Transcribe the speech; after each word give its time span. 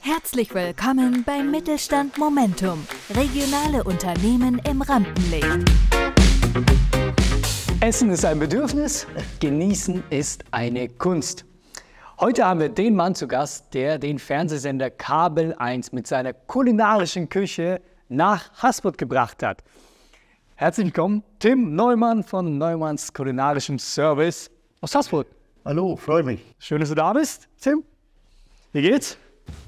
Herzlich 0.00 0.54
willkommen 0.54 1.24
beim 1.24 1.50
Mittelstand 1.50 2.16
Momentum. 2.18 2.86
Regionale 3.10 3.84
Unternehmen 3.84 4.60
im 4.68 4.80
Rampenlicht. 4.82 5.70
Essen 7.80 8.10
ist 8.10 8.24
ein 8.24 8.38
Bedürfnis, 8.38 9.06
genießen 9.40 10.02
ist 10.10 10.44
eine 10.50 10.88
Kunst. 10.88 11.44
Heute 12.20 12.44
haben 12.44 12.60
wir 12.60 12.68
den 12.68 12.94
Mann 12.94 13.14
zu 13.14 13.26
Gast, 13.26 13.74
der 13.74 13.98
den 13.98 14.18
Fernsehsender 14.18 14.90
Kabel 14.90 15.54
1 15.54 15.92
mit 15.92 16.06
seiner 16.06 16.32
kulinarischen 16.32 17.28
Küche 17.28 17.80
nach 18.08 18.52
Haspert 18.62 18.98
gebracht 18.98 19.42
hat. 19.42 19.62
Herzlich 20.54 20.86
willkommen, 20.86 21.22
Tim 21.38 21.74
Neumann 21.74 22.22
von 22.22 22.58
Neumanns 22.58 23.12
kulinarischem 23.12 23.78
Service 23.78 24.50
aus 24.80 24.94
Haspert. 24.94 25.39
Hallo, 25.64 25.96
freue 25.96 26.22
mich. 26.22 26.40
Schön, 26.58 26.80
dass 26.80 26.88
du 26.88 26.94
da 26.94 27.12
bist, 27.12 27.48
Tim. 27.60 27.84
Wie 28.72 28.82
geht's? 28.82 29.18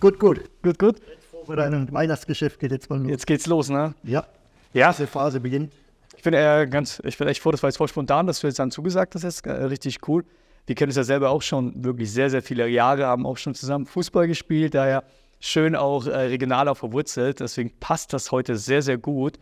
Gut, 0.00 0.18
gut. 0.18 0.40
Gut, 0.62 0.78
gut. 0.78 0.96
Vorbereitung, 1.30 1.92
Weihnachtsgeschäft 1.92 2.58
geht 2.60 2.72
jetzt 2.72 2.88
mal 2.88 2.98
los. 3.00 3.10
Jetzt 3.10 3.26
geht's 3.26 3.46
los, 3.46 3.68
ne? 3.68 3.94
Ja, 4.02 4.26
Ja, 4.72 4.90
diese 4.92 5.06
Phase 5.06 5.40
beginnt. 5.40 5.72
ich 6.16 6.22
bin 6.22 6.34
äh, 6.34 6.66
ganz, 6.70 7.02
ich 7.04 7.18
bin 7.18 7.28
echt 7.28 7.42
froh, 7.42 7.50
das 7.50 7.62
war 7.62 7.68
jetzt 7.68 7.76
voll 7.76 7.88
spontan, 7.88 8.26
dass 8.26 8.40
du 8.40 8.46
jetzt 8.46 8.58
dann 8.58 8.70
zugesagt 8.70 9.14
hast, 9.14 9.24
jetzt, 9.24 9.46
äh, 9.46 9.52
richtig 9.64 9.98
cool. 10.08 10.24
Wir 10.66 10.76
kennen 10.76 10.90
uns 10.90 10.96
ja 10.96 11.02
selber 11.04 11.30
auch 11.30 11.42
schon 11.42 11.84
wirklich 11.84 12.12
sehr, 12.12 12.30
sehr 12.30 12.42
viele 12.42 12.68
Jahre, 12.68 13.06
haben 13.06 13.26
auch 13.26 13.36
schon 13.36 13.54
zusammen 13.54 13.84
Fußball 13.86 14.28
gespielt, 14.28 14.74
daher 14.74 15.02
schön 15.40 15.74
auch 15.74 16.06
äh, 16.06 16.10
regional 16.16 16.68
auch 16.68 16.76
verwurzelt. 16.76 17.40
Deswegen 17.40 17.72
passt 17.80 18.12
das 18.12 18.30
heute 18.30 18.56
sehr, 18.56 18.80
sehr 18.80 18.96
gut. 18.98 19.38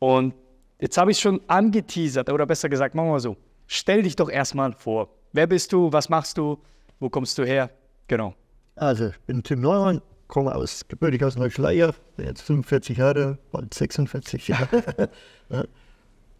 Und 0.00 0.34
jetzt 0.80 0.98
habe 0.98 1.12
ich 1.12 1.20
schon 1.20 1.40
angeteasert, 1.46 2.28
oder 2.28 2.44
besser 2.46 2.68
gesagt, 2.68 2.96
machen 2.96 3.06
wir 3.06 3.12
mal 3.12 3.20
so. 3.20 3.36
Stell 3.68 4.02
dich 4.02 4.16
doch 4.16 4.28
erstmal 4.28 4.72
vor. 4.72 5.08
Wer 5.32 5.46
bist 5.46 5.72
du? 5.72 5.92
Was 5.92 6.08
machst 6.08 6.38
du? 6.38 6.58
Wo 6.98 7.08
kommst 7.10 7.36
du 7.38 7.44
her? 7.44 7.70
Genau. 8.08 8.34
Also, 8.76 9.08
ich 9.08 9.20
bin 9.20 9.42
Tim 9.42 9.60
Neumann, 9.60 10.02
komme 10.28 10.54
aus, 10.54 10.86
gebürtig 10.86 11.24
aus 11.24 11.36
Neuschleier, 11.36 11.94
bin 12.16 12.26
jetzt 12.26 12.42
45 12.42 12.98
Jahre, 12.98 13.38
bald 13.52 13.72
46 13.72 14.48
Jahre. 14.48 14.82
Ja. 15.48 15.62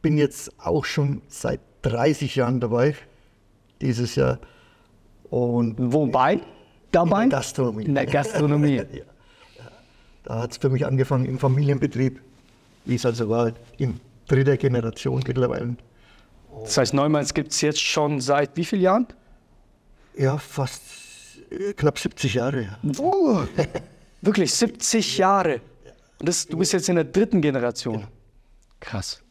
bin 0.02 0.18
jetzt 0.18 0.50
auch 0.58 0.84
schon 0.84 1.22
seit 1.28 1.60
30 1.82 2.34
Jahren 2.34 2.58
dabei, 2.58 2.96
dieses 3.80 4.16
Jahr. 4.16 4.40
Und 5.30 5.76
Wobei? 5.78 6.40
Dabei? 6.90 7.24
In 7.24 7.30
der 7.30 7.38
Gastronomie. 7.38 7.84
In 7.84 7.94
der 7.94 8.06
Gastronomie. 8.06 8.82
da 10.24 10.40
hat 10.40 10.50
es 10.50 10.56
für 10.56 10.70
mich 10.70 10.84
angefangen 10.84 11.24
im 11.24 11.38
Familienbetrieb, 11.38 12.20
wie 12.84 12.96
es 12.96 13.06
also 13.06 13.28
war, 13.28 13.52
in 13.78 14.00
dritter 14.26 14.56
Generation 14.56 15.22
mittlerweile. 15.24 15.76
Das 16.62 16.78
heißt, 16.78 16.94
Neumanns 16.94 17.34
gibt 17.34 17.52
es 17.52 17.60
jetzt 17.60 17.80
schon 17.80 18.20
seit 18.20 18.56
wie 18.56 18.64
vielen 18.64 18.82
Jahren? 18.82 19.06
Ja, 20.16 20.38
fast 20.38 20.82
äh, 21.50 21.72
knapp 21.74 21.98
70 21.98 22.34
Jahre. 22.34 22.62
Ja. 22.62 22.78
Oh, 22.98 23.42
wirklich 24.22 24.54
70 24.54 25.18
Jahre. 25.18 25.60
Und 26.18 26.28
das, 26.28 26.46
du 26.46 26.56
bist 26.56 26.72
jetzt 26.72 26.88
in 26.88 26.96
der 26.96 27.04
dritten 27.04 27.42
Generation. 27.42 28.06
Krass. 28.80 29.22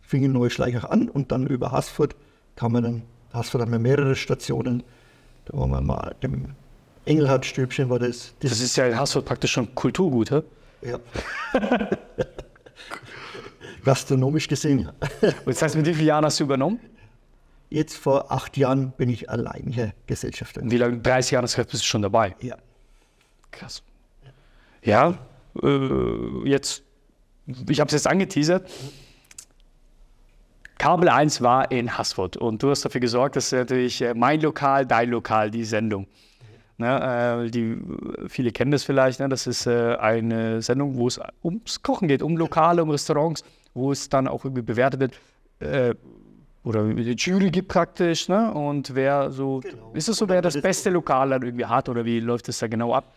fing 0.00 0.24
in 0.24 0.32
Neuschleichach 0.32 0.84
an 0.84 1.08
und 1.08 1.30
dann 1.32 1.46
über 1.46 1.72
Haßfurt 1.72 2.16
kam 2.56 2.72
man 2.72 2.82
dann, 2.82 3.02
Haßfurt 3.32 3.62
haben 3.62 3.72
wir 3.72 3.78
mehrere 3.78 4.16
Stationen. 4.16 4.82
Da 5.44 5.58
waren 5.58 5.70
wir 5.70 5.80
mal 5.80 6.14
im 6.20 6.54
Engelhardstübchen 7.04 7.88
war 7.88 7.98
das. 7.98 8.34
Das 8.40 8.60
ist 8.60 8.76
ja 8.76 8.86
in 8.86 8.98
Haßfurt 8.98 9.24
praktisch 9.24 9.52
schon 9.52 9.74
Kulturgut, 9.74 10.30
hä? 10.30 10.42
ja. 10.82 10.98
Gastronomisch 13.84 14.48
gesehen, 14.48 14.80
ja. 14.80 14.90
Und 15.22 15.46
das 15.46 15.62
heißt, 15.62 15.76
mit 15.76 15.86
wie 15.86 15.94
vielen 15.94 16.06
Jahren 16.06 16.24
hast 16.24 16.40
du 16.40 16.44
übernommen? 16.44 16.80
Jetzt 17.68 17.96
vor 17.96 18.32
acht 18.32 18.56
Jahren 18.56 18.92
bin 18.92 19.08
ich 19.08 19.30
alleiniger 19.30 19.92
Gesellschafter. 20.06 20.60
Wie 20.64 20.76
lange? 20.76 20.98
30 20.98 21.32
Jahre, 21.32 21.42
das 21.42 21.56
heißt, 21.56 21.70
bist 21.70 21.82
du 21.84 21.86
schon 21.86 22.02
dabei. 22.02 22.34
Ja. 22.40 22.56
Krass. 23.50 23.82
Ja, 24.82 25.18
äh, 25.62 26.48
jetzt, 26.48 26.82
ich 27.68 27.80
habe 27.80 27.88
es 27.88 27.92
jetzt 27.92 28.06
angeteasert. 28.06 28.68
Kabel 30.78 31.10
1 31.10 31.42
war 31.42 31.70
in 31.70 31.96
Haßfurt 31.96 32.38
und 32.38 32.62
du 32.62 32.70
hast 32.70 32.84
dafür 32.84 33.02
gesorgt, 33.02 33.36
dass 33.36 33.52
natürlich 33.52 34.00
äh, 34.00 34.14
mein 34.14 34.40
Lokal, 34.40 34.86
dein 34.86 35.10
Lokal, 35.10 35.50
die 35.50 35.64
Sendung. 35.64 36.06
Ne, 36.78 37.44
äh, 37.46 37.50
die, 37.50 37.76
viele 38.28 38.50
kennen 38.52 38.70
das 38.70 38.84
vielleicht, 38.84 39.20
ne? 39.20 39.28
das 39.28 39.46
ist 39.46 39.66
äh, 39.66 39.96
eine 39.96 40.62
Sendung, 40.62 40.96
wo 40.96 41.06
es 41.06 41.20
ums 41.44 41.82
Kochen 41.82 42.08
geht, 42.08 42.22
um 42.22 42.38
Lokale, 42.38 42.82
um 42.82 42.88
Restaurants, 42.88 43.44
wo 43.74 43.92
es 43.92 44.08
dann 44.08 44.28
auch 44.28 44.44
irgendwie 44.44 44.62
bewertet 44.62 45.00
wird. 45.00 45.20
Äh, 45.60 45.94
oder 46.62 46.84
die 46.92 47.12
Jury 47.16 47.50
gibt 47.50 47.68
praktisch, 47.68 48.28
ne? 48.28 48.52
Und 48.52 48.94
wer 48.94 49.30
so, 49.30 49.60
ist 49.94 50.08
es 50.08 50.16
so, 50.18 50.28
wer 50.28 50.42
das 50.42 50.60
beste 50.60 50.90
Lokal 50.90 51.30
dann 51.30 51.42
irgendwie 51.42 51.64
hat 51.64 51.88
oder 51.88 52.04
wie 52.04 52.20
läuft 52.20 52.48
das 52.48 52.58
da 52.58 52.66
genau 52.68 52.92
ab? 52.94 53.14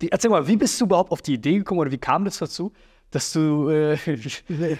Wie, 0.00 0.08
erzähl 0.08 0.30
mal, 0.30 0.46
wie 0.46 0.56
bist 0.56 0.80
du 0.80 0.86
überhaupt 0.86 1.10
auf 1.12 1.20
die 1.20 1.34
Idee 1.34 1.58
gekommen 1.58 1.80
oder 1.80 1.90
wie 1.90 1.98
kam 1.98 2.24
das 2.24 2.38
dazu, 2.38 2.72
dass 3.10 3.32
du 3.32 3.68
äh, 3.68 3.98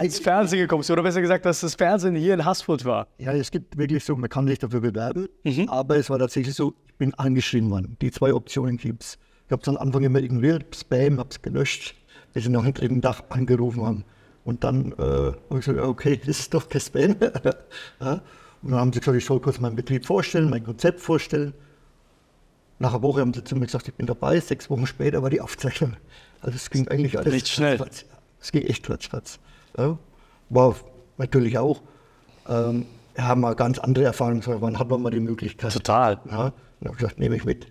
ins 0.00 0.18
Fernsehen 0.18 0.60
gekommen 0.60 0.80
bist? 0.80 0.90
Oder 0.90 1.02
besser 1.02 1.20
gesagt, 1.22 1.46
dass 1.46 1.60
das 1.60 1.74
Fernsehen 1.74 2.16
hier 2.16 2.34
in 2.34 2.44
Haßfurt 2.44 2.84
war? 2.84 3.06
Ja, 3.18 3.32
es 3.32 3.50
gibt 3.50 3.78
wirklich 3.78 4.04
so, 4.04 4.14
man 4.16 4.28
kann 4.28 4.46
sich 4.46 4.58
dafür 4.58 4.80
bewerben, 4.80 5.28
Mhm. 5.44 5.68
aber 5.70 5.96
es 5.96 6.10
war 6.10 6.18
tatsächlich 6.18 6.54
so, 6.54 6.74
ich 6.86 6.94
bin 6.96 7.14
angeschrieben 7.14 7.70
worden. 7.70 7.96
Die 8.02 8.10
zwei 8.10 8.34
Optionen 8.34 8.76
gibt 8.76 9.04
es. 9.04 9.18
Ich 9.46 9.52
habe 9.52 9.62
es 9.62 9.68
am 9.68 9.76
Anfang 9.78 10.02
immer 10.02 10.18
ignoriert, 10.18 10.74
Spam, 10.76 11.18
habe 11.18 11.28
es 11.30 11.40
gelöscht, 11.40 11.94
bis 12.34 12.44
sie 12.44 12.50
nach 12.50 12.64
dem 12.64 12.74
dritten 12.74 13.00
Tag 13.00 13.22
angerufen 13.30 13.84
haben. 13.86 14.04
Und 14.46 14.62
dann 14.62 14.92
äh, 14.92 15.02
habe 15.02 15.34
ich 15.50 15.66
gesagt, 15.66 15.80
okay, 15.80 16.20
das 16.26 16.38
ist 16.38 16.54
doch 16.54 16.66
Spam. 16.78 17.16
ja. 18.00 18.20
Und 18.62 18.70
dann 18.70 18.80
haben 18.80 18.92
sie 18.92 19.00
gesagt, 19.00 19.18
ich 19.18 19.24
soll 19.24 19.40
kurz 19.40 19.58
meinen 19.60 19.76
Betrieb 19.76 20.06
vorstellen, 20.06 20.48
mein 20.48 20.64
Konzept 20.64 21.00
vorstellen. 21.00 21.52
Nach 22.78 22.92
einer 22.92 23.02
Woche 23.02 23.20
haben 23.20 23.34
sie 23.34 23.42
zu 23.42 23.56
mir 23.56 23.66
gesagt, 23.66 23.88
ich 23.88 23.94
bin 23.94 24.06
dabei. 24.06 24.38
Sechs 24.38 24.70
Wochen 24.70 24.86
später 24.86 25.22
war 25.22 25.30
die 25.30 25.40
Aufzeichnung. 25.40 25.96
Also 26.40 26.56
es 26.56 26.70
ging 26.70 26.86
eigentlich 26.88 27.18
alles 27.18 27.32
Nicht 27.34 27.48
schnell. 27.48 27.78
Es 28.40 28.52
ging 28.52 28.62
echt 28.62 28.88
ratzfatz. 28.88 29.40
Ja. 29.76 29.98
War 30.50 30.76
natürlich 31.18 31.58
auch. 31.58 31.82
Ähm, 32.48 32.86
wir 33.14 33.26
haben 33.26 33.40
mal 33.40 33.54
ganz 33.54 33.78
andere 33.80 34.04
Erfahrungen, 34.04 34.42
wann 34.46 34.78
hat 34.78 34.88
man 34.88 35.02
mal 35.02 35.10
die 35.10 35.20
Möglichkeit. 35.20 35.72
Total. 35.72 36.20
Ja, 36.30 36.46
und 36.46 36.52
dann 36.80 36.88
habe 36.88 36.92
ich 36.92 36.96
gesagt, 36.98 37.18
nehme 37.18 37.34
ich 37.34 37.44
mit. 37.44 37.64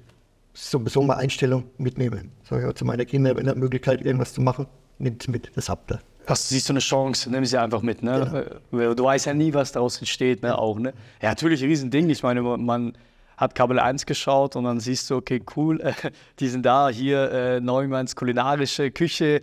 Das 0.52 0.64
ist 0.64 0.72
sowieso 0.72 1.02
mal 1.03 1.16
Einstellung, 1.16 1.66
mitnehmen. 1.78 2.31
Sag 2.44 2.59
ich 2.59 2.66
auch 2.66 2.74
zu 2.74 2.84
meinen 2.84 3.06
Kindern, 3.06 3.38
wenn 3.38 3.47
ihr 3.47 3.56
Möglichkeit 3.56 4.02
irgendwas 4.02 4.34
zu 4.34 4.41
machen, 4.41 4.68
nehmt 4.97 5.22
es 5.22 5.28
mit, 5.30 5.52
das 5.56 5.69
habt 5.69 5.91
ihr. 5.91 6.00
Hast, 6.28 6.50
siehst 6.50 6.69
du 6.69 6.74
eine 6.74 6.80
Chance, 6.80 7.30
nimm 7.30 7.46
sie 7.46 7.58
einfach 7.58 7.81
mit. 7.81 8.02
Ne? 8.02 8.59
Du 8.72 9.03
weißt 9.03 9.28
ja 9.28 9.34
nie, 9.34 9.53
was 9.53 9.72
daraus 9.72 10.00
entsteht. 10.00 10.41
Ne? 10.41 10.58
Auch, 10.58 10.80
ne? 10.80 10.94
Ja, 11.22 11.30
natürlich, 11.30 11.62
ein 11.62 11.69
Riesending. 11.69 12.09
Ich 12.09 12.24
meine, 12.24 12.41
man 12.41 12.94
hat 13.38 13.53
Kabel 13.56 13.80
1 13.80 14.06
geschaut 14.06 14.56
und 14.56 14.64
dann 14.64 14.80
siehst 14.80 15.09
du, 15.09 15.18
okay, 15.18 15.41
cool, 15.56 15.81
äh, 15.81 15.94
die 16.40 16.47
sind 16.47 16.66
da, 16.66 16.90
hier 16.90 17.31
äh, 17.31 17.62
Neumanns 17.62 18.16
kulinarische 18.16 18.91
Küche. 18.91 19.41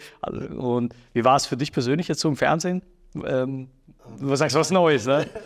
Und 0.56 0.94
wie 1.12 1.24
war 1.24 1.36
es 1.36 1.46
für 1.46 1.56
dich 1.56 1.72
persönlich 1.72 2.08
jetzt 2.08 2.20
so 2.20 2.28
im 2.28 2.36
Fernsehen? 2.36 2.82
Ähm, 3.24 3.68
du 4.18 4.34
sagst 4.34 4.56
was 4.56 4.70
Neues, 4.70 5.06
ne? 5.06 5.26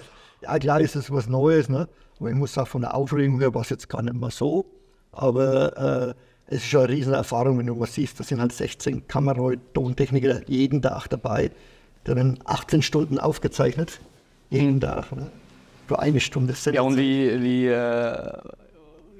Ja, 0.42 0.58
klar 0.58 0.82
ist 0.82 0.94
es 0.94 1.10
was 1.10 1.28
Neues, 1.28 1.70
ne? 1.70 1.88
aber 2.20 2.28
ich 2.28 2.36
muss 2.36 2.52
sagen, 2.52 2.66
von 2.66 2.82
der 2.82 2.94
Aufregung 2.94 3.40
her 3.40 3.54
war 3.54 3.62
es 3.62 3.70
jetzt 3.70 3.88
gar 3.88 4.02
nicht 4.02 4.14
mehr 4.14 4.30
so. 4.30 4.66
Aber 5.10 6.14
äh, 6.14 6.14
es 6.48 6.58
ist 6.58 6.66
schon 6.66 6.84
eine 6.84 6.90
riesen 6.90 7.12
Erfahrung, 7.12 7.58
wenn 7.58 7.66
du 7.66 7.78
was 7.78 7.94
siehst. 7.94 8.18
Da 8.20 8.24
sind 8.24 8.40
halt 8.40 8.52
16 8.52 9.08
Kamera- 9.08 9.54
Tontechniker 9.74 10.40
jeden 10.48 10.80
Tag 10.80 11.08
dabei. 11.08 11.50
Da 12.04 12.14
werden 12.14 12.38
18 12.44 12.82
Stunden 12.82 13.18
aufgezeichnet. 13.18 13.98
Jeden 14.50 14.80
Tag. 14.80 15.10
Ne? 15.12 15.28
Für 15.88 15.98
eine 15.98 16.20
Stunde. 16.20 16.54
Mhm. 16.54 16.72
Ja, 16.72 16.82
und 16.82 16.96
wie, 16.96 17.42
wie 17.42 17.66
äh, 17.66 18.32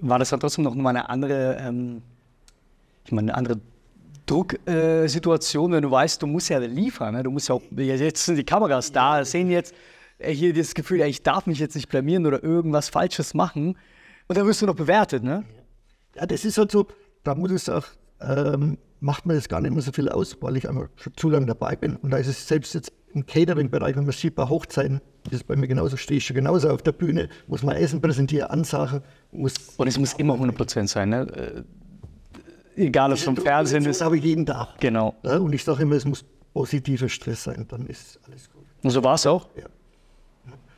war 0.00 0.18
das 0.18 0.30
dann 0.30 0.40
trotzdem 0.40 0.64
noch 0.64 0.74
mal 0.74 0.90
eine 0.90 1.08
andere, 1.08 1.56
ähm, 1.60 2.02
ich 3.04 3.12
meine, 3.12 3.32
eine 3.32 3.38
andere 3.38 3.60
Drucksituation, 4.26 5.72
wenn 5.72 5.82
du 5.82 5.90
weißt, 5.90 6.22
du 6.22 6.26
musst 6.26 6.48
ja 6.48 6.58
liefern. 6.58 7.14
Ne? 7.14 7.22
Du 7.22 7.30
musst 7.30 7.48
ja 7.48 7.54
auch, 7.56 7.62
jetzt 7.76 8.24
sind 8.24 8.36
die 8.36 8.44
Kameras 8.44 8.92
da, 8.92 9.24
sehen 9.24 9.50
jetzt 9.50 9.74
äh, 10.18 10.32
hier 10.32 10.52
das 10.52 10.74
Gefühl, 10.74 11.00
ich 11.02 11.22
darf 11.22 11.46
mich 11.46 11.58
jetzt 11.58 11.74
nicht 11.74 11.88
blamieren 11.88 12.26
oder 12.26 12.42
irgendwas 12.42 12.88
Falsches 12.88 13.34
machen. 13.34 13.76
Und 14.28 14.38
dann 14.38 14.46
wirst 14.46 14.62
du 14.62 14.66
noch 14.66 14.74
bewertet, 14.74 15.22
ne? 15.22 15.44
Ja, 16.16 16.26
das 16.26 16.44
ist 16.44 16.58
halt 16.58 16.72
so, 16.72 16.86
da 17.26 17.34
muss 17.34 17.50
ich 17.50 17.62
sagen, 17.62 17.84
ähm, 18.20 18.78
macht 19.00 19.26
mir 19.26 19.34
das 19.34 19.48
gar 19.48 19.60
nicht 19.60 19.72
mehr 19.72 19.82
so 19.82 19.92
viel 19.92 20.08
aus, 20.08 20.36
weil 20.40 20.56
ich 20.56 20.68
einfach 20.68 20.88
schon 20.96 21.12
zu 21.16 21.28
lange 21.28 21.46
dabei 21.46 21.76
bin. 21.76 21.96
Und 21.96 22.10
da 22.10 22.16
ist 22.16 22.28
es 22.28 22.46
selbst 22.48 22.74
jetzt 22.74 22.92
im 23.12 23.26
Catering-Bereich, 23.26 23.96
wenn 23.96 24.04
man 24.04 24.12
sieht 24.12 24.34
bei 24.34 24.48
Hochzeiten, 24.48 25.00
das 25.24 25.34
ist 25.34 25.46
bei 25.46 25.56
mir 25.56 25.66
genauso, 25.68 25.96
stehe 25.96 26.18
ich 26.18 26.26
schon 26.26 26.36
genauso 26.36 26.70
auf 26.70 26.82
der 26.82 26.92
Bühne, 26.92 27.28
muss 27.46 27.62
man 27.62 27.76
Essen 27.76 28.00
präsentieren, 28.00 28.48
Ansagen, 28.50 29.02
muss. 29.32 29.54
Und 29.76 29.88
es 29.88 29.98
muss 29.98 30.12
immer 30.14 30.34
100% 30.34 30.86
sein, 30.86 31.10
ne? 31.10 31.64
Äh, 32.76 32.82
Egal, 32.84 33.10
ob 33.10 33.16
es 33.16 33.24
vom 33.24 33.36
Fernsehen 33.36 33.84
Das 33.84 33.96
ist. 33.96 34.02
habe 34.02 34.18
ich 34.18 34.24
jeden 34.24 34.44
Tag. 34.44 34.78
Genau. 34.80 35.14
Ja, 35.22 35.38
und 35.38 35.52
ich 35.54 35.64
sage 35.64 35.82
immer, 35.82 35.94
es 35.96 36.04
muss 36.04 36.24
positiver 36.52 37.08
Stress 37.08 37.44
sein, 37.44 37.64
dann 37.68 37.86
ist 37.86 38.20
alles 38.26 38.50
gut. 38.50 38.64
Und 38.82 38.90
so 38.90 39.02
war 39.02 39.14
es 39.14 39.26
auch. 39.26 39.48
Ja. 39.56 39.64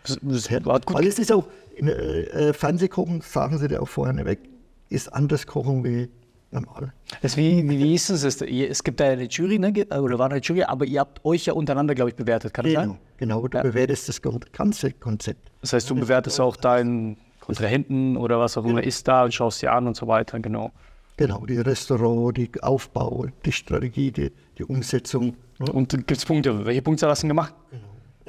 Das, 0.05 0.19
das 0.23 0.65
war 0.65 0.81
gut. 0.81 0.95
Weil 0.95 1.07
es 1.09 1.19
ist 1.19 1.33
auch, 1.33 1.47
in 1.77 1.89
äh, 1.89 2.53
Fernsehkochen, 2.53 3.21
sagen 3.21 3.59
sie 3.59 3.69
dir 3.69 3.83
auch 3.83 3.89
vorher 3.89 4.13
nicht 4.15 4.27
weg, 4.27 4.41
ist 4.89 5.13
anders 5.13 5.47
kochen 5.47 5.85
wie 5.85 6.09
normal. 6.51 6.93
Das 7.23 7.37
wie, 7.37 7.69
wie, 7.69 7.79
wie 7.79 7.95
ist 7.95 8.11
es? 8.11 8.25
Es- 8.25 8.83
gibt 8.85 9.01
da 9.01 9.05
eine 9.07 9.25
Jury, 9.25 9.59
ne? 9.59 9.73
oder 10.01 10.19
war 10.19 10.31
eine 10.31 10.41
Jury, 10.41 10.63
aber 10.63 10.85
ihr 10.87 11.01
habt 11.01 11.25
euch 11.25 11.47
ja 11.47 11.53
untereinander, 11.53 11.95
glaube 11.95 12.11
ich, 12.11 12.17
bewertet, 12.17 12.55
kann 12.55 12.65
das 12.65 12.75
Genau, 12.75 12.87
sein? 12.93 12.99
genau. 13.19 13.49
Du 13.49 13.57
Ja. 13.59 13.63
bewertest 13.63 14.09
das 14.09 14.21
ganze 14.53 14.93
Konzept. 14.93 15.51
Das 15.61 15.73
heißt, 15.73 15.91
du 15.91 15.95
bewertest 15.95 16.41
auch 16.41 16.57
dein 16.57 17.17
Kontrahenten 17.41 18.17
oder 18.17 18.39
was 18.39 18.57
auch 18.57 18.65
immer 18.65 18.83
ist 18.83 19.07
da 19.09 19.25
und 19.25 19.35
schaust 19.35 19.63
dir 19.63 19.73
an 19.73 19.87
und 19.87 19.97
so 19.97 20.07
weiter, 20.07 20.39
genau. 20.41 20.71
Genau, 21.17 21.45
die 21.47 21.59
Restaurant, 21.59 22.37
die 22.37 22.51
Aufbau, 22.63 23.27
die 23.45 23.51
Strategie, 23.53 24.13
die, 24.13 24.31
die 24.57 24.65
Umsetzung. 24.65 25.35
ne? 25.59 25.73
Und 25.73 25.91
gibt 25.91 26.13
es 26.13 26.25
Punkte? 26.25 26.65
Welche 26.65 26.81
Punkte 26.83 27.09
hast 27.09 27.21
du 27.23 27.25
denn 27.25 27.31
gemacht? 27.31 27.55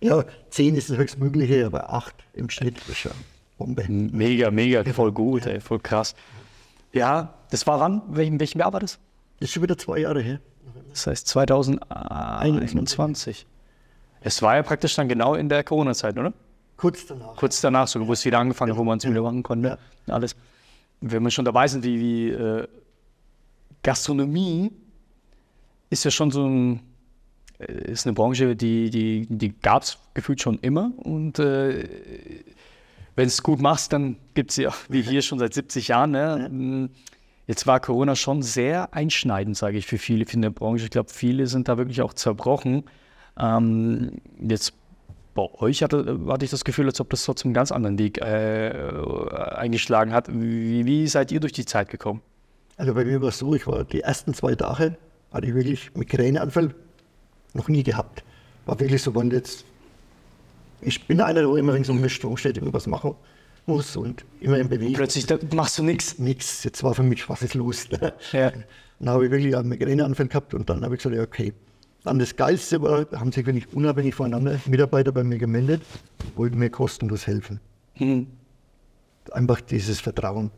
Ja, 0.00 0.24
zehn 0.50 0.76
ist 0.76 0.90
das 0.90 0.96
höchstmögliche, 0.96 1.66
aber 1.66 1.92
acht 1.92 2.14
im 2.32 2.48
Schnitt 2.50 2.76
ist 2.88 2.98
schon 2.98 3.10
Bombe. 3.58 3.84
Mega, 3.88 4.48
mega, 4.52 4.84
voll 4.92 5.10
gut, 5.10 5.46
ey, 5.46 5.60
voll 5.60 5.80
krass. 5.80 6.14
Ja, 6.92 7.34
das 7.50 7.66
war 7.66 7.80
wann? 7.80 8.02
Welchen, 8.08 8.38
welchem 8.40 8.60
Jahr 8.60 8.72
war 8.72 8.80
das? 8.80 8.98
Das 9.40 9.48
ist 9.48 9.54
schon 9.54 9.62
wieder 9.62 9.78
zwei 9.78 9.98
Jahre 9.98 10.20
her. 10.20 10.40
Das 10.90 11.06
heißt 11.06 11.26
2021. 11.28 13.46
Es 14.20 14.42
war 14.42 14.56
ja 14.56 14.62
praktisch 14.62 14.96
dann 14.96 15.08
genau 15.08 15.34
in 15.34 15.48
der 15.48 15.64
Corona-Zeit, 15.64 16.18
oder? 16.18 16.34
Kurz 16.76 17.06
danach. 17.06 17.36
Kurz 17.36 17.60
danach, 17.60 17.86
so 17.88 18.06
wo 18.06 18.12
es 18.12 18.24
wieder 18.24 18.38
angefangen 18.38 18.70
hat, 18.72 18.78
wo 18.78 18.84
man 18.84 18.98
es 18.98 19.04
wieder 19.04 19.22
machen 19.22 19.42
konnte. 19.42 19.78
Alles. 20.06 20.36
Wenn 21.00 21.22
wir 21.22 21.30
schon 21.30 21.44
dabei 21.44 21.68
sind, 21.68 21.84
wie, 21.84 22.00
wie 22.00 22.30
äh, 22.30 22.66
Gastronomie 23.82 24.72
ist 25.90 26.04
ja 26.04 26.10
schon 26.10 26.30
so 26.30 26.46
ein, 26.46 26.80
äh, 27.58 27.92
ist 27.92 28.06
eine 28.06 28.14
Branche, 28.14 28.56
die, 28.56 28.90
die, 28.90 29.26
die 29.28 29.58
gab 29.60 29.82
es 29.82 29.98
gefühlt 30.14 30.40
schon 30.42 30.58
immer. 30.58 30.92
Und 30.98 31.38
äh, 31.38 31.88
wenn 33.18 33.26
es 33.26 33.42
gut 33.42 33.60
machst, 33.60 33.92
dann 33.92 34.16
gibt 34.34 34.52
es 34.52 34.58
ja, 34.58 34.72
wie 34.88 35.02
hier 35.10 35.22
schon 35.22 35.40
seit 35.40 35.52
70 35.52 35.88
Jahren. 35.88 36.12
Ne? 36.12 36.88
Jetzt 37.48 37.66
war 37.66 37.80
Corona 37.80 38.14
schon 38.14 38.42
sehr 38.42 38.94
einschneidend, 38.94 39.56
sage 39.56 39.76
ich, 39.76 39.86
für 39.86 39.98
viele 39.98 40.24
in 40.30 40.40
der 40.40 40.50
Branche. 40.50 40.84
Ich 40.84 40.90
glaube, 40.90 41.10
viele 41.12 41.48
sind 41.48 41.66
da 41.66 41.76
wirklich 41.78 42.00
auch 42.00 42.14
zerbrochen. 42.14 42.84
Ähm, 43.36 44.12
jetzt 44.38 44.72
bei 45.34 45.42
euch 45.54 45.82
hatte, 45.82 46.20
hatte 46.28 46.44
ich 46.44 46.52
das 46.52 46.64
Gefühl, 46.64 46.86
als 46.86 47.00
ob 47.00 47.10
das 47.10 47.24
trotzdem 47.24 47.48
einen 47.48 47.54
ganz 47.54 47.72
anderen 47.72 47.98
Weg 47.98 48.18
äh, 48.18 48.72
eingeschlagen 49.50 50.12
hat. 50.12 50.28
Wie, 50.32 50.86
wie 50.86 51.08
seid 51.08 51.32
ihr 51.32 51.40
durch 51.40 51.52
die 51.52 51.64
Zeit 51.64 51.88
gekommen? 51.88 52.22
Also 52.76 52.94
bei 52.94 53.04
mir 53.04 53.20
war 53.20 53.30
es 53.30 53.38
so, 53.38 53.52
ich 53.52 53.66
war 53.66 53.82
die 53.82 54.02
ersten 54.02 54.32
zwei 54.32 54.54
Tage, 54.54 54.96
hatte 55.32 55.46
ich 55.48 55.54
wirklich 55.54 55.92
Migräneanfall 55.96 56.72
noch 57.52 57.66
nie 57.66 57.82
gehabt. 57.82 58.22
War 58.66 58.78
wirklich 58.78 59.02
so, 59.02 59.12
wenn 59.16 59.32
jetzt, 59.32 59.64
ich 60.80 61.06
bin 61.06 61.20
einer, 61.20 61.40
der 61.40 61.56
immer 61.56 61.84
so 61.84 61.92
einem 61.92 62.08
Strom 62.08 62.36
steht, 62.36 62.56
irgendwas 62.56 62.86
machen 62.86 63.14
muss 63.66 63.96
und 63.96 64.24
immer 64.40 64.58
in 64.58 64.68
Bewegung. 64.68 64.94
Plötzlich 64.94 65.26
machst 65.54 65.78
du 65.78 65.82
nichts. 65.82 66.18
Nichts, 66.18 66.64
jetzt 66.64 66.82
war 66.82 66.94
für 66.94 67.02
mich, 67.02 67.28
was 67.28 67.42
ist 67.42 67.54
los? 67.54 67.88
Ne? 67.90 68.12
Ja. 68.32 68.52
Dann 69.00 69.10
habe 69.10 69.26
ich 69.26 69.30
wirklich 69.30 69.56
einen 69.56 69.68
Migräneanfall 69.68 70.26
gehabt 70.26 70.54
und 70.54 70.68
dann 70.68 70.84
habe 70.84 70.96
ich 70.96 71.02
gesagt, 71.02 71.14
ja, 71.14 71.22
okay. 71.22 71.52
Dann 72.02 72.18
das 72.18 72.34
Geilste 72.34 72.82
war, 72.82 73.06
haben 73.12 73.30
sich 73.30 73.46
wirklich 73.46 73.72
unabhängig 73.72 74.14
voneinander 74.14 74.58
Mitarbeiter 74.66 75.12
bei 75.12 75.22
mir 75.22 75.38
gemeldet, 75.38 75.82
wollten 76.34 76.58
mir 76.58 76.70
kostenlos 76.70 77.26
helfen. 77.26 77.60
Hm. 77.94 78.26
Einfach 79.30 79.60
dieses 79.60 80.00
Vertrauen. 80.00 80.50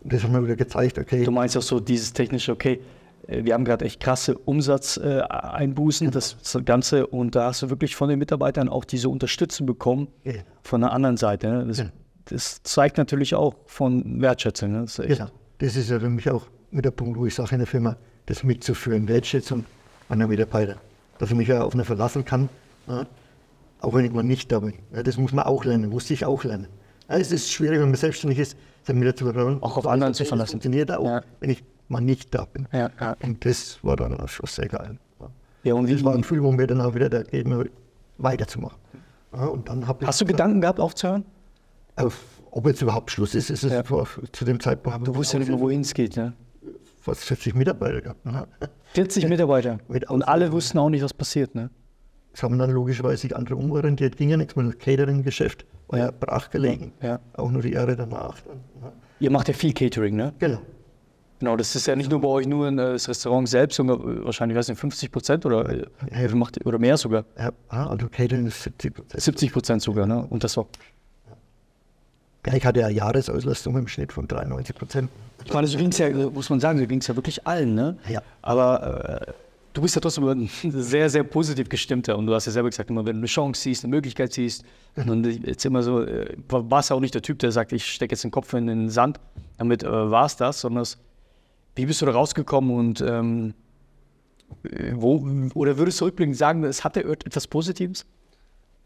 Und 0.00 0.12
das 0.12 0.22
hat 0.22 0.30
mir 0.30 0.42
wieder 0.42 0.56
gezeigt, 0.56 0.98
okay, 0.98 1.24
Du 1.24 1.30
meinst 1.30 1.56
auch 1.56 1.62
so 1.62 1.80
dieses 1.80 2.12
technische, 2.12 2.52
okay, 2.52 2.80
wir 3.28 3.54
haben 3.54 3.64
gerade 3.64 3.84
echt 3.84 4.00
krasse 4.00 4.36
Umsatzeinbußen, 4.36 6.10
das, 6.10 6.36
das 6.38 6.64
Ganze, 6.64 7.06
und 7.06 7.34
da 7.34 7.46
hast 7.46 7.62
du 7.62 7.70
wirklich 7.70 7.96
von 7.96 8.08
den 8.08 8.18
Mitarbeitern 8.18 8.68
auch 8.68 8.84
diese 8.84 9.08
Unterstützung 9.08 9.66
bekommen 9.66 10.08
Genau. 10.24 10.42
von 10.62 10.80
der 10.80 10.92
anderen 10.92 11.16
Seite. 11.16 11.48
Ne? 11.48 11.66
Das, 11.66 11.76
Genau. 11.78 11.90
das 12.26 12.62
zeigt 12.62 12.98
natürlich 12.98 13.34
auch 13.34 13.54
von 13.66 14.20
Wertschätzung. 14.20 14.72
Ne? 14.72 14.80
Das 14.82 14.98
ist 14.98 15.06
Genau. 15.18 15.30
Das 15.58 15.76
ist 15.76 15.90
ja 15.90 16.00
für 16.00 16.08
mich 16.08 16.28
auch 16.30 16.46
mit 16.70 16.84
der 16.84 16.90
Punkt, 16.90 17.18
wo 17.18 17.26
ich 17.26 17.34
sage 17.34 17.52
in 17.52 17.58
der 17.58 17.66
Firma, 17.66 17.96
das 18.26 18.42
mitzuführen, 18.42 19.06
Wertschätzung 19.08 19.64
meiner 20.08 20.26
Mitarbeiter. 20.26 20.76
Dass 21.18 21.30
ich 21.30 21.36
mich 21.36 21.48
ja 21.48 21.62
auf 21.62 21.74
eine 21.74 21.84
verlassen 21.84 22.24
kann, 22.24 22.48
ja, 22.88 23.06
auch 23.80 23.94
wenn 23.94 24.04
ich 24.04 24.12
mal 24.12 24.22
nicht 24.24 24.50
da 24.50 24.58
bin. 24.60 24.74
Das 25.04 25.16
muss 25.16 25.32
man 25.32 25.44
auch 25.44 25.64
lernen, 25.64 25.90
musste 25.90 26.14
ich 26.14 26.24
auch 26.24 26.42
lernen. 26.44 26.66
Es 27.08 27.30
ist 27.30 27.52
schwierig, 27.52 27.78
wenn 27.78 27.88
man 27.90 27.94
selbstständig 27.94 28.38
ist, 28.38 28.56
sich 28.84 28.96
wieder 28.96 29.14
zu 29.14 29.24
vertrauen. 29.24 29.62
Auch 29.62 29.76
auf 29.76 29.86
anderen 29.86 30.14
zu 30.14 30.24
verlassen. 30.24 30.46
Das 30.58 30.64
funktioniert 30.64 30.90
auch, 30.90 31.04
Ja. 31.04 31.20
wenn 31.40 31.50
ich 31.50 31.62
mal 31.88 32.00
nicht 32.00 32.34
da 32.34 32.44
bin. 32.44 32.66
Ja, 32.72 32.90
ja. 33.00 33.16
Und 33.22 33.44
das 33.44 33.78
war 33.82 33.96
dann 33.96 34.18
auch 34.18 34.28
schon 34.28 34.46
sehr 34.46 34.68
geil. 34.68 34.98
Ja. 35.20 35.28
Ja, 35.64 35.74
und 35.74 35.90
Das 35.90 36.02
war 36.04 36.14
ein 36.14 36.22
Gefühl, 36.22 36.42
wo 36.42 36.52
mir 36.52 36.66
dann 36.66 36.80
auch 36.80 36.94
wieder 36.94 37.08
da 37.08 37.22
geht, 37.22 37.46
mir 37.46 37.66
weiterzumachen. 38.18 38.78
Ja, 39.34 39.46
und 39.46 39.68
dann 39.68 39.86
hab 39.86 40.04
hast 40.04 40.20
du 40.20 40.24
Gedanken 40.24 40.60
gehabt 40.60 40.80
aufzuhören? 40.80 41.24
auf, 41.96 42.24
ob 42.50 42.66
jetzt 42.66 42.80
überhaupt 42.82 43.10
Schluss 43.10 43.34
ist, 43.34 43.50
ist 43.50 43.64
es 43.64 43.72
Ja. 43.72 43.82
zu 44.32 44.44
dem 44.44 44.60
Zeitpunkt. 44.60 45.06
Du 45.06 45.14
wusstest 45.14 45.34
ja 45.34 45.38
nicht 45.40 45.48
mehr, 45.50 45.60
wohin 45.60 45.80
es 45.82 45.92
geht. 45.94 46.16
Ne? 46.16 46.32
fast 47.00 47.24
40 47.24 47.54
Mitarbeiter 47.56 48.00
gehabt. 48.00 48.24
Ne? 48.24 48.46
40 48.94 49.26
Mitarbeiter. 49.28 49.78
Mit 49.88 50.08
Und 50.08 50.22
alle 50.22 50.52
wussten 50.52 50.78
auch 50.78 50.88
nicht, 50.88 51.02
was 51.02 51.12
passiert. 51.12 51.54
Ne? 51.54 51.68
Das 52.32 52.42
haben 52.44 52.58
dann 52.58 52.70
logischerweise 52.70 53.16
sich 53.22 53.36
andere 53.36 53.56
umorientiert, 53.56 54.16
ging 54.16 54.30
ja 54.30 54.36
nichts 54.36 54.54
mehr. 54.56 54.66
Das 54.66 54.78
Catering-Geschäft 54.78 55.66
war 55.88 55.98
ja 55.98 56.10
brach 56.12 56.48
gelegen. 56.50 56.92
Ja. 57.02 57.18
Auch 57.34 57.50
nur 57.50 57.60
die 57.62 57.72
Jahre 57.72 57.96
danach. 57.96 58.36
Ne? 58.80 58.92
Ihr 59.20 59.30
macht 59.30 59.48
ja 59.48 59.54
viel 59.54 59.72
Catering, 59.74 60.14
ne? 60.16 60.32
Genau. 60.38 60.60
Genau, 61.42 61.56
das 61.56 61.74
ist 61.74 61.88
ja 61.88 61.96
nicht 61.96 62.08
nur 62.08 62.20
bei 62.20 62.28
euch 62.28 62.46
nur 62.46 62.68
in, 62.68 62.78
äh, 62.78 62.92
das 62.92 63.08
Restaurant 63.08 63.48
selbst, 63.48 63.74
sondern 63.74 64.00
äh, 64.00 64.24
wahrscheinlich, 64.24 64.56
weiß 64.56 64.68
nicht, 64.68 64.78
50 64.78 65.10
Prozent 65.10 65.44
oder, 65.44 65.68
äh, 65.68 66.28
macht, 66.28 66.64
oder 66.64 66.78
mehr 66.78 66.96
sogar. 66.96 67.24
Ja, 67.36 67.50
ah, 67.68 67.88
also 67.88 68.06
Catering 68.08 68.46
ist 68.46 68.62
70 68.62 68.94
Prozent. 68.94 69.20
70 69.20 69.52
Prozent 69.52 69.82
sogar, 69.82 70.06
ne? 70.06 70.24
Und 70.30 70.44
das 70.44 70.56
war. 70.56 70.68
Ja, 72.46 72.54
ich 72.54 72.64
hatte 72.64 72.78
ja 72.78 72.88
Jahresauslastung 72.88 73.76
im 73.76 73.88
Schnitt 73.88 74.12
von 74.12 74.28
93 74.28 74.76
Prozent. 74.76 75.10
Ich 75.44 75.52
meine, 75.52 75.66
so 75.66 75.78
ging 75.78 75.88
es 75.88 75.98
ja, 75.98 76.10
muss 76.10 76.48
man 76.48 76.60
sagen, 76.60 76.78
so 76.78 76.86
ging 76.86 77.00
es 77.00 77.08
ja 77.08 77.16
wirklich 77.16 77.44
allen, 77.44 77.74
ne? 77.74 77.96
Ja. 78.08 78.22
Aber 78.40 79.26
äh, 79.26 79.32
du 79.72 79.82
bist 79.82 79.96
ja 79.96 80.00
trotzdem 80.00 80.28
ein 80.28 80.48
sehr, 80.70 81.10
sehr 81.10 81.24
positiv 81.24 81.68
gestimmter 81.68 82.16
und 82.16 82.26
du 82.26 82.34
hast 82.36 82.46
ja 82.46 82.52
selber 82.52 82.70
gesagt, 82.70 82.88
immer 82.88 83.04
wenn 83.04 83.16
du 83.16 83.20
eine 83.22 83.26
Chance 83.26 83.62
siehst, 83.62 83.82
eine 83.82 83.90
Möglichkeit 83.90 84.32
siehst, 84.32 84.64
und 84.94 85.26
jetzt 85.44 85.64
immer 85.66 85.82
so, 85.82 86.02
äh, 86.02 86.36
warst 86.48 86.90
ja 86.90 86.96
auch 86.96 87.00
nicht 87.00 87.14
der 87.14 87.22
Typ, 87.22 87.40
der 87.40 87.50
sagt, 87.50 87.72
ich 87.72 87.84
stecke 87.84 88.12
jetzt 88.12 88.22
den 88.22 88.30
Kopf 88.30 88.52
in 88.52 88.68
den 88.68 88.90
Sand, 88.90 89.18
damit 89.58 89.82
äh, 89.82 89.90
war 89.90 90.26
es 90.26 90.36
das, 90.36 90.60
sondern 90.60 90.82
es, 90.82 90.98
wie 91.74 91.86
bist 91.86 92.02
du 92.02 92.06
da 92.06 92.12
rausgekommen 92.12 92.74
und 92.76 93.00
ähm, 93.00 93.54
äh, 94.64 94.92
wo, 94.94 95.26
oder 95.54 95.78
würdest 95.78 96.00
du 96.00 96.06
rückblickend 96.06 96.36
sagen, 96.36 96.64
es 96.64 96.84
hatte 96.84 97.04
etwas 97.04 97.46
Positives? 97.46 98.06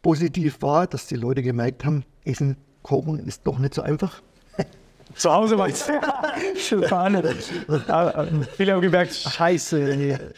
Positiv 0.03 0.63
war, 0.63 0.87
dass 0.87 1.07
die 1.09 1.17
Leute 1.17 1.43
gemerkt 1.43 1.85
haben, 1.85 2.05
Essen 2.25 2.57
kochen 2.83 3.19
ist 3.19 3.47
doch 3.47 3.59
nicht 3.59 3.75
so 3.75 3.83
einfach. 3.83 4.23
Zu 5.15 5.33
Hause 5.33 5.57
meinst 5.57 5.89
du? 5.89 5.93
Aber 7.89 8.29
Viele 8.57 8.73
haben 8.73 8.83
gemerkt, 8.83 9.15
scheiße. 9.15 10.33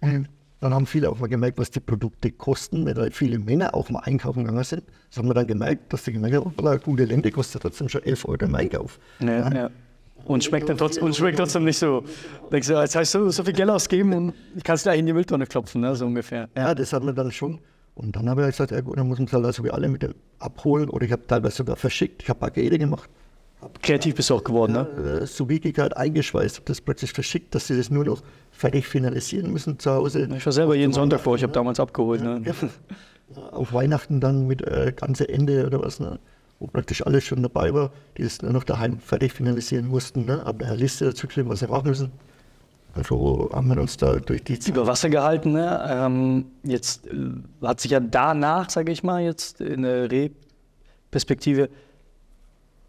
Und 0.00 0.28
dann 0.60 0.74
haben 0.74 0.86
viele 0.86 1.08
auch 1.08 1.18
mal 1.18 1.28
gemerkt, 1.28 1.58
was 1.58 1.70
die 1.70 1.80
Produkte 1.80 2.30
kosten, 2.32 2.84
weil 2.84 2.94
halt 2.96 3.14
viele 3.14 3.38
Männer 3.38 3.74
auch 3.74 3.88
mal 3.90 4.00
einkaufen 4.00 4.44
gegangen 4.44 4.64
sind. 4.64 4.82
Das 5.08 5.18
haben 5.18 5.28
wir 5.28 5.34
dann 5.34 5.46
gemerkt, 5.46 5.92
dass 5.92 6.04
die 6.04 6.12
gemerkt 6.12 6.36
haben, 6.36 6.54
oh, 6.56 6.66
eine 6.66 6.78
gute 6.78 7.04
Lende 7.04 7.30
kostet 7.30 7.62
trotzdem 7.62 7.88
schon 7.88 8.02
11 8.02 8.26
Euro 8.26 8.44
im 8.44 8.54
Einkauf. 8.54 8.98
Ja, 9.20 9.52
ja. 9.52 9.70
Und 10.24 10.44
schmeckt 10.44 10.68
dann 10.68 10.78
trotzdem, 10.78 11.04
und 11.04 11.16
schmeckt 11.16 11.38
trotzdem 11.38 11.64
nicht 11.64 11.78
so. 11.78 12.04
Denkst 12.52 12.68
du, 12.68 12.74
jetzt 12.74 12.96
hast 12.96 13.14
du 13.14 13.30
so 13.30 13.42
viel 13.42 13.52
Geld 13.52 13.70
ausgeben 13.70 14.12
und 14.12 14.34
kannst 14.64 14.84
gleich 14.84 14.98
in 14.98 15.06
die 15.06 15.12
Mülltonne 15.12 15.46
klopfen, 15.46 15.80
ne? 15.80 15.94
so 15.96 16.06
ungefähr. 16.06 16.48
Ja, 16.56 16.74
das 16.74 16.92
hat 16.92 17.02
man 17.02 17.14
dann 17.14 17.32
schon. 17.32 17.58
Und 17.94 18.16
dann 18.16 18.28
habe 18.30 18.42
ich 18.42 18.48
gesagt, 18.48 18.70
ja 18.70 18.80
gut, 18.80 18.96
dann 18.96 19.08
muss 19.08 19.18
man 19.18 19.26
es 19.26 19.32
halt 19.32 19.44
also 19.44 19.64
wie 19.64 19.70
alle 19.70 19.88
mit 19.88 20.02
dem 20.02 20.14
abholen. 20.38 20.88
Oder 20.88 21.04
ich 21.06 21.12
habe 21.12 21.26
teilweise 21.26 21.56
sogar 21.56 21.76
verschickt. 21.76 22.22
Ich 22.22 22.28
habe 22.28 22.38
Pakete 22.38 22.78
gemacht. 22.78 23.10
Kreativ 23.82 24.14
bist 24.14 24.30
du 24.30 24.36
auch 24.36 24.44
geworden, 24.44 24.72
ne? 24.72 25.20
Äh, 25.22 25.26
so 25.26 25.48
wie 25.48 25.58
ich 25.58 25.78
halt 25.78 25.96
eingeschweißt, 25.96 26.56
habe 26.56 26.64
das 26.64 26.80
plötzlich 26.80 27.12
verschickt, 27.12 27.54
dass 27.54 27.66
sie 27.66 27.76
das 27.76 27.90
nur 27.90 28.04
noch 28.04 28.22
fertig 28.50 28.86
finalisieren 28.86 29.52
müssen 29.52 29.78
zu 29.78 29.90
Hause. 29.90 30.28
Ich 30.34 30.46
war 30.46 30.52
selber 30.52 30.74
jeden 30.74 30.94
Sonntag 30.94 31.20
vor, 31.20 31.36
ich 31.36 31.42
habe 31.42 31.52
damals 31.52 31.78
abgeholt. 31.78 32.22
Ne? 32.22 32.42
Auf 33.50 33.72
Weihnachten 33.74 34.20
dann 34.20 34.46
mit 34.46 34.62
äh, 34.62 34.92
ganze 34.96 35.28
Ende 35.28 35.66
oder 35.66 35.82
was, 35.82 36.00
ne? 36.00 36.18
Wo 36.60 36.66
praktisch 36.66 37.04
alles 37.04 37.24
schon 37.24 37.42
dabei 37.42 37.74
war, 37.74 37.90
die 38.16 38.22
es 38.22 38.42
nur 38.42 38.52
noch 38.52 38.64
daheim 38.64 39.00
fertig 39.00 39.32
finalisieren 39.32 39.88
mussten. 39.88 40.26
Ne? 40.26 40.44
Haben 40.44 40.62
eine 40.62 40.76
Liste 40.76 41.06
dazu 41.06 41.26
geschrieben, 41.26 41.48
was 41.48 41.60
sie 41.60 41.66
machen 41.66 41.88
müssen. 41.88 42.12
Also 42.94 43.50
haben 43.52 43.68
wir 43.68 43.80
uns 43.80 43.96
da 43.96 44.16
durch 44.16 44.44
die 44.44 44.58
Zeit 44.58 44.74
Über 44.74 44.86
Wasser 44.86 45.08
gehalten. 45.08 45.52
Ne? 45.52 45.86
Ähm, 45.88 46.44
jetzt 46.62 47.06
äh, 47.06 47.12
hat 47.62 47.80
sich 47.80 47.92
ja 47.92 48.00
danach, 48.00 48.68
sage 48.68 48.92
ich 48.92 49.02
mal, 49.02 49.22
jetzt 49.22 49.60
in 49.60 49.82
der 49.82 50.10
Re-Perspektive, 50.10 51.70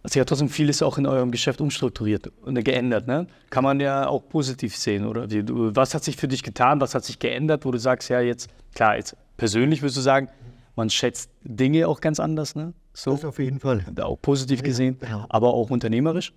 hat 0.04 0.12
sich 0.12 0.20
ja 0.20 0.26
trotzdem 0.26 0.50
vieles 0.50 0.82
auch 0.82 0.98
in 0.98 1.06
eurem 1.06 1.32
Geschäft 1.32 1.62
umstrukturiert 1.62 2.32
und 2.42 2.62
geändert. 2.64 3.08
Ne? 3.08 3.28
Kann 3.52 3.64
man 3.64 3.80
ja 3.80 4.08
auch 4.08 4.28
positiv 4.28 4.76
sehen. 4.76 5.06
Oder 5.06 5.30
wie, 5.30 5.44
du, 5.44 5.74
was 5.76 5.94
hat 5.94 6.04
sich 6.04 6.18
für 6.18 6.28
dich 6.28 6.44
getan? 6.44 6.82
Was 6.82 6.94
hat 6.94 7.06
sich 7.06 7.20
geändert, 7.20 7.64
wo 7.64 7.72
du 7.72 7.78
sagst, 7.78 8.10
ja, 8.10 8.20
jetzt, 8.20 8.50
klar, 8.74 8.98
jetzt 8.98 9.16
persönlich 9.38 9.82
würdest 9.82 9.98
du 9.98 10.02
sagen, 10.02 10.28
man 10.76 10.90
schätzt 10.90 11.30
Dinge 11.44 11.88
auch 11.88 12.02
ganz 12.02 12.20
anders. 12.20 12.56
Ne? 12.56 12.74
So, 12.94 13.12
Das 13.12 13.26
auf 13.26 13.40
jeden 13.40 13.60
Fall. 13.60 13.86
auch 14.02 14.18
positiv 14.22 14.64
gesehen, 14.64 14.98
ja. 15.02 15.26
aber 15.30 15.54
auch 15.54 15.70
unternehmerisch. 15.70 16.34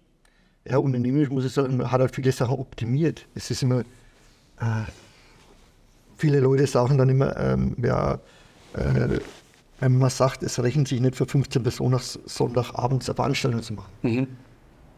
Ja, 0.69 0.79
unternehmerisch 0.79 1.29
muss 1.31 1.45
ich 1.45 1.53
sagen, 1.53 1.77
man 1.77 1.91
hat 1.91 2.01
halt 2.01 2.15
viele 2.15 2.33
Sachen 2.33 2.59
optimiert. 2.59 3.27
Es 3.35 3.51
ist 3.51 3.63
immer, 3.63 3.81
äh, 4.61 4.85
viele 6.17 6.41
Leute 6.41 6.67
sagen 6.67 6.97
dann 6.99 7.09
immer, 7.09 7.37
ähm, 7.37 7.77
ja, 7.83 8.15
äh, 8.75 9.19
wenn 9.81 9.99
man 9.99 10.11
sagt, 10.11 10.43
es 10.43 10.63
rechnet 10.63 10.89
sich 10.89 11.01
nicht 11.01 11.17
für 11.17 11.27
15 11.27 11.63
Personen 11.63 11.99
Sonntagabends 12.01 13.09
eine 13.09 13.17
Veranstaltung 13.17 13.63
zu 13.63 13.75
machen. 13.75 14.29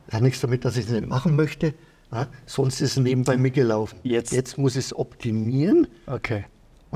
Das 0.06 0.14
hat 0.16 0.22
nichts 0.22 0.40
damit, 0.40 0.64
dass 0.64 0.76
ich 0.76 0.84
es 0.86 0.92
nicht 0.92 1.08
machen 1.08 1.34
möchte. 1.34 1.74
Ja, 2.12 2.28
sonst 2.44 2.80
ist 2.80 2.92
es 2.92 2.96
nebenbei 2.98 3.36
mitgelaufen. 3.36 3.98
Jetzt- 4.04 4.30
Jetzt 4.32 4.58
muss 4.58 4.76
ich 4.76 4.84
es 4.84 4.96
optimieren. 4.96 5.88
Okay. 6.06 6.44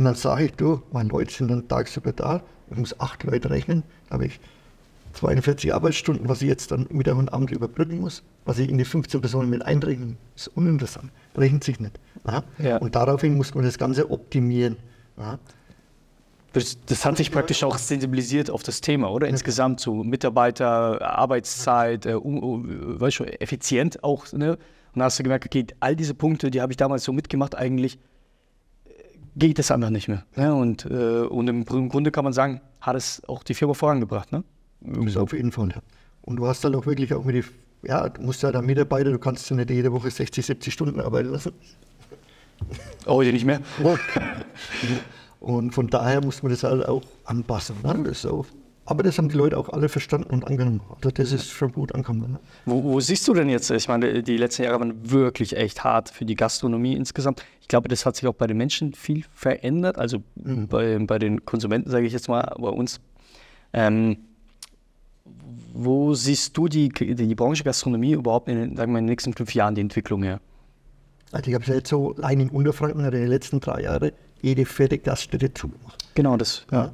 Und 0.00 0.06
dann 0.06 0.14
sage 0.14 0.46
ich, 0.46 0.52
du, 0.52 0.80
meine 0.92 1.10
Leute 1.10 1.30
sind 1.30 1.50
dann 1.50 1.68
tagsüber 1.68 2.14
da, 2.14 2.40
ich 2.70 2.76
muss 2.78 2.98
acht 3.00 3.22
Leute 3.24 3.50
rechnen, 3.50 3.82
habe 4.08 4.24
ich 4.24 4.40
42 5.12 5.74
Arbeitsstunden, 5.74 6.26
was 6.26 6.40
ich 6.40 6.48
jetzt 6.48 6.70
dann 6.70 6.86
Mittag 6.88 7.16
und 7.16 7.30
Abend 7.34 7.50
überbrücken 7.50 8.00
muss, 8.00 8.22
was 8.46 8.58
ich 8.58 8.70
in 8.70 8.78
die 8.78 8.86
15 8.86 9.20
Personen 9.20 9.50
mit 9.50 9.60
einrechnen, 9.60 10.16
ist 10.34 10.48
uninteressant. 10.56 11.10
Rechnet 11.36 11.64
sich 11.64 11.80
nicht. 11.80 12.00
Ja? 12.58 12.78
Und 12.78 12.94
daraufhin 12.94 13.36
muss 13.36 13.54
man 13.54 13.62
das 13.62 13.76
Ganze 13.76 14.10
optimieren. 14.10 14.78
Ja? 15.18 15.38
Das, 16.54 16.78
das 16.86 17.04
hat 17.04 17.18
dich 17.18 17.30
praktisch 17.30 17.62
auch 17.62 17.76
sensibilisiert 17.76 18.48
auf 18.48 18.62
das 18.62 18.80
Thema, 18.80 19.10
oder? 19.10 19.28
Insgesamt 19.28 19.80
so 19.80 20.02
Mitarbeiter, 20.02 21.02
Arbeitszeit, 21.02 22.06
äh, 22.06 22.14
um, 22.14 22.38
um, 22.42 22.98
weißt 22.98 23.18
du, 23.18 23.24
effizient 23.24 24.02
auch. 24.02 24.32
Ne? 24.32 24.52
Und 24.52 24.58
dann 24.94 25.02
hast 25.02 25.18
du 25.18 25.24
gemerkt, 25.24 25.44
okay, 25.44 25.66
all 25.78 25.94
diese 25.94 26.14
Punkte, 26.14 26.50
die 26.50 26.62
habe 26.62 26.72
ich 26.72 26.78
damals 26.78 27.04
so 27.04 27.12
mitgemacht, 27.12 27.54
eigentlich 27.54 27.98
geht 29.36 29.58
es 29.58 29.70
einfach 29.70 29.90
nicht 29.90 30.08
mehr. 30.08 30.24
Ne? 30.36 30.54
Und, 30.54 30.84
äh, 30.86 31.22
und 31.22 31.48
im 31.48 31.64
Grunde 31.64 32.10
kann 32.10 32.24
man 32.24 32.32
sagen, 32.32 32.60
hat 32.80 32.96
es 32.96 33.22
auch 33.28 33.42
die 33.42 33.54
Firma 33.54 33.74
vorangebracht. 33.74 34.32
Ne? 34.32 34.44
Das 34.80 35.16
auf 35.16 35.32
jeden 35.32 35.52
Fall. 35.52 35.74
Und 36.22 36.36
du 36.36 36.46
hast 36.46 36.64
dann 36.64 36.74
auch 36.74 36.86
wirklich 36.86 37.12
auch 37.14 37.24
mit 37.24 37.36
die, 37.36 37.44
ja, 37.86 38.08
du 38.08 38.22
musst 38.22 38.42
ja 38.42 38.52
da 38.52 38.62
Mitarbeiter, 38.62 39.10
du 39.10 39.18
kannst 39.18 39.48
ja 39.50 39.56
nicht 39.56 39.70
jede 39.70 39.92
Woche 39.92 40.10
60, 40.10 40.44
70 40.44 40.72
Stunden 40.72 41.00
arbeiten 41.00 41.30
lassen. 41.30 41.52
Heute 43.06 43.32
nicht 43.32 43.44
mehr. 43.44 43.60
Und 45.40 45.72
von 45.72 45.88
daher 45.88 46.22
muss 46.22 46.42
man 46.42 46.52
das 46.52 46.62
halt 46.62 46.86
auch 46.86 47.02
anpassen. 47.24 47.76
Ne? 47.82 48.02
Das 48.04 48.26
auch. 48.26 48.46
Aber 48.90 49.04
das 49.04 49.18
haben 49.18 49.28
die 49.28 49.36
Leute 49.36 49.56
auch 49.56 49.68
alle 49.68 49.88
verstanden 49.88 50.30
und 50.30 50.48
angenommen. 50.48 50.80
Also 50.96 51.12
das 51.12 51.30
ist 51.30 51.48
schon 51.48 51.70
gut 51.70 51.94
angekommen. 51.94 52.32
Ne? 52.32 52.40
Wo, 52.64 52.82
wo, 52.82 52.98
siehst 52.98 53.28
du 53.28 53.34
denn 53.34 53.48
jetzt? 53.48 53.70
Ich 53.70 53.86
meine, 53.86 54.20
die 54.24 54.36
letzten 54.36 54.64
Jahre 54.64 54.80
waren 54.80 55.08
wirklich 55.08 55.56
echt 55.56 55.84
hart 55.84 56.10
für 56.10 56.24
die 56.24 56.34
Gastronomie 56.34 56.94
insgesamt. 56.94 57.44
Ich 57.60 57.68
glaube, 57.68 57.86
das 57.86 58.04
hat 58.04 58.16
sich 58.16 58.26
auch 58.26 58.34
bei 58.34 58.48
den 58.48 58.56
Menschen 58.56 58.92
viel 58.92 59.24
verändert. 59.32 59.96
Also 59.96 60.24
mhm. 60.34 60.66
bei, 60.66 60.98
bei 60.98 61.20
den 61.20 61.44
Konsumenten, 61.44 61.88
sage 61.88 62.04
ich 62.04 62.12
jetzt 62.12 62.28
mal, 62.28 62.52
bei 62.58 62.68
uns. 62.68 63.00
Ähm, 63.72 64.16
wo 65.72 66.12
siehst 66.14 66.56
du 66.56 66.66
die, 66.66 66.88
die 66.88 67.34
Branche 67.36 67.62
Gastronomie 67.62 68.14
überhaupt 68.14 68.48
in, 68.48 68.74
sagen 68.74 68.90
wir, 68.90 68.98
in 68.98 69.04
den 69.04 69.10
nächsten 69.10 69.34
fünf 69.34 69.54
Jahren, 69.54 69.76
die 69.76 69.82
Entwicklung 69.82 70.24
her? 70.24 70.40
Also 71.30 71.48
ich 71.48 71.54
habe 71.54 71.64
jetzt 71.66 71.90
so 71.90 72.16
allein 72.16 72.40
in 72.40 72.50
Unterfranken 72.50 73.04
in 73.04 73.10
den 73.12 73.28
letzten 73.28 73.60
drei 73.60 73.82
Jahren 73.82 74.10
jede 74.42 74.64
vierte 74.64 74.98
Gaststätte 74.98 75.54
zugemacht. 75.54 76.08
Genau 76.16 76.36
das. 76.36 76.66
Ja. 76.72 76.92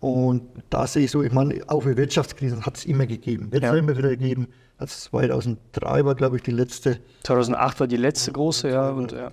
Und 0.00 0.42
da 0.70 0.86
sehe 0.86 1.04
ich 1.04 1.10
so, 1.10 1.22
ich 1.22 1.32
meine, 1.32 1.60
auch 1.66 1.82
für 1.82 1.96
Wirtschaftskrisen 1.96 2.64
hat 2.64 2.76
es 2.76 2.84
immer 2.84 3.06
gegeben. 3.06 3.50
Wird 3.50 3.64
es 3.64 3.70
ja. 3.70 3.76
immer 3.76 3.96
wieder 3.96 4.10
gegeben. 4.10 4.48
Also 4.76 5.10
2003 5.10 6.04
war, 6.04 6.14
glaube 6.14 6.36
ich, 6.36 6.42
die 6.42 6.52
letzte. 6.52 7.00
2008 7.24 7.80
war 7.80 7.86
die 7.88 7.96
letzte 7.96 8.30
große, 8.30 8.68
ja. 8.68 8.90
Und, 8.90 9.12
ja. 9.12 9.32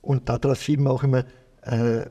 und 0.00 0.28
da 0.28 0.54
sieht 0.56 0.80
man 0.80 0.92
auch 0.92 1.04
immer, 1.04 1.24
äh, 1.62 2.04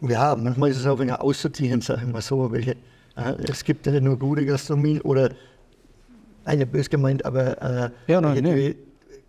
ja, 0.00 0.36
manchmal 0.36 0.70
ist 0.70 0.78
es 0.78 0.86
auch 0.86 1.00
ein 1.00 1.10
aussortieren, 1.10 1.80
sage 1.80 2.02
ich 2.06 2.12
mal 2.12 2.22
so, 2.22 2.52
welche. 2.52 2.76
Äh, 3.16 3.34
es 3.48 3.64
gibt 3.64 3.86
ja 3.86 3.92
nicht 3.92 4.04
nur 4.04 4.16
gute 4.16 4.46
Gastronomie 4.46 5.00
oder 5.00 5.30
eine 6.44 6.66
bös 6.66 6.88
gemeint, 6.88 7.24
aber 7.24 7.60
äh, 7.60 7.90
ja, 8.06 8.20
nein, 8.20 8.42
nee. 8.42 8.76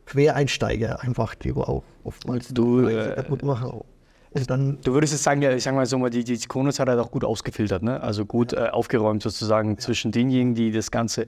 Quereinsteiger 0.06 1.02
einfach, 1.02 1.36
die 1.36 1.54
auch 1.54 1.84
oftmals 2.04 2.50
du, 2.50 2.88
äh, 2.88 3.16
kaputt 3.16 3.44
machen. 3.44 3.82
Und 4.32 4.50
dann, 4.50 4.78
du 4.84 4.94
würdest 4.94 5.14
jetzt 5.14 5.24
sagen, 5.24 5.42
ja, 5.42 5.52
ich 5.52 5.64
sage 5.64 5.76
mal 5.76 5.86
so 5.86 5.98
mal, 5.98 6.10
die, 6.10 6.24
die 6.24 6.38
Kronos 6.38 6.80
hat 6.80 6.88
halt 6.88 7.00
auch 7.00 7.12
gut 7.12 7.24
ausgefiltert, 7.24 7.82
ne? 7.82 8.02
also 8.02 8.26
gut 8.26 8.54
äh, 8.54 8.70
aufgeräumt 8.72 9.24
sozusagen 9.24 9.78
zwischen 9.80 10.12
denjenigen, 10.12 10.54
die 10.56 10.72
das 10.72 10.92
Ganze 10.92 11.28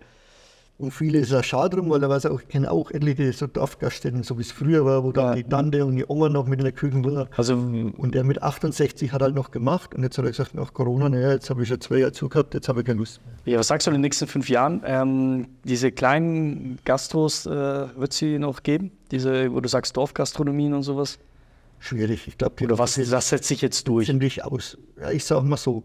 und 0.81 0.89
viele 0.89 1.19
ist 1.19 1.31
ja 1.31 1.43
schade 1.43 1.75
drum, 1.77 1.91
weil 1.91 1.99
da 1.99 2.09
weiß 2.09 2.25
auch, 2.25 2.41
ich 2.41 2.47
kenne 2.47 2.71
auch 2.71 2.89
etliche 2.89 3.31
so 3.33 3.45
Dorfgaststätten, 3.45 4.23
so 4.23 4.39
wie 4.39 4.41
es 4.41 4.51
früher 4.51 4.83
war, 4.83 5.03
wo 5.03 5.11
dann 5.11 5.35
die 5.35 5.43
Tante 5.43 5.85
und 5.85 5.95
die 5.95 6.05
Oma 6.07 6.27
noch 6.27 6.47
mit 6.47 6.59
in 6.59 6.63
der 6.65 6.73
Küche 6.73 7.05
war. 7.05 7.27
Also, 7.37 7.53
und 7.53 8.15
der 8.15 8.23
mit 8.23 8.41
68 8.41 9.11
hat 9.11 9.21
halt 9.21 9.35
noch 9.35 9.51
gemacht 9.51 9.93
und 9.93 10.01
jetzt 10.01 10.17
hat 10.17 10.25
er 10.25 10.31
gesagt, 10.31 10.55
nach 10.55 10.73
Corona, 10.73 11.07
naja, 11.07 11.33
jetzt 11.33 11.51
habe 11.51 11.61
ich 11.61 11.69
schon 11.69 11.79
zwei 11.81 11.97
Jahre 11.97 12.13
zugehabt, 12.13 12.55
jetzt 12.55 12.67
habe 12.67 12.79
ich 12.79 12.87
keine 12.87 12.97
Lust 12.97 13.21
mehr. 13.23 13.53
Ja, 13.53 13.59
was 13.59 13.67
sagst 13.67 13.85
du 13.85 13.91
in 13.91 13.95
den 13.95 14.01
nächsten 14.01 14.25
fünf 14.25 14.49
Jahren? 14.49 14.81
Ähm, 14.83 15.47
diese 15.65 15.91
kleinen 15.91 16.79
Gastros, 16.83 17.45
äh, 17.45 17.51
wird 17.51 18.13
sie 18.13 18.39
noch 18.39 18.63
geben? 18.63 18.91
Diese, 19.11 19.53
wo 19.53 19.59
du 19.59 19.69
sagst 19.69 19.95
Dorfgastronomien 19.95 20.73
und 20.73 20.81
sowas? 20.81 21.19
Schwierig, 21.81 22.27
ich 22.27 22.37
glaube. 22.37 22.63
Oder 22.63 22.77
was, 22.77 22.97
was 23.11 23.29
setzt 23.29 23.47
sich 23.47 23.61
jetzt 23.61 23.87
durch? 23.87 24.05
Ziemlich 24.05 24.45
aus. 24.45 24.77
Ja, 24.99 25.09
ich 25.09 25.25
sage 25.25 25.45
mal 25.45 25.57
so, 25.57 25.83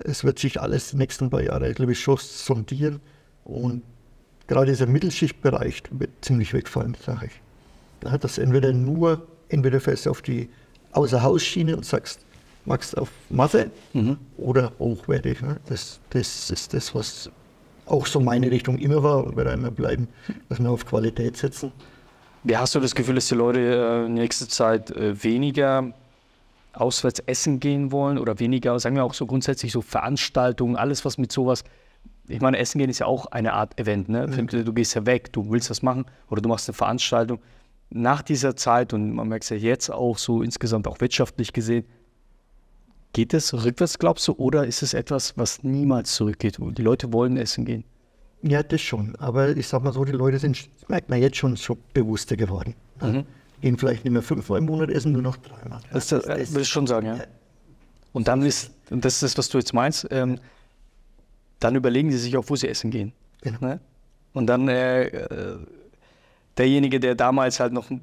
es 0.00 0.24
wird 0.24 0.38
sich 0.38 0.60
alles 0.60 0.90
die 0.90 0.96
nächsten 0.96 1.30
paar 1.30 1.42
Jahre, 1.42 1.72
glaube 1.72 1.92
ich, 1.92 2.00
schon 2.00 2.18
sondieren 2.18 3.00
und 3.44 3.82
gerade 4.48 4.66
dieser 4.66 4.86
Mittelschichtbereich 4.86 5.84
wird 5.90 6.10
ziemlich 6.20 6.52
wegfallen, 6.52 6.96
sage 7.00 7.26
ich. 7.26 7.40
Ja, 8.04 8.18
dass 8.18 8.38
entweder 8.38 8.72
nur, 8.72 9.26
entweder 9.48 9.80
fährst 9.80 10.06
du 10.06 10.10
auf 10.10 10.22
die 10.22 10.48
Außerhausschiene 10.90 11.76
und 11.76 11.86
sagst, 11.86 12.20
magst 12.64 12.98
auf 12.98 13.10
Masse 13.30 13.70
mhm. 13.92 14.18
oder 14.36 14.72
hochwertig. 14.78 15.40
Ne? 15.40 15.60
Das, 15.66 16.00
das 16.10 16.50
ist 16.50 16.74
das, 16.74 16.94
was 16.94 17.30
auch 17.86 18.06
so 18.06 18.20
meine 18.20 18.50
Richtung 18.50 18.78
immer 18.78 19.02
war 19.02 19.24
und 19.24 19.36
wird 19.36 19.52
immer 19.52 19.70
bleiben, 19.70 20.08
dass 20.48 20.58
wir 20.58 20.70
auf 20.70 20.84
Qualität 20.84 21.36
setzen. 21.36 21.72
Wie 22.44 22.56
hast 22.56 22.74
du 22.74 22.80
das 22.80 22.94
Gefühl, 22.94 23.14
dass 23.14 23.28
die 23.28 23.34
Leute 23.34 23.60
äh, 23.60 24.06
in 24.06 24.14
nächster 24.14 24.48
Zeit 24.48 24.90
äh, 24.90 25.22
weniger 25.22 25.92
auswärts 26.72 27.20
essen 27.20 27.60
gehen 27.60 27.92
wollen 27.92 28.18
oder 28.18 28.38
weniger, 28.38 28.78
sagen 28.80 28.96
wir 28.96 29.04
auch 29.04 29.14
so 29.14 29.26
grundsätzlich 29.26 29.72
so 29.72 29.82
Veranstaltungen, 29.82 30.76
alles 30.76 31.04
was 31.04 31.18
mit 31.18 31.30
sowas 31.30 31.64
ich 32.28 32.40
meine, 32.40 32.58
Essen 32.58 32.78
gehen 32.78 32.90
ist 32.90 33.00
ja 33.00 33.06
auch 33.06 33.26
eine 33.26 33.52
Art 33.52 33.78
Event. 33.78 34.08
Ne? 34.08 34.26
Mhm. 34.26 34.46
Du 34.64 34.72
gehst 34.72 34.94
ja 34.94 35.04
weg, 35.06 35.32
du 35.32 35.50
willst 35.50 35.70
das 35.70 35.82
machen 35.82 36.06
oder 36.30 36.40
du 36.40 36.48
machst 36.48 36.68
eine 36.68 36.74
Veranstaltung. 36.74 37.40
Nach 37.90 38.22
dieser 38.22 38.56
Zeit, 38.56 38.92
und 38.92 39.12
man 39.12 39.28
merkt 39.28 39.44
es 39.44 39.50
ja 39.50 39.56
jetzt 39.56 39.90
auch 39.90 40.16
so 40.16 40.42
insgesamt 40.42 40.86
auch 40.86 41.00
wirtschaftlich 41.00 41.52
gesehen, 41.52 41.84
geht 43.12 43.34
es 43.34 43.52
rückwärts, 43.52 43.98
glaubst 43.98 44.26
du, 44.28 44.32
oder 44.32 44.66
ist 44.66 44.82
es 44.82 44.94
etwas, 44.94 45.36
was 45.36 45.62
niemals 45.62 46.14
zurückgeht? 46.14 46.56
Die 46.58 46.82
Leute 46.82 47.12
wollen 47.12 47.36
essen 47.36 47.66
gehen. 47.66 47.84
Ja, 48.42 48.62
das 48.62 48.80
schon. 48.80 49.14
Aber 49.16 49.56
ich 49.56 49.68
sag 49.68 49.82
mal 49.82 49.92
so, 49.92 50.04
die 50.04 50.12
Leute 50.12 50.38
sind, 50.38 50.68
merkt 50.88 51.08
man 51.08 51.20
jetzt 51.20 51.36
schon, 51.36 51.56
so 51.56 51.78
bewusster 51.94 52.36
geworden. 52.36 52.74
Mhm. 53.00 53.24
Gehen 53.60 53.78
vielleicht 53.78 54.04
nicht 54.04 54.12
mehr 54.12 54.22
fünfmal 54.22 54.58
im 54.58 54.66
Monat 54.66 54.90
essen, 54.90 55.12
nur 55.12 55.22
noch 55.22 55.36
dreimal. 55.36 55.80
Das, 55.92 56.08
das, 56.08 56.24
das, 56.24 56.38
das 56.38 56.50
würde 56.50 56.62
ich 56.62 56.68
schon 56.68 56.86
sagen, 56.86 57.06
ja. 57.06 57.18
Und 58.12 58.28
dann 58.28 58.42
ist, 58.42 58.72
und 58.90 59.04
das 59.04 59.14
ist 59.14 59.22
das, 59.22 59.38
was 59.38 59.48
du 59.48 59.58
jetzt 59.58 59.72
meinst, 59.72 60.06
ähm, 60.10 60.38
dann 61.60 61.76
überlegen 61.76 62.10
sie 62.10 62.18
sich 62.18 62.36
auch, 62.36 62.44
wo 62.48 62.56
sie 62.56 62.68
essen 62.68 62.90
gehen. 62.90 63.12
Genau. 63.40 63.58
Ne? 63.60 63.80
Und 64.32 64.46
dann 64.46 64.68
äh, 64.68 65.04
äh, 65.04 65.58
derjenige, 66.56 67.00
der 67.00 67.14
damals 67.14 67.60
halt 67.60 67.72
noch 67.72 67.90
ein 67.90 68.00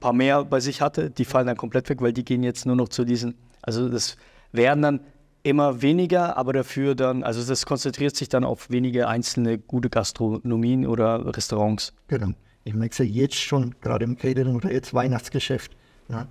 paar 0.00 0.12
mehr 0.12 0.44
bei 0.44 0.60
sich 0.60 0.80
hatte, 0.80 1.10
die 1.10 1.24
fallen 1.24 1.46
dann 1.46 1.56
komplett 1.56 1.88
weg, 1.88 2.00
weil 2.00 2.12
die 2.12 2.24
gehen 2.24 2.42
jetzt 2.42 2.66
nur 2.66 2.76
noch 2.76 2.88
zu 2.88 3.04
diesen, 3.04 3.34
also 3.62 3.88
das 3.88 4.16
werden 4.52 4.82
dann 4.82 5.00
immer 5.46 5.80
weniger, 5.80 6.36
aber 6.36 6.52
dafür 6.52 6.94
dann, 6.94 7.22
also 7.22 7.42
das 7.46 7.66
konzentriert 7.66 8.16
sich 8.16 8.28
dann 8.28 8.44
auf 8.44 8.68
wenige 8.68 9.08
einzelne 9.08 9.58
gute 9.58 9.88
Gastronomien 9.88 10.86
oder 10.86 11.36
Restaurants. 11.36 11.92
Genau. 12.08 12.30
Ich 12.64 12.74
merke 12.74 12.92
es 12.92 12.98
ja 12.98 13.04
jetzt 13.04 13.36
schon, 13.36 13.76
gerade 13.80 14.04
im 14.04 14.18
Catering 14.18 14.56
oder 14.56 14.72
jetzt 14.72 14.92
Weihnachtsgeschäft, 14.92 15.76
ja, 16.08 16.26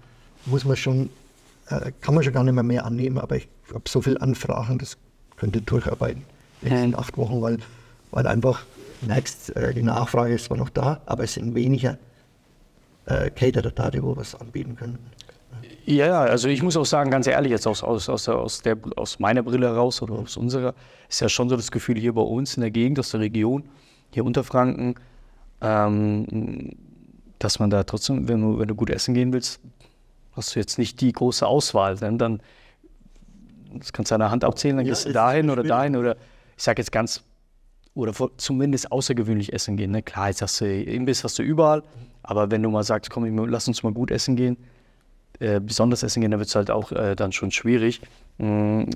muss 0.46 0.66
man 0.66 0.76
schon, 0.76 1.10
äh, 1.70 1.92
kann 2.02 2.14
man 2.14 2.24
schon 2.24 2.34
gar 2.34 2.44
nicht 2.44 2.54
mehr 2.54 2.64
mehr 2.64 2.86
annehmen, 2.86 3.18
aber 3.18 3.38
ich 3.38 3.48
habe 3.74 3.88
so 3.88 4.02
viele 4.02 4.22
Anfragen, 4.22 4.78
das 4.78 4.98
könnte 5.38 5.62
durcharbeiten 5.62 6.24
nächsten 6.62 6.96
acht 6.96 7.18
Wochen, 7.18 7.42
weil, 7.42 7.58
weil 8.12 8.28
einfach 8.28 8.64
merkst, 9.02 9.56
äh, 9.56 9.74
die 9.74 9.84
Nachfrage 9.84 10.34
ist 10.34 10.46
zwar 10.46 10.58
noch 10.58 10.70
da, 10.70 11.02
aber 11.06 11.24
es 11.24 11.34
sind 11.34 11.56
weniger 11.56 11.98
äh, 13.06 13.30
Caterer 13.30 13.72
da, 13.72 13.92
die 13.92 14.04
wo 14.04 14.16
was 14.18 14.36
anbieten 14.36 14.76
können. 14.76 15.00
Ja, 15.86 16.22
also 16.22 16.48
ich 16.48 16.64
muss 16.64 16.76
auch 16.78 16.86
sagen, 16.86 17.12
ganz 17.12 17.28
ehrlich, 17.28 17.52
jetzt 17.52 17.68
aus, 17.68 17.84
aus, 17.84 18.10
aus, 18.10 18.28
aus, 18.28 18.62
der, 18.62 18.76
aus 18.96 19.20
meiner 19.20 19.44
Brille 19.44 19.68
heraus 19.68 20.02
oder 20.02 20.16
aus 20.16 20.36
unserer, 20.36 20.74
ist 21.08 21.22
ja 21.22 21.30
schon 21.30 21.48
so 21.48 21.56
das 21.56 21.70
Gefühl 21.70 22.00
hier 22.00 22.14
bei 22.14 22.22
uns 22.22 22.58
in 22.58 22.62
der 22.62 22.72
Gegend, 22.72 22.98
aus 22.98 23.12
der 23.12 23.20
Region, 23.20 23.64
hier 24.12 24.26
unter 24.26 24.44
Franken, 24.44 24.96
ähm, 25.62 26.72
dass 27.38 27.60
man 27.60 27.70
da 27.70 27.84
trotzdem, 27.84 28.28
wenn 28.28 28.42
du, 28.42 28.58
wenn 28.58 28.68
du 28.68 28.74
gut 28.74 28.90
essen 28.90 29.14
gehen 29.14 29.32
willst, 29.32 29.60
hast 30.32 30.56
du 30.56 30.60
jetzt 30.60 30.80
nicht 30.80 31.02
die 31.02 31.12
große 31.12 31.46
Auswahl, 31.46 31.98
denn 31.98 32.18
dann, 32.18 32.42
das 33.76 33.94
kannst 33.94 34.10
du 34.10 34.16
an 34.16 34.22
der 34.22 34.32
Hand 34.32 34.44
abzählen, 34.44 34.78
dann 34.78 34.86
ja, 34.88 34.92
gehst 34.94 35.06
du 35.06 35.14
dahin 35.14 35.52
oder 35.52 35.62
dahin 35.62 35.96
oder 35.96 36.16
ich 36.58 36.64
sage 36.64 36.82
jetzt 36.82 36.92
ganz, 36.92 37.24
oder 37.94 38.12
zumindest 38.38 38.92
außergewöhnlich 38.92 39.54
essen 39.54 39.78
gehen. 39.78 39.92
Ne? 39.92 40.02
Klar, 40.02 40.30
jetzt 40.30 40.42
hast 40.42 40.60
du 40.62 40.66
Imbiss 40.66 41.24
hast 41.24 41.38
du 41.38 41.44
überall, 41.44 41.84
aber 42.24 42.50
wenn 42.50 42.64
du 42.64 42.72
mal 42.72 42.84
sagst, 42.84 43.12
komm, 43.12 43.38
lass 43.48 43.68
uns 43.68 43.84
mal 43.84 43.94
gut 43.94 44.10
essen 44.10 44.36
gehen, 44.36 44.58
äh, 45.40 45.60
besonders 45.60 46.04
essen 46.04 46.22
gehen, 46.22 46.32
dann 46.32 46.40
wird 46.40 46.50
es 46.50 46.56
halt 46.56 46.72
auch 46.72 46.92
äh, 46.92 47.16
dann 47.16 47.32
schon 47.32 47.52
schwierig. 47.52 48.02
Mhm. 48.38 48.88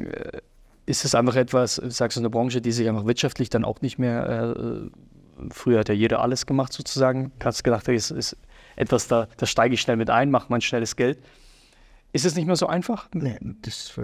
Ist 0.86 1.06
es 1.06 1.14
einfach 1.14 1.36
etwas, 1.36 1.76
sagst 1.76 2.18
du, 2.18 2.22
eine 2.22 2.30
Branche, 2.30 2.62
die 2.62 2.72
sich 2.72 2.88
einfach 2.90 3.06
wirtschaftlich 3.06 3.50
dann 3.50 3.64
auch 3.64 3.82
nicht 3.82 4.00
mehr, 4.00 4.56
äh, 4.56 4.90
früher 5.52 5.80
hat 5.80 5.90
ja 5.90 5.96
jeder 5.96 6.22
alles 6.22 6.46
gemacht 6.46 6.74
sozusagen, 6.74 7.32
hast 7.44 7.64
gedacht, 7.64 7.88
das 7.88 8.12
ist 8.12 8.38
etwas, 8.76 9.08
da, 9.08 9.28
da 9.38 9.46
steige 9.46 9.76
ich 9.76 9.82
schnell 9.82 9.98
mit 9.98 10.10
ein, 10.10 10.32
mache 10.32 10.48
mein 10.50 10.62
schnelles 10.62 10.96
Geld. 10.96 11.20
Ist 12.12 12.26
es 12.26 12.36
nicht 12.36 12.48
mehr 12.48 12.56
so 12.56 12.66
einfach? 12.66 13.08
Nee, 13.14 13.38
das 13.62 13.76
ist 13.76 14.00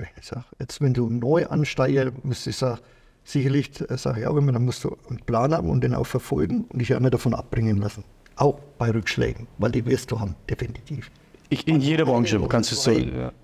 Jetzt, 0.60 0.80
wenn 0.80 0.94
du 0.94 1.10
neu 1.10 1.48
ansteigst, 1.48 2.24
müsste 2.24 2.52
ich 2.52 2.58
sagen, 2.58 2.80
sicherlich 3.24 3.72
sage 3.90 4.22
ich 4.22 4.28
auch 4.28 4.36
immer, 4.36 4.52
dann 4.52 4.64
musst 4.64 4.84
du 4.84 4.96
einen 5.10 5.20
Plan 5.20 5.54
haben 5.54 5.70
und 5.70 5.84
den 5.84 5.96
auch 5.96 6.06
verfolgen 6.06 6.66
und 6.70 6.80
dich 6.80 6.92
immer 6.92 7.10
davon 7.10 7.34
abbringen 7.34 7.78
lassen. 7.78 8.04
Auch 8.36 8.60
bei 8.78 8.92
Rückschlägen, 8.92 9.48
weil 9.58 9.72
die 9.72 9.86
wirst 9.86 10.12
du 10.12 10.20
haben, 10.20 10.36
definitiv. 10.50 11.10
Ich, 11.56 11.68
in 11.68 11.80
jeder 11.80 12.04
Branche 12.04 12.40
kannst 12.50 12.72
du 12.72 12.76
es 12.76 12.84
so. 12.84 12.92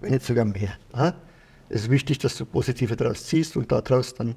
Wenn 0.02 0.12
nicht 0.12 0.26
sogar 0.26 0.44
mehr. 0.44 0.74
Es 1.70 1.84
ist 1.84 1.90
wichtig, 1.90 2.20
dass 2.20 2.36
du 2.36 2.46
positive 2.46 2.98
daraus 2.98 3.26
ziehst 3.26 3.56
und 3.56 3.72
daraus 3.72 4.14
dann 4.14 4.36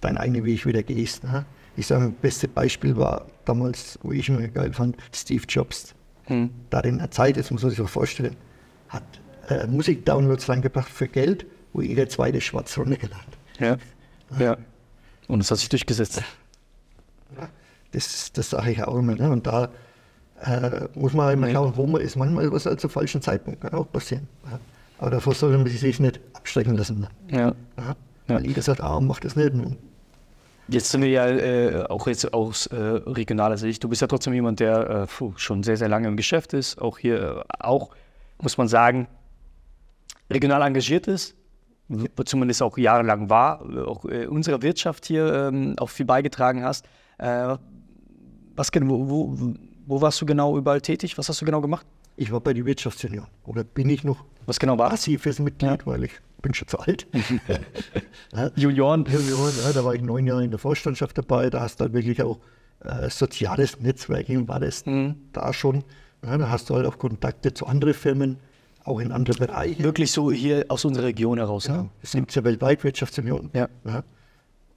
deinen 0.00 0.16
eigenen 0.16 0.44
Weg 0.44 0.64
wieder 0.64 0.84
gehst. 0.84 1.24
Ne? 1.24 1.44
Ich 1.76 1.88
sage, 1.88 2.06
das 2.06 2.14
beste 2.20 2.46
Beispiel 2.46 2.96
war 2.96 3.26
damals, 3.44 3.98
wo 4.02 4.12
ich 4.12 4.28
mir 4.28 4.48
geil 4.48 4.72
fand, 4.72 4.96
Steve 5.12 5.42
Jobs. 5.48 5.94
Hm. 6.26 6.50
Da 6.70 6.80
in 6.80 6.98
der 6.98 7.10
Zeit, 7.10 7.36
das 7.36 7.50
muss 7.50 7.62
man 7.62 7.70
sich 7.70 7.80
mal 7.80 7.88
vorstellen, 7.88 8.36
hat 8.88 9.02
äh, 9.48 9.66
Musikdownloads 9.66 10.48
reingebracht 10.48 10.90
für 10.90 11.08
Geld, 11.08 11.46
wo 11.72 11.80
jeder 11.80 12.08
zweite 12.08 12.40
schwarz 12.40 12.78
runtergeladen. 12.78 13.32
Ja. 13.58 13.76
ja. 14.38 14.56
Und 15.26 15.40
es 15.40 15.50
hat 15.50 15.58
sich 15.58 15.68
durchgesetzt. 15.68 16.22
Das, 17.90 18.32
das 18.32 18.50
sage 18.50 18.70
ich 18.70 18.84
auch 18.84 18.96
immer. 18.96 19.16
Ne? 19.16 19.30
Und 19.30 19.48
da 19.48 19.70
äh, 20.42 20.88
muss 20.94 21.12
man 21.12 21.32
immer 21.32 21.50
schauen, 21.50 21.72
wo 21.76 21.86
man 21.86 22.00
ist. 22.00 22.16
Manchmal 22.16 22.50
was 22.52 22.66
halt 22.66 22.80
zum 22.80 22.90
falschen 22.90 23.22
Zeitpunkt 23.22 23.60
kann 23.60 23.72
auch 23.74 23.90
passieren. 23.90 24.28
Ja? 24.50 24.58
Aber 24.98 25.10
davor 25.10 25.34
soll 25.34 25.56
man 25.56 25.66
sich 25.66 26.00
nicht 26.00 26.20
abschrecken 26.34 26.76
lassen. 26.76 27.06
Ja. 27.30 27.54
Ja? 27.76 27.96
Weil 28.26 28.46
jeder 28.46 28.62
sagt, 28.62 28.80
ah, 28.80 29.00
mach 29.00 29.20
das 29.20 29.36
nicht. 29.36 29.52
Jetzt 30.68 30.90
sind 30.90 31.02
wir 31.02 31.08
ja 31.08 31.26
äh, 31.26 31.84
auch 31.88 32.06
jetzt 32.06 32.32
aus 32.32 32.66
äh, 32.66 32.76
regionaler 32.76 33.56
Sicht. 33.56 33.82
Du 33.82 33.88
bist 33.88 34.02
ja 34.02 34.06
trotzdem 34.06 34.34
jemand, 34.34 34.60
der 34.60 34.90
äh, 34.90 35.06
puh, 35.06 35.32
schon 35.36 35.64
sehr, 35.64 35.76
sehr 35.76 35.88
lange 35.88 36.06
im 36.06 36.16
Geschäft 36.16 36.52
ist. 36.52 36.80
Auch 36.80 36.98
hier, 36.98 37.38
äh, 37.38 37.42
auch, 37.58 37.90
muss 38.40 38.56
man 38.56 38.68
sagen, 38.68 39.08
regional 40.30 40.62
engagiert 40.62 41.08
ist. 41.08 41.34
Zumindest 42.24 42.62
auch 42.62 42.78
jahrelang 42.78 43.28
war. 43.30 43.62
Auch 43.88 44.04
äh, 44.04 44.26
unserer 44.26 44.62
Wirtschaft 44.62 45.06
hier 45.06 45.48
ähm, 45.48 45.74
auch 45.76 45.88
viel 45.88 46.06
beigetragen 46.06 46.62
hast. 46.62 46.86
Äh, 47.18 47.56
was, 48.54 48.70
gen- 48.70 48.88
wo, 48.88 49.10
wo, 49.10 49.54
wo 49.90 50.00
warst 50.00 50.20
du 50.20 50.26
genau 50.26 50.56
überall 50.56 50.80
tätig? 50.80 51.18
Was 51.18 51.28
hast 51.28 51.40
du 51.40 51.44
genau 51.44 51.60
gemacht? 51.60 51.86
ich 52.16 52.30
war 52.32 52.40
bei 52.40 52.52
der 52.52 52.66
Wirtschaftsunion. 52.66 53.26
Oder 53.44 53.64
bin 53.64 53.88
ich 53.88 54.04
noch 54.04 54.24
Was 54.44 54.58
genau 54.60 54.76
war 54.76 54.90
das? 54.90 55.00
passives 55.00 55.38
Mitglied, 55.38 55.86
weil 55.86 56.04
ich 56.04 56.12
bin 56.42 56.52
schon 56.52 56.68
zu 56.68 56.78
alt. 56.78 57.06
ja, 58.34 58.50
Junioren. 58.56 59.06
Junioren, 59.06 59.52
ja, 59.64 59.72
da 59.72 59.84
war 59.84 59.94
ich 59.94 60.02
neun 60.02 60.26
Jahre 60.26 60.44
in 60.44 60.50
der 60.50 60.58
Vorstandschaft 60.58 61.16
dabei. 61.16 61.48
Da 61.48 61.60
hast 61.60 61.80
du 61.80 61.84
halt 61.84 61.94
wirklich 61.94 62.22
auch 62.22 62.38
äh, 62.84 63.08
soziales 63.08 63.80
Netzwerking, 63.80 64.48
war 64.48 64.60
das 64.60 64.84
da 65.32 65.52
schon. 65.54 65.82
Ja, 66.24 66.36
da 66.36 66.50
hast 66.50 66.68
du 66.68 66.74
halt 66.74 66.84
auch 66.86 66.98
Kontakte 66.98 67.54
zu 67.54 67.66
anderen 67.66 67.94
Firmen, 67.94 68.36
auch 68.84 69.00
in 69.00 69.12
andere 69.12 69.38
Bereiche. 69.38 69.82
Wirklich 69.82 70.12
so 70.12 70.30
hier 70.30 70.66
aus 70.68 70.84
unserer 70.84 71.04
Region 71.06 71.38
heraus. 71.38 71.68
Ja, 71.68 71.82
Ne? 71.84 71.88
es 72.02 72.12
gibt 72.12 72.34
ja 72.34 72.44
weltweit 72.44 72.84
Wirtschaftsunion. 72.84 73.50
Ja. 73.54 73.68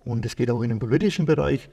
Und 0.05 0.25
es 0.25 0.35
geht 0.37 0.49
auch 0.49 0.61
in 0.61 0.69
den 0.69 0.79
politischen 0.79 1.25
Bereich. 1.25 1.69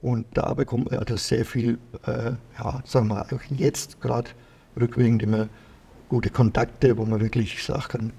Und 0.00 0.26
da 0.34 0.54
bekommt 0.54 0.90
man 0.90 1.00
also 1.00 1.16
sehr 1.16 1.44
viel, 1.44 1.78
äh, 2.06 2.32
ja, 2.58 2.82
sagen 2.84 3.08
wir 3.08 3.22
auch 3.22 3.42
jetzt 3.50 4.00
gerade 4.00 4.30
rückwirkend 4.78 5.22
immer 5.22 5.48
gute 6.08 6.30
Kontakte, 6.30 6.96
wo 6.96 7.04
man 7.04 7.20
wirklich 7.20 7.62
sagen 7.62 7.82
kann, 7.88 8.12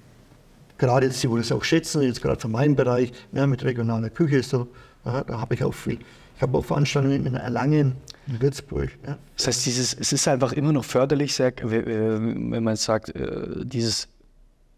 gerade 0.77 1.05
jetzt, 1.07 1.23
die, 1.23 1.29
wo 1.29 1.37
das 1.37 1.51
auch 1.51 1.63
schätzen, 1.63 2.01
jetzt 2.01 2.21
gerade 2.21 2.39
von 2.39 2.51
meinem 2.51 2.75
Bereich, 2.75 3.13
ja, 3.31 3.47
mit 3.47 3.63
regionaler 3.63 4.09
Küche 4.09 4.43
so, 4.43 4.67
ja, 5.05 5.23
da 5.23 5.39
habe 5.39 5.55
ich 5.55 5.63
auch 5.63 5.73
viel. 5.73 5.99
Ich 6.35 6.41
habe 6.41 6.57
auch 6.57 6.65
Veranstaltungen 6.65 7.25
in 7.25 7.35
Erlangen, 7.35 7.95
in 8.27 8.41
Würzburg. 8.41 8.89
Ja. 9.05 9.17
Das 9.35 9.47
heißt, 9.47 9.65
dieses, 9.65 9.93
es 9.93 10.13
ist 10.13 10.27
einfach 10.27 10.53
immer 10.53 10.71
noch 10.71 10.85
förderlich, 10.85 11.39
äh, 11.39 11.51
wenn 11.61 12.63
man 12.63 12.75
sagt, 12.75 13.15
äh, 13.15 13.65
dieses 13.65 14.07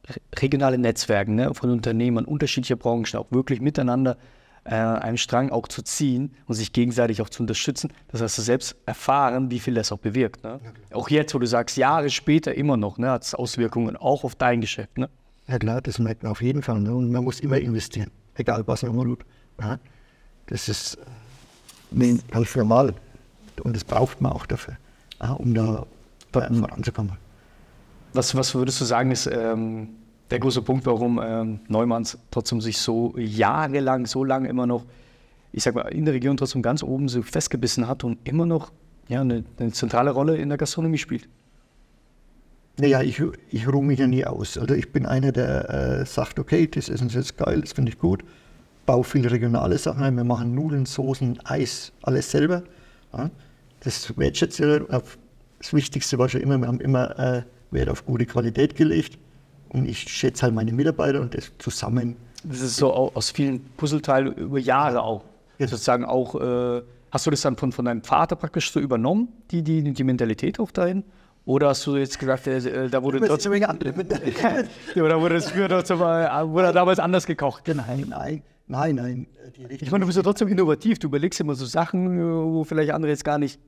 re- 0.08 0.22
regionale 0.39 0.77
Netzwerken 0.77 1.36
ne, 1.36 1.53
von 1.53 1.70
Unternehmern 1.72 2.25
unterschiedlicher 2.25 2.77
Branchen 2.77 3.17
auch 3.17 3.31
wirklich 3.31 3.62
miteinander 3.62 4.17
äh, 4.63 4.75
einen 4.75 5.18
Strang 5.18 5.50
auch 5.50 5.68
zu 5.68 5.82
ziehen 5.82 6.34
und 6.46 6.56
sich 6.56 6.72
gegenseitig 6.74 7.22
auch 7.22 7.30
zu 7.30 7.44
unterstützen. 7.44 7.91
Das 8.10 8.22
hast 8.22 8.38
du 8.38 8.41
selbst 8.41 8.75
erfahren, 8.86 9.50
wie 9.50 9.60
viel 9.60 9.74
das 9.74 9.91
auch 9.91 9.98
bewirkt. 9.98 10.44
Ne? 10.44 10.60
Auch 10.91 11.10
jetzt, 11.10 11.34
wo 11.34 11.39
du 11.39 11.48
sagst, 11.48 11.77
Jahre 11.77 12.10
später 12.10 12.53
immer 12.53 12.77
noch, 12.77 12.98
ne, 12.98 13.10
hat 13.10 13.24
es 13.24 13.34
Auswirkungen 13.34 13.98
auch 13.98 14.24
auf 14.24 14.36
dein 14.36 14.62
Geschäft. 14.62 14.98
Ne? 14.98 15.10
Ja 15.48 15.58
klar, 15.58 15.82
das 15.82 16.00
merkt 16.00 16.24
man 16.24 16.32
auf 16.32 16.41
jeden 16.41 16.62
Fall. 16.62 16.80
Ne? 16.80 16.94
Und 16.94 17.12
man 17.12 17.24
muss 17.24 17.39
immer 17.39 17.58
investieren, 17.58 18.12
egal 18.36 18.63
was 18.68 18.84
man 18.84 18.94
tut. 18.96 19.25
Ja? 19.60 19.80
Das 20.48 20.70
ist 20.70 20.98
äh, 21.91 22.18
ganz 22.30 22.56
normal. 22.56 22.94
Und 23.63 23.75
das 23.75 23.84
braucht 23.84 24.22
man 24.22 24.32
auch 24.32 24.46
dafür, 24.46 24.77
ja, 25.22 25.33
um 25.33 25.53
da 25.53 25.86
voranzukommen. 26.31 27.18
Was, 28.14 28.36
was 28.36 28.53
würdest 28.55 28.81
du 28.81 28.86
sagen, 28.86 29.12
ist 29.12 29.27
ähm, 29.27 29.90
der 30.31 30.39
große 30.39 30.61
Punkt, 30.61 30.85
warum 30.85 31.20
ähm, 31.24 31.59
Neumanns 31.67 32.17
trotzdem 32.31 32.61
sich 32.61 32.77
so 32.77 33.13
jahrelang, 33.17 34.05
so 34.05 34.24
lange 34.24 34.48
immer 34.48 34.65
noch, 34.65 34.85
ich 35.51 35.63
sag 35.63 35.75
mal, 35.75 35.81
in 35.89 36.05
der 36.05 36.13
Region 36.13 36.37
trotzdem 36.37 36.61
ganz 36.61 36.81
oben 36.81 37.09
so 37.09 37.22
festgebissen 37.22 37.87
hat 37.87 38.03
und 38.03 38.17
immer 38.27 38.46
noch 38.46 38.72
ja, 39.09 39.22
eine, 39.22 39.44
eine 39.59 39.72
zentrale 39.74 40.11
Rolle 40.11 40.37
in 40.37 40.50
der 40.50 40.57
Gastronomie 40.57 40.98
spielt? 40.98 41.27
Naja, 42.79 43.01
ich, 43.01 43.22
ich 43.50 43.67
ruhe 43.67 43.83
mich 43.83 44.00
ja 44.00 44.07
nie 44.07 44.25
aus. 44.25 44.57
Also 44.57 44.74
ich 44.74 44.91
bin 44.91 45.05
einer, 45.05 45.33
der 45.33 45.70
äh, 45.70 46.05
sagt, 46.05 46.39
okay, 46.39 46.65
das 46.65 46.87
Essen 46.87 47.07
ist 47.07 47.15
jetzt 47.15 47.37
geil, 47.37 47.59
das 47.59 47.74
finde 47.74 47.91
ich 47.91 48.00
gut. 48.00 48.24
Baue 48.85 49.03
viele 49.03 49.29
regionale 49.29 49.77
Sachen 49.77 50.01
ein. 50.01 50.15
Wir 50.15 50.24
machen 50.24 50.55
Nudeln, 50.55 50.85
Soßen, 50.85 51.39
Eis, 51.44 51.91
alles 52.01 52.31
selber. 52.31 52.63
Ja. 53.13 53.29
Das 53.81 54.17
wertschätze 54.17 54.77
ich. 54.77 55.01
Das 55.59 55.74
Wichtigste 55.74 56.17
war 56.17 56.29
schon 56.29 56.41
immer, 56.41 56.57
wir 56.57 56.67
haben 56.67 56.79
immer 56.79 57.20
äh, 57.20 57.44
Wert 57.72 57.89
auf 57.89 58.05
gute 58.05 58.25
Qualität 58.25 58.75
gelegt. 58.75 59.20
Und 59.74 59.88
ich 59.88 60.00
schätze 60.00 60.44
halt 60.44 60.53
meine 60.53 60.74
Mitarbeiter 60.74 61.22
und 61.22 61.34
das 61.36 61.51
zusammen. 61.57 62.18
Das 62.44 62.60
ist 62.62 62.75
so 62.75 62.94
au- 62.94 63.12
aus 63.14 63.31
vielen 63.31 63.62
Puzzleteilen 63.77 64.34
über 64.34 64.60
Jahre 64.60 65.01
auch. 65.01 65.24
Ja. 65.60 65.68
Sozusagen 65.68 66.03
auch, 66.05 66.36
äh, 66.36 66.81
hast 67.12 67.25
du 67.25 67.31
das 67.31 67.42
dann 67.42 67.55
von, 67.55 67.72
von 67.72 67.86
deinem 67.86 68.03
Vater 68.03 68.36
praktisch 68.36 68.72
so 68.72 68.79
übernommen, 68.79 69.29
die, 69.51 69.62
die, 69.64 69.94
die 69.94 70.03
Mentalität 70.03 70.60
auch 70.60 70.72
dahin? 70.72 71.03
Oder 71.46 71.70
hast 71.70 71.86
du 71.88 71.96
jetzt 71.96 72.20
gesagt, 72.20 72.48
äh, 72.48 72.57
äh, 72.57 72.90
da 72.90 73.01
wurde 73.01 73.20
trotzdem 73.22 73.51
Oder 74.96 75.20
wurde 75.22 75.36
es 75.36 75.50
früher 75.51 75.70
trotzdem 75.70 76.00
mal, 76.00 76.50
wurde 76.50 76.72
damals 76.74 77.00
anders 77.00 77.25
gekocht? 77.25 77.68
Nein, 77.68 78.07
nein, 78.10 78.44
nein, 78.68 78.96
nein. 78.96 79.27
Ich 79.70 79.90
meine, 79.92 80.01
du 80.01 80.07
bist 80.07 80.18
ja 80.18 80.24
trotzdem 80.24 80.48
innovativ. 80.50 81.00
Du 81.00 81.07
überlegst 81.07 81.40
immer 81.40 81.55
so 81.55 81.66
Sachen, 81.66 82.20
äh, 82.20 82.22
wo 82.24 82.64
vielleicht 82.64 82.92
andere 82.92 83.12
jetzt 83.12 83.24
gar 83.25 83.38
nicht 83.38 83.60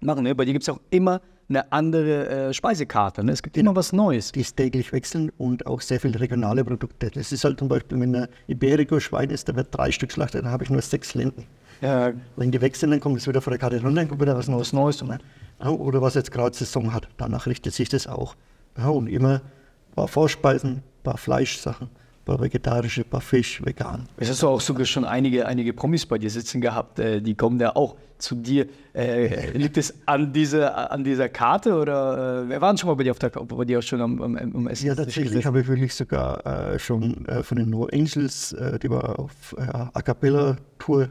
machen. 0.00 0.22
Ne? 0.22 0.34
Bei 0.34 0.44
dir 0.44 0.52
gibt 0.52 0.62
es 0.62 0.68
auch 0.68 0.80
immer 0.90 1.20
eine 1.48 1.72
andere 1.72 2.28
äh, 2.28 2.52
Speisekarte. 2.52 3.24
Ne? 3.24 3.32
Es 3.32 3.42
gibt 3.42 3.56
immer 3.56 3.74
was 3.74 3.92
Neues. 3.92 4.32
die 4.32 4.40
ist 4.40 4.56
täglich 4.56 4.92
wechseln 4.92 5.32
und 5.38 5.66
auch 5.66 5.80
sehr 5.80 5.98
viele 5.98 6.20
regionale 6.20 6.64
Produkte. 6.64 7.10
Das 7.10 7.32
ist 7.32 7.44
halt 7.44 7.58
zum 7.58 7.68
Beispiel, 7.68 7.98
wenn 8.00 8.14
ein 8.14 8.28
Iberico-Schwein 8.48 9.30
ist, 9.30 9.48
da 9.48 9.56
wird 9.56 9.68
drei 9.70 9.90
Stück 9.90 10.12
schlachtet, 10.12 10.44
dann 10.44 10.50
habe 10.50 10.64
ich 10.64 10.70
nur 10.70 10.82
sechs 10.82 11.14
Lenden. 11.14 11.46
Ja, 11.80 12.12
Wenn 12.36 12.50
die 12.50 12.60
wechseln, 12.60 12.90
dann 12.90 13.00
kommt 13.00 13.18
es 13.18 13.26
wieder 13.26 13.40
von 13.40 13.52
der 13.52 13.58
Karte 13.58 13.80
runter, 13.80 14.00
dann 14.00 14.08
kommt 14.08 14.20
wieder 14.20 14.36
was 14.36 14.48
Neues. 14.48 14.72
Neues. 14.72 15.02
Ne? 15.02 15.18
Oder 15.64 16.02
was 16.02 16.14
jetzt 16.14 16.32
gerade 16.32 16.56
Saison 16.56 16.92
hat, 16.92 17.08
danach 17.16 17.46
richtet 17.46 17.72
sich 17.72 17.88
das 17.88 18.06
auch. 18.06 18.34
Ja, 18.76 18.88
und 18.88 19.06
immer 19.06 19.34
ein 19.36 19.94
paar 19.94 20.08
Vorspeisen, 20.08 20.70
ein 20.78 20.82
paar 21.02 21.18
Fleischsachen, 21.18 21.88
paar 22.28 22.40
vegetarische, 22.40 23.04
paar 23.04 23.22
Fisch, 23.22 23.64
vegan. 23.64 24.06
Es 24.18 24.28
hast 24.28 24.42
du 24.42 24.48
auch 24.48 24.60
sogar 24.60 24.84
schon 24.84 25.06
einige, 25.06 25.46
einige 25.46 25.72
Promis 25.72 26.04
bei 26.04 26.18
dir 26.18 26.28
sitzen 26.28 26.60
gehabt. 26.60 26.98
Äh, 26.98 27.22
die 27.22 27.34
kommen 27.34 27.58
ja 27.58 27.74
auch 27.74 27.96
zu 28.18 28.34
dir. 28.34 28.66
Äh, 28.94 29.56
liegt 29.56 29.78
es 29.78 29.94
an, 30.04 30.32
diese, 30.32 30.74
an 30.74 31.04
dieser 31.04 31.30
Karte 31.30 31.74
oder 31.74 32.42
äh, 32.42 32.48
wer 32.50 32.60
waren 32.60 32.76
schon 32.76 32.88
mal 32.88 32.96
bei 32.96 33.04
dir 33.04 33.12
auf 33.12 33.18
der 33.18 33.30
bei 33.30 33.64
dir 33.64 33.78
auch 33.78 33.82
schon 33.82 34.02
am, 34.02 34.20
am, 34.20 34.36
am 34.36 34.68
Essen? 34.68 34.86
Ja, 34.86 34.94
tatsächlich 34.94 35.46
habe 35.46 35.60
ich 35.60 35.68
wirklich 35.68 35.94
sogar 35.94 36.74
äh, 36.74 36.78
schon 36.78 37.26
äh, 37.26 37.42
von 37.42 37.56
den 37.56 37.70
No 37.70 37.88
Angels, 37.90 38.52
äh, 38.52 38.78
die 38.78 38.90
war 38.90 39.18
auf 39.18 39.56
A 39.58 40.02
Cappella-Tour, 40.02 41.08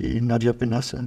die 0.00 0.20
Nadia 0.20 0.52
Benasse, 0.52 1.06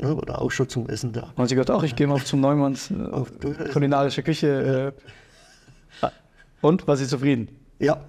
ja, 0.00 0.12
oder 0.12 0.40
auch 0.40 0.50
schon 0.50 0.68
zum 0.68 0.88
Essen 0.88 1.12
da. 1.12 1.32
Und 1.34 1.48
sie 1.48 1.56
gesagt, 1.56 1.72
auch 1.72 1.82
ich 1.82 1.96
gehe 1.96 2.06
mal 2.06 2.14
auf 2.14 2.24
zum 2.24 2.40
Neumanns 2.40 2.92
auf 3.10 3.32
kulinarische 3.72 4.22
Küche. 4.22 4.94
Und 6.60 6.86
war 6.86 6.96
sie 6.96 7.08
zufrieden? 7.08 7.48
Ja, 7.80 8.00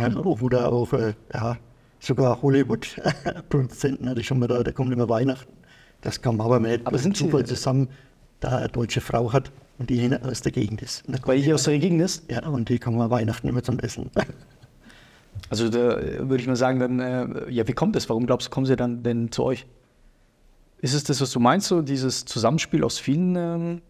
ja 0.00 0.08
da 0.08 0.66
auch, 0.68 0.92
äh, 0.92 1.14
ja, 1.32 1.56
sogar 2.00 2.40
Hollywood-Produzenten 2.42 4.08
hatte 4.08 4.20
ich 4.20 4.26
schon 4.26 4.38
mal 4.38 4.46
da, 4.48 4.62
der 4.62 4.72
kommt 4.72 4.92
immer 4.92 5.08
Weihnachten. 5.08 5.52
Das 6.00 6.20
kam 6.20 6.40
aber 6.40 6.60
mit 6.60 6.86
Aber 6.86 6.98
sind 6.98 7.16
Sie- 7.16 7.24
Zufall 7.24 7.44
zusammen, 7.46 7.88
da 8.40 8.58
eine 8.58 8.68
deutsche 8.68 9.00
Frau 9.00 9.32
hat 9.32 9.50
und 9.78 9.88
die 9.90 9.96
hier 9.98 10.20
aus 10.24 10.42
der 10.42 10.52
Gegend 10.52 10.82
ist. 10.82 11.02
Da 11.08 11.18
Weil 11.24 11.38
die 11.38 11.44
hier 11.44 11.54
aus 11.54 11.62
der 11.64 11.78
Gegend 11.78 12.02
ist? 12.02 12.30
ja, 12.30 12.46
und 12.46 12.68
die 12.68 12.78
kommen 12.78 12.98
mal 12.98 13.10
Weihnachten 13.10 13.48
immer 13.48 13.62
zum 13.62 13.78
Essen. 13.80 14.10
Also 15.50 15.68
da 15.68 15.98
äh, 15.98 16.20
würde 16.28 16.40
ich 16.40 16.46
mal 16.46 16.56
sagen, 16.56 16.78
dann, 16.78 17.00
äh, 17.00 17.50
ja, 17.50 17.66
wie 17.66 17.72
kommt 17.72 17.96
es? 17.96 18.08
Warum 18.08 18.24
glaubst 18.24 18.46
du, 18.46 18.50
kommen 18.50 18.66
sie 18.66 18.76
dann 18.76 19.02
denn 19.02 19.30
zu 19.32 19.42
euch? 19.44 19.66
Ist 20.80 20.94
es 20.94 21.04
das, 21.04 21.20
was 21.20 21.30
du 21.32 21.40
meinst, 21.40 21.66
so 21.68 21.82
dieses 21.82 22.24
Zusammenspiel 22.24 22.84
aus 22.84 22.98
vielen? 22.98 23.34
Ähm, 23.36 23.82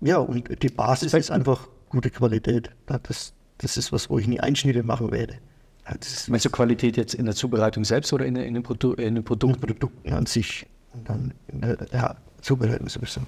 Ja, 0.00 0.18
und 0.18 0.62
die 0.62 0.68
Basis 0.68 1.12
ist 1.14 1.30
einfach 1.30 1.68
gute 1.90 2.10
Qualität. 2.10 2.70
Das, 2.86 3.34
das 3.58 3.76
ist 3.76 3.92
was, 3.92 4.10
wo 4.10 4.18
ich 4.18 4.26
nie 4.26 4.40
Einschnitte 4.40 4.82
machen 4.82 5.10
werde. 5.10 5.38
Ja, 5.86 5.94
Das 5.98 6.12
ist 6.12 6.28
meinst 6.28 6.44
du 6.44 6.50
Qualität 6.50 6.96
jetzt 6.96 7.14
in 7.14 7.26
der 7.26 7.34
Zubereitung 7.34 7.84
selbst 7.84 8.12
oder 8.12 8.26
in, 8.26 8.36
in, 8.36 8.54
den, 8.54 8.62
Produ 8.62 8.92
in 8.94 9.14
den 9.14 9.24
Produkten? 9.24 9.60
Produkt 9.60 10.12
an 10.12 10.26
sich. 10.26 10.66
Und 10.92 11.08
dann, 11.08 11.34
in 11.48 11.60
der, 11.60 11.78
ja, 11.92 12.16
zubereiten 12.40 12.88
sowieso. 12.88 13.20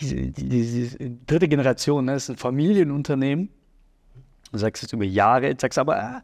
Diese, 0.00 0.14
die, 0.14 0.48
diese 0.48 0.98
dritte 1.26 1.48
Generation, 1.48 2.04
ne, 2.04 2.14
ist 2.14 2.28
ein 2.28 2.36
Familienunternehmen. 2.36 3.50
Du 4.52 4.58
sagst 4.58 4.82
jetzt 4.82 4.92
über 4.92 5.04
Jahre, 5.04 5.48
jetzt 5.48 5.62
sagst 5.62 5.78
aber, 5.78 5.96
ah, 5.96 6.22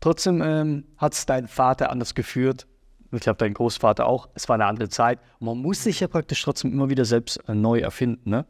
trotzdem 0.00 0.42
ähm, 0.42 0.84
hat 0.96 1.14
es 1.14 1.26
dein 1.26 1.48
Vater 1.48 1.90
anders 1.90 2.14
geführt. 2.14 2.66
Ich 3.12 3.20
glaube, 3.20 3.38
dein 3.38 3.54
Großvater 3.54 4.06
auch. 4.06 4.28
Es 4.34 4.48
war 4.48 4.54
eine 4.54 4.66
andere 4.66 4.88
Zeit. 4.88 5.18
Und 5.40 5.46
man 5.46 5.58
muss 5.58 5.82
sich 5.82 6.00
ja 6.00 6.08
praktisch 6.08 6.42
trotzdem 6.42 6.72
immer 6.72 6.90
wieder 6.90 7.04
selbst 7.04 7.38
äh, 7.48 7.54
neu 7.54 7.80
erfinden. 7.80 8.30
Ne? 8.30 8.46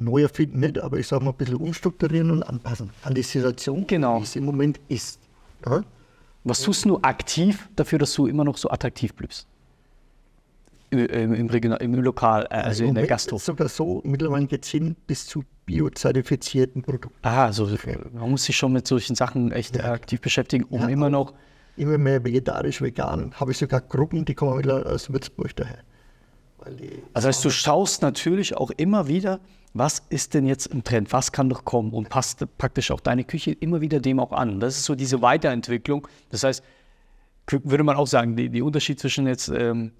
Neu 0.00 0.22
erfinden 0.22 0.60
nicht, 0.60 0.78
aber 0.78 0.98
ich 0.98 1.06
sage 1.06 1.24
mal 1.24 1.30
ein 1.30 1.36
bisschen 1.36 1.56
umstrukturieren 1.56 2.30
und 2.30 2.42
anpassen 2.42 2.90
an 3.02 3.14
die 3.14 3.22
Situation, 3.22 3.86
Genau. 3.86 4.20
wie 4.20 4.24
es 4.24 4.36
im 4.36 4.44
Moment 4.44 4.80
ist. 4.88 5.20
Ja? 5.66 5.82
Was 6.44 6.62
tust 6.62 6.84
du 6.84 6.98
aktiv 7.02 7.68
dafür, 7.76 7.98
dass 7.98 8.14
du 8.14 8.26
immer 8.26 8.44
noch 8.44 8.56
so 8.56 8.70
attraktiv 8.70 9.14
bleibst? 9.14 9.46
Im, 10.90 11.00
im, 11.00 11.34
im, 11.34 11.46
Regional, 11.48 11.82
im 11.82 11.94
Lokal, 11.96 12.46
äh, 12.50 12.54
also 12.54 12.84
in 12.84 12.94
der 12.94 13.10
ist 13.10 13.28
sogar 13.28 13.68
so, 13.68 14.00
mittlerweile 14.04 14.46
geht 14.46 14.64
es 14.64 14.70
hin 14.70 14.96
bis 15.06 15.26
zu 15.26 15.44
biozertifizierten 15.66 16.80
Produkten. 16.82 17.18
Aha, 17.20 17.46
also 17.46 17.68
man 18.14 18.30
muss 18.30 18.44
sich 18.44 18.56
schon 18.56 18.72
mit 18.72 18.86
solchen 18.86 19.14
Sachen 19.14 19.52
echt 19.52 19.78
aktiv 19.84 20.22
beschäftigen, 20.22 20.64
um 20.64 20.80
Ja, 20.80 20.88
immer 20.88 21.10
noch. 21.10 21.34
Immer 21.76 21.98
mehr 21.98 22.24
vegetarisch, 22.24 22.80
vegan. 22.80 23.32
Habe 23.38 23.52
ich 23.52 23.58
sogar 23.58 23.82
Gruppen, 23.82 24.24
die 24.24 24.34
kommen 24.34 24.56
mittlerweile 24.56 24.86
aus 24.86 25.12
Würzburg 25.12 25.54
daher. 25.56 25.78
Also 27.12 27.28
heißt, 27.28 27.44
du 27.44 27.50
schaust 27.50 28.02
natürlich 28.02 28.56
auch 28.56 28.70
immer 28.70 29.06
wieder, 29.06 29.40
was 29.78 30.02
ist 30.10 30.34
denn 30.34 30.46
jetzt 30.46 30.66
im 30.66 30.84
Trend, 30.84 31.12
was 31.12 31.32
kann 31.32 31.48
doch 31.48 31.64
kommen 31.64 31.92
und 31.92 32.08
passt 32.08 32.44
praktisch 32.58 32.90
auch 32.90 33.00
deine 33.00 33.24
Küche 33.24 33.52
immer 33.52 33.80
wieder 33.80 34.00
dem 34.00 34.20
auch 34.20 34.32
an. 34.32 34.60
Das 34.60 34.76
ist 34.76 34.84
so 34.84 34.94
diese 34.94 35.22
Weiterentwicklung. 35.22 36.06
Das 36.30 36.42
heißt, 36.42 36.62
würde 37.50 37.84
man 37.84 37.96
auch 37.96 38.06
sagen, 38.06 38.36
die 38.36 38.62
Unterschied 38.62 39.00
zwischen 39.00 39.26
jetzt, 39.26 39.48
ähm, 39.48 39.92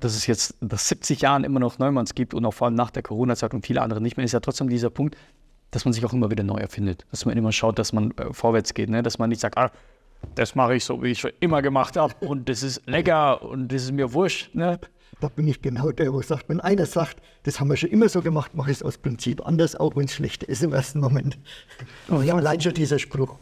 dass 0.00 0.16
es 0.16 0.26
jetzt 0.26 0.60
nach 0.62 0.78
70 0.78 1.20
Jahren 1.20 1.44
immer 1.44 1.60
noch 1.60 1.78
Neumanns 1.78 2.14
gibt 2.14 2.34
und 2.34 2.44
auch 2.44 2.54
vor 2.54 2.66
allem 2.66 2.74
nach 2.74 2.90
der 2.90 3.02
Corona-Zeit 3.02 3.52
und 3.54 3.66
viele 3.66 3.82
andere 3.82 4.00
nicht 4.00 4.16
mehr, 4.16 4.24
ist 4.24 4.32
ja 4.32 4.40
trotzdem 4.40 4.68
dieser 4.68 4.90
Punkt, 4.90 5.16
dass 5.70 5.84
man 5.84 5.92
sich 5.92 6.04
auch 6.04 6.12
immer 6.12 6.30
wieder 6.30 6.44
neu 6.44 6.58
erfindet. 6.58 7.04
Dass 7.10 7.24
man 7.24 7.36
immer 7.36 7.52
schaut, 7.52 7.78
dass 7.78 7.92
man 7.92 8.12
äh, 8.12 8.32
vorwärts 8.32 8.74
geht. 8.74 8.90
Ne? 8.90 9.02
Dass 9.02 9.18
man 9.18 9.28
nicht 9.28 9.40
sagt, 9.40 9.58
ah, 9.58 9.70
das 10.34 10.54
mache 10.54 10.76
ich 10.76 10.84
so, 10.84 11.02
wie 11.02 11.08
ich 11.08 11.20
schon 11.20 11.32
immer 11.40 11.62
gemacht 11.62 11.96
habe 11.96 12.14
und 12.20 12.48
das 12.48 12.62
ist 12.62 12.82
lecker 12.86 13.42
und 13.42 13.72
das 13.72 13.84
ist 13.84 13.92
mir 13.92 14.12
wurscht. 14.12 14.54
Ne? 14.54 14.78
Da 15.22 15.28
bin 15.28 15.46
ich 15.46 15.62
genau 15.62 15.92
der, 15.92 16.12
wo 16.12 16.20
sagt, 16.20 16.48
wenn 16.48 16.60
einer 16.60 16.84
sagt, 16.84 17.22
das 17.44 17.60
haben 17.60 17.68
wir 17.68 17.76
schon 17.76 17.90
immer 17.90 18.08
so 18.08 18.22
gemacht, 18.22 18.54
mache 18.54 18.72
ich 18.72 18.78
es 18.78 18.82
aus 18.82 18.98
Prinzip 18.98 19.46
anders, 19.46 19.76
auch 19.76 19.94
wenn 19.94 20.06
es 20.06 20.14
schlecht 20.14 20.42
ist 20.42 20.62
im 20.62 20.72
ersten 20.72 20.98
Moment. 20.98 21.38
Oh, 22.10 22.22
ja, 22.22 22.34
allein 22.34 22.60
schon 22.60 22.74
dieser 22.74 22.98
Spruch. 22.98 23.36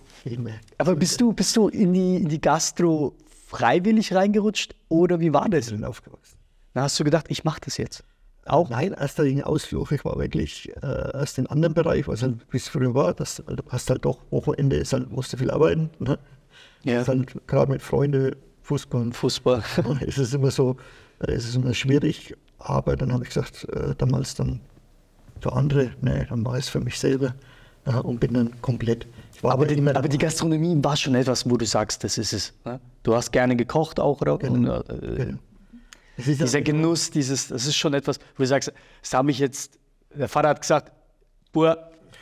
Aber 0.76 0.94
bist 0.94 1.20
du, 1.20 1.32
bist 1.32 1.56
du 1.56 1.68
in 1.68 1.94
die, 1.94 2.16
in 2.16 2.28
die 2.28 2.40
Gastro 2.40 3.14
freiwillig 3.46 4.14
reingerutscht 4.14 4.74
oder 4.90 5.20
wie 5.20 5.32
war 5.32 5.48
das? 5.48 5.68
Ich 5.68 5.72
bin 5.72 5.84
aufgewachsen. 5.84 6.36
Da 6.74 6.82
hast 6.82 7.00
du 7.00 7.04
gedacht, 7.04 7.26
ich 7.30 7.44
mache 7.44 7.60
das 7.64 7.78
jetzt. 7.78 8.04
Auch? 8.44 8.68
Nein, 8.68 8.92
erster 8.92 9.24
Linie 9.24 9.46
Ausflug. 9.46 9.90
Ich 9.92 10.04
war 10.04 10.18
wirklich 10.18 10.70
äh, 10.82 11.12
erst 11.14 11.38
in 11.38 11.46
einem 11.46 11.54
anderen 11.54 11.74
Bereich, 11.74 12.06
was 12.08 12.22
halt 12.22 12.46
bis 12.50 12.68
früher 12.68 12.94
war. 12.94 13.14
Das, 13.14 13.36
du 13.36 13.62
hast 13.70 13.88
halt 13.88 14.04
doch 14.04 14.18
Wochenende, 14.30 14.76
ist 14.76 14.92
halt, 14.92 15.10
musst 15.10 15.32
du 15.32 15.38
viel 15.38 15.50
arbeiten. 15.50 15.88
Ne? 15.98 16.18
Ja. 16.84 17.06
Halt 17.06 17.46
gerade 17.46 17.72
mit 17.72 17.80
Freunden, 17.80 18.36
Fußball. 18.62 19.12
Fußball. 19.12 19.62
es 20.06 20.18
ist 20.18 20.34
immer 20.34 20.50
so, 20.50 20.76
es 21.20 21.48
ist 21.48 21.56
immer 21.56 21.74
schwierig. 21.74 22.34
Aber 22.58 22.96
dann 22.96 23.12
habe 23.12 23.24
ich 23.24 23.30
gesagt, 23.30 23.66
äh, 23.70 23.94
damals 23.96 24.34
dann 24.34 24.60
für 25.40 25.52
andere, 25.52 25.92
nee, 26.02 26.26
dann 26.28 26.44
war 26.44 26.56
es 26.56 26.68
für 26.68 26.80
mich 26.80 26.98
selber 26.98 27.34
und 28.02 28.20
bin 28.20 28.34
dann 28.34 28.60
komplett. 28.60 29.06
Aber 29.42 29.64
die, 29.66 29.80
aber 29.88 30.08
die 30.08 30.18
Gastronomie 30.18 30.76
war 30.82 30.96
schon 30.96 31.14
etwas, 31.14 31.48
wo 31.48 31.56
du 31.56 31.64
sagst, 31.64 32.04
das 32.04 32.18
ist 32.18 32.32
es. 32.32 32.52
Ne? 32.64 32.78
Du 33.02 33.14
hast 33.14 33.32
gerne 33.32 33.56
gekocht 33.56 33.98
auch, 33.98 34.20
oder? 34.20 34.34
Und, 34.34 34.66
äh, 34.66 34.80
Genau. 35.16 35.38
Dieser 36.18 36.60
Genuss, 36.60 37.10
dieses, 37.10 37.48
das 37.48 37.66
ist 37.66 37.76
schon 37.76 37.94
etwas, 37.94 38.18
wo 38.36 38.42
du 38.42 38.46
sagst, 38.46 38.70
das 39.00 39.14
habe 39.14 39.30
ich 39.30 39.38
jetzt, 39.38 39.78
der 40.14 40.28
Vater 40.28 40.50
hat 40.50 40.60
gesagt, 40.60 40.92
Bur, 41.50 41.78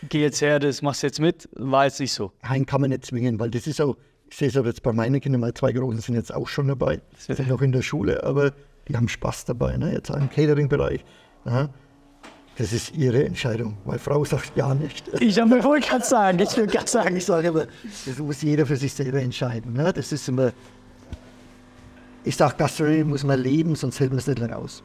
geh 0.09 0.23
jetzt 0.23 0.41
her, 0.41 0.61
das 0.61 0.83
machst 0.83 1.03
du 1.03 1.09
jetzt 1.09 1.19
mit, 1.19 1.49
war 1.57 1.87
jetzt 1.87 1.99
nicht 1.99 2.13
so. 2.13 2.31
Nein, 2.45 2.65
kann 2.65 2.81
man 2.81 2.91
nicht 2.91 3.07
zwingen, 3.07 3.41
weil 3.41 3.51
das 3.51 3.67
ist 3.67 3.81
auch, 3.81 3.97
ich 4.31 4.37
sehe 4.37 4.49
es 4.49 4.57
aber 4.57 4.69
jetzt 4.69 4.85
bei 4.85 4.93
meinen 4.93 5.21
Kindern, 5.21 5.41
meine 5.41 5.55
zwei 5.55 5.73
Großen 5.73 6.01
sind 6.01 6.15
jetzt 6.15 6.33
auch 6.33 6.47
schon 6.47 6.69
dabei, 6.69 7.01
sind 7.19 7.49
noch 7.49 7.61
in 7.61 7.73
der 7.73 7.83
Schule, 7.83 8.23
aber 8.23 8.53
die 8.89 8.97
haben 8.97 9.09
Spaß 9.09 9.45
dabei, 9.45 9.77
ne? 9.77 9.93
jetzt 9.93 10.11
auch 10.11 10.17
im 10.17 10.31
Catering-Bereich. 10.31 11.05
Ja. 11.45 11.69
Das 12.57 12.73
ist 12.73 12.97
ihre 12.97 13.25
Entscheidung. 13.25 13.77
Meine 13.85 14.01
Frau 14.01 14.25
sagt 14.25 14.57
ja 14.57 14.75
nicht. 14.75 15.07
Ich 15.21 15.39
habe 15.39 15.55
mir 15.55 15.65
wohl 15.65 15.79
gerade 15.81 16.05
sagen, 16.05 16.41
ich 16.41 16.57
will 16.57 16.67
gerade 16.67 16.89
sagen, 16.89 17.17
Ich 17.17 17.25
sage 17.25 17.49
immer, 17.49 17.67
das 18.05 18.19
muss 18.19 18.43
jeder 18.43 18.67
für 18.67 18.77
sich 18.77 18.93
selber 18.93 19.21
entscheiden. 19.21 19.75
Ne? 19.75 19.93
Das 19.93 20.11
ist 20.11 20.29
immer, 20.29 20.51
ich 22.25 22.37
sage, 22.37 22.57
Gastronomie 22.59 23.05
muss 23.05 23.23
man 23.23 23.39
leben, 23.41 23.77
sonst 23.77 24.01
hält 24.01 24.11
man 24.11 24.19
es 24.19 24.27
nicht 24.27 24.41
lange 24.41 24.57
aus. 24.57 24.83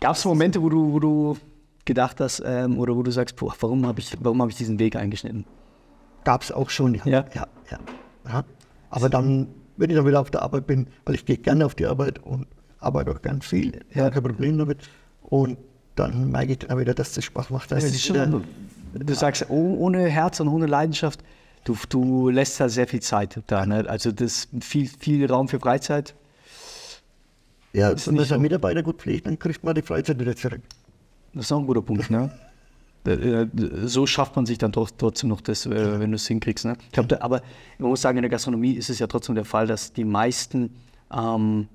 Gab 0.00 0.16
es 0.16 0.24
Momente, 0.24 0.60
wo 0.60 0.68
du, 0.68 0.92
wo 0.92 0.98
du 0.98 1.36
gedacht 1.84 2.20
hast, 2.20 2.42
ähm, 2.44 2.78
oder 2.78 2.96
wo 2.96 3.02
du 3.04 3.12
sagst, 3.12 3.36
boah, 3.36 3.54
warum 3.60 3.86
habe 3.86 4.00
ich, 4.00 4.16
warum 4.20 4.42
hab 4.42 4.48
ich 4.48 4.56
diesen 4.56 4.80
Weg 4.80 4.96
eingeschnitten? 4.96 5.44
Gab 6.24 6.42
es 6.42 6.50
auch 6.50 6.70
schon, 6.70 6.94
ja. 6.94 7.06
Ja? 7.06 7.24
Ja, 7.34 7.46
ja. 7.70 7.78
ja. 8.28 8.44
Aber 8.90 9.08
dann, 9.08 9.46
wenn 9.80 9.90
ich 9.90 9.96
dann 9.96 10.06
wieder 10.06 10.20
auf 10.20 10.30
der 10.30 10.42
Arbeit 10.42 10.66
bin, 10.66 10.86
weil 11.04 11.14
ich 11.14 11.24
gehe 11.24 11.38
gerne 11.38 11.64
auf 11.64 11.74
die 11.74 11.86
Arbeit 11.86 12.18
und 12.20 12.46
arbeite 12.80 13.10
auch 13.10 13.22
ganz 13.22 13.46
viel, 13.46 13.80
ja, 13.94 14.10
kein 14.10 14.22
Problem 14.22 14.58
damit. 14.58 14.78
Und 15.22 15.56
dann 15.96 16.30
merke 16.30 16.52
ich 16.52 16.58
dann 16.58 16.78
wieder, 16.78 16.92
dass 16.94 17.14
das 17.14 17.24
Spaß 17.24 17.50
macht. 17.50 17.72
Das 17.72 17.84
ist 17.84 18.04
schon, 18.04 18.44
du 18.94 19.14
sagst, 19.14 19.46
oh, 19.48 19.76
ohne 19.78 20.06
Herz 20.06 20.38
und 20.40 20.48
ohne 20.48 20.66
Leidenschaft, 20.66 21.20
du, 21.64 21.76
du 21.88 22.28
lässt 22.28 22.60
da 22.60 22.68
sehr 22.68 22.86
viel 22.86 23.00
Zeit 23.00 23.40
da. 23.46 23.64
Ne? 23.64 23.84
Also 23.88 24.12
das 24.12 24.48
viel, 24.60 24.86
viel 24.86 25.26
Raum 25.30 25.48
für 25.48 25.58
Freizeit. 25.58 26.14
ja, 27.72 27.94
wenn 28.06 28.14
man 28.14 28.24
seinen. 28.26 28.42
Mitarbeiter 28.42 28.82
gut 28.82 28.98
pflegt, 29.00 29.26
dann 29.26 29.38
kriegt 29.38 29.64
man 29.64 29.74
die 29.74 29.82
Freizeit 29.82 30.18
wieder 30.20 30.36
zurück. 30.36 30.60
Das 31.32 31.46
ist 31.46 31.52
auch 31.52 31.60
ein 31.60 31.66
guter 31.66 31.82
Punkt. 31.82 32.10
Ne? 32.10 32.30
Äh, 33.06 33.46
So 33.84 34.06
schafft 34.06 34.36
man 34.36 34.46
sich 34.46 34.58
dann 34.58 34.72
doch 34.72 34.90
trotzdem 34.96 35.30
noch 35.30 35.40
das, 35.40 35.66
äh, 35.66 35.98
wenn 36.00 36.10
du 36.10 36.16
es 36.16 36.26
hinkriegst. 36.26 36.64
Ne? 36.64 36.76
Ich 36.86 36.92
glaub, 36.92 37.10
aber 37.22 37.42
man 37.78 37.90
muss 37.90 38.02
sagen, 38.02 38.18
in 38.18 38.22
der 38.22 38.30
Gastronomie 38.30 38.72
ist 38.72 38.90
es 38.90 38.98
ja 38.98 39.06
trotzdem 39.06 39.34
der 39.34 39.44
Fall, 39.44 39.66
dass 39.66 39.92
die 39.92 40.04
meisten 40.04 40.74
ähm, 41.12 41.68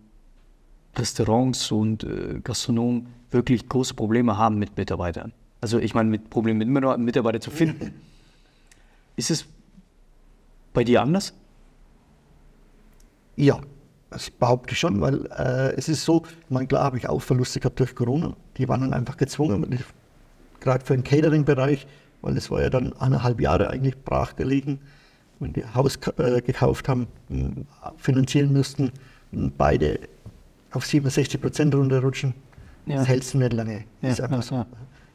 Restaurants 0.95 1.71
und 1.71 2.03
äh, 2.03 2.39
Gastronomen 2.43 3.07
wirklich 3.31 3.67
große 3.67 3.93
Probleme 3.95 4.37
haben 4.37 4.57
mit 4.59 4.77
Mitarbeitern. 4.77 5.33
Also 5.61 5.79
ich 5.79 5.93
meine, 5.95 6.09
mit 6.09 6.29
Problemen 6.29 6.59
mit 6.59 6.67
Mitar- 6.69 6.97
Mitarbeiter 6.97 7.41
zu 7.41 7.51
finden. 7.51 7.93
Ist 9.15 9.31
es 9.31 9.45
bei 10.73 10.83
dir 10.83 11.01
anders? 11.01 11.33
Ja, 13.35 13.59
das 14.09 14.29
behaupte 14.29 14.73
ich 14.73 14.79
schon, 14.79 15.01
weil 15.01 15.25
äh, 15.27 15.73
es 15.75 15.89
ist 15.89 16.05
so, 16.05 16.23
ich 16.25 16.49
meine, 16.49 16.67
klar 16.67 16.83
habe 16.83 16.97
ich 16.97 17.07
auch 17.09 17.21
Verluste 17.21 17.59
gehabt 17.59 17.79
durch 17.79 17.95
Corona. 17.95 18.35
Die 18.57 18.67
waren 18.69 18.81
dann 18.81 18.93
einfach 18.93 19.17
gezwungen, 19.17 19.65
ich- 19.71 19.79
gerade 20.59 20.85
für 20.85 20.93
den 20.95 21.03
Catering-Bereich, 21.03 21.87
weil 22.21 22.37
es 22.37 22.49
war 22.51 22.61
ja 22.61 22.69
dann 22.69 22.93
eineinhalb 22.93 23.39
Jahre 23.41 23.69
eigentlich 23.69 23.97
brach 24.03 24.35
gelegen, 24.35 24.79
wenn 25.39 25.53
die 25.53 25.65
Haus 25.65 25.97
äh, 26.17 26.41
gekauft 26.41 26.87
haben, 26.87 27.07
mh, 27.29 27.63
finanzieren 27.97 28.53
mussten, 28.53 28.91
mh, 29.31 29.51
beide 29.57 29.99
auf 30.71 30.85
67 30.85 31.39
Prozent 31.41 31.75
runterrutschen. 31.75 32.33
Ja. 32.85 32.97
Das 32.97 33.07
hältst 33.07 33.33
du 33.33 33.37
nicht 33.39 33.53
lange. 33.53 33.83
Ja, 34.01 34.09
ist 34.09 34.21
einfach 34.21 34.43
so. 34.43 34.65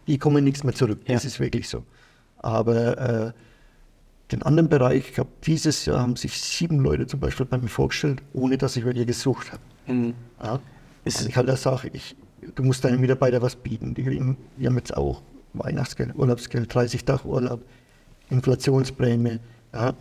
Die 0.06 0.18
kommen 0.18 0.42
nichts 0.44 0.64
mehr 0.64 0.74
zurück. 0.74 1.00
Das 1.06 1.22
Ja. 1.22 1.28
ist 1.28 1.40
wirklich 1.40 1.68
so. 1.68 1.84
Aber 2.38 2.98
äh, 2.98 3.32
den 4.32 4.42
anderen 4.42 4.68
Bereich, 4.68 5.08
ich 5.08 5.14
glaube, 5.14 5.30
dieses 5.44 5.84
Jahr 5.86 6.00
haben 6.00 6.16
sich 6.16 6.40
sieben 6.40 6.80
Leute 6.80 7.06
zum 7.06 7.20
Beispiel 7.20 7.46
bei 7.46 7.58
mir 7.58 7.68
vorgestellt, 7.68 8.22
ohne 8.32 8.56
dass 8.58 8.76
ich 8.76 8.84
welche 8.84 9.04
gesucht 9.06 9.52
habe. 9.52 9.62
Mhm. 9.92 10.14
Ja. 10.42 10.58
Ist- 11.04 11.26
ich 11.28 11.36
halt 11.36 11.56
sage, 11.58 11.90
ich, 11.92 12.16
du 12.54 12.62
musst 12.62 12.84
deinen 12.84 13.00
Mitarbeitern 13.00 13.42
was 13.42 13.56
bieten. 13.56 13.94
Die, 13.94 14.02
kriegen, 14.02 14.36
haben 14.66 14.76
jetzt 14.76 14.96
auch 14.96 15.22
Weihnachtsgeld, 15.52 16.14
Urlaubsgeld, 16.16 16.72
30 16.72 17.04
Tage 17.04 17.26
Urlaub, 17.26 17.62
Inflationsprämie. 18.30 19.38
Ja. 19.72 19.94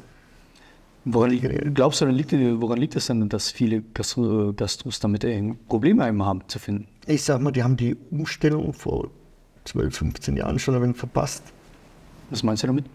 Woran 1.06 1.32
liegt, 1.32 1.76
glaubst 1.76 2.02
du, 2.02 2.06
woran 2.06 2.16
liegt, 2.16 2.34
woran 2.34 2.78
liegt 2.78 2.96
es 2.96 3.08
denn, 3.08 3.28
dass 3.30 3.50
viele 3.50 3.82
Gastro, 3.94 4.54
Gastros 4.54 5.00
damit 5.00 5.26
Probleme 5.68 6.26
haben 6.26 6.42
zu 6.48 6.60
finden? 6.60 6.88
Ich 7.08 7.24
sag 7.24 7.42
mal, 7.42 7.52
die 7.52 7.64
haben 7.64 7.78
die 7.78 7.96
Umstellung 8.12 8.74
vor 8.74 9.10
12, 9.66 9.98
15 9.98 10.38
Jahren 10.38 10.60
schon 10.60 10.76
ein 10.76 10.82
wenig 10.82 10.98
verpasst. 10.98 11.44
Was 12.30 12.44
meinst 12.44 12.64
du 12.64 12.68
damit? 12.68 12.86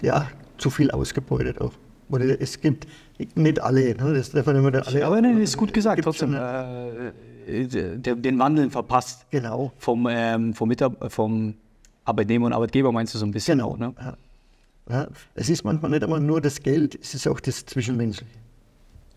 Ja, 0.00 0.28
zu 0.58 0.70
viel 0.70 0.90
ausgebeutet 0.90 1.60
auch. 1.60 1.72
Oder 2.08 2.40
es 2.40 2.60
gibt 2.60 2.86
nicht 3.34 3.60
alle, 3.60 3.94
ne? 3.94 4.14
das 4.14 4.30
darf 4.30 4.46
man 4.46 4.56
immer 4.56 4.86
alle. 4.86 5.06
Aber 5.06 5.20
nein, 5.20 5.38
ist 5.38 5.56
gut 5.56 5.72
gesagt, 5.72 6.02
trotzdem. 6.02 6.32
schon, 6.32 6.40
Äh, 6.40 7.12
den 7.50 8.38
Wandel 8.38 8.70
verpasst. 8.70 9.26
Genau. 9.30 9.72
Vom, 9.78 10.06
ähm, 10.10 10.54
vom, 10.54 10.68
Mitab 10.68 11.12
vom 11.12 11.54
Arbeitnehmer 12.04 12.46
und 12.46 12.52
Arbeitgeber 12.52 12.92
meinst 12.92 13.14
du 13.14 13.18
so 13.18 13.26
ein 13.26 13.30
bisschen 13.32 13.58
Genau. 13.58 13.70
auch, 13.72 13.78
ne? 13.78 13.94
Ja. 14.00 14.16
Ja, 14.88 15.06
es 15.34 15.48
ist 15.48 15.62
manchmal 15.62 15.90
nicht 15.92 16.02
einmal 16.02 16.18
nur 16.20 16.40
das 16.40 16.60
Geld, 16.62 16.98
es 17.00 17.14
ist 17.14 17.28
auch 17.28 17.38
das 17.38 17.64
Zwischenmenschliche. 17.64 18.32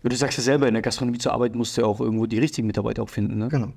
Du 0.04 0.14
sagst 0.14 0.36
ja 0.38 0.44
selber, 0.44 0.68
in 0.68 0.74
der 0.74 0.82
Gastronomie 0.82 1.18
zu 1.18 1.30
arbeiten 1.32 1.58
musst 1.58 1.76
du 1.76 1.80
ja 1.80 1.86
auch 1.88 1.98
irgendwo 2.00 2.26
die 2.26 2.38
richtigen 2.38 2.66
Mitarbeiter 2.66 3.02
auch 3.02 3.08
finden, 3.08 3.38
ne? 3.38 3.48
Genau. 3.48 3.72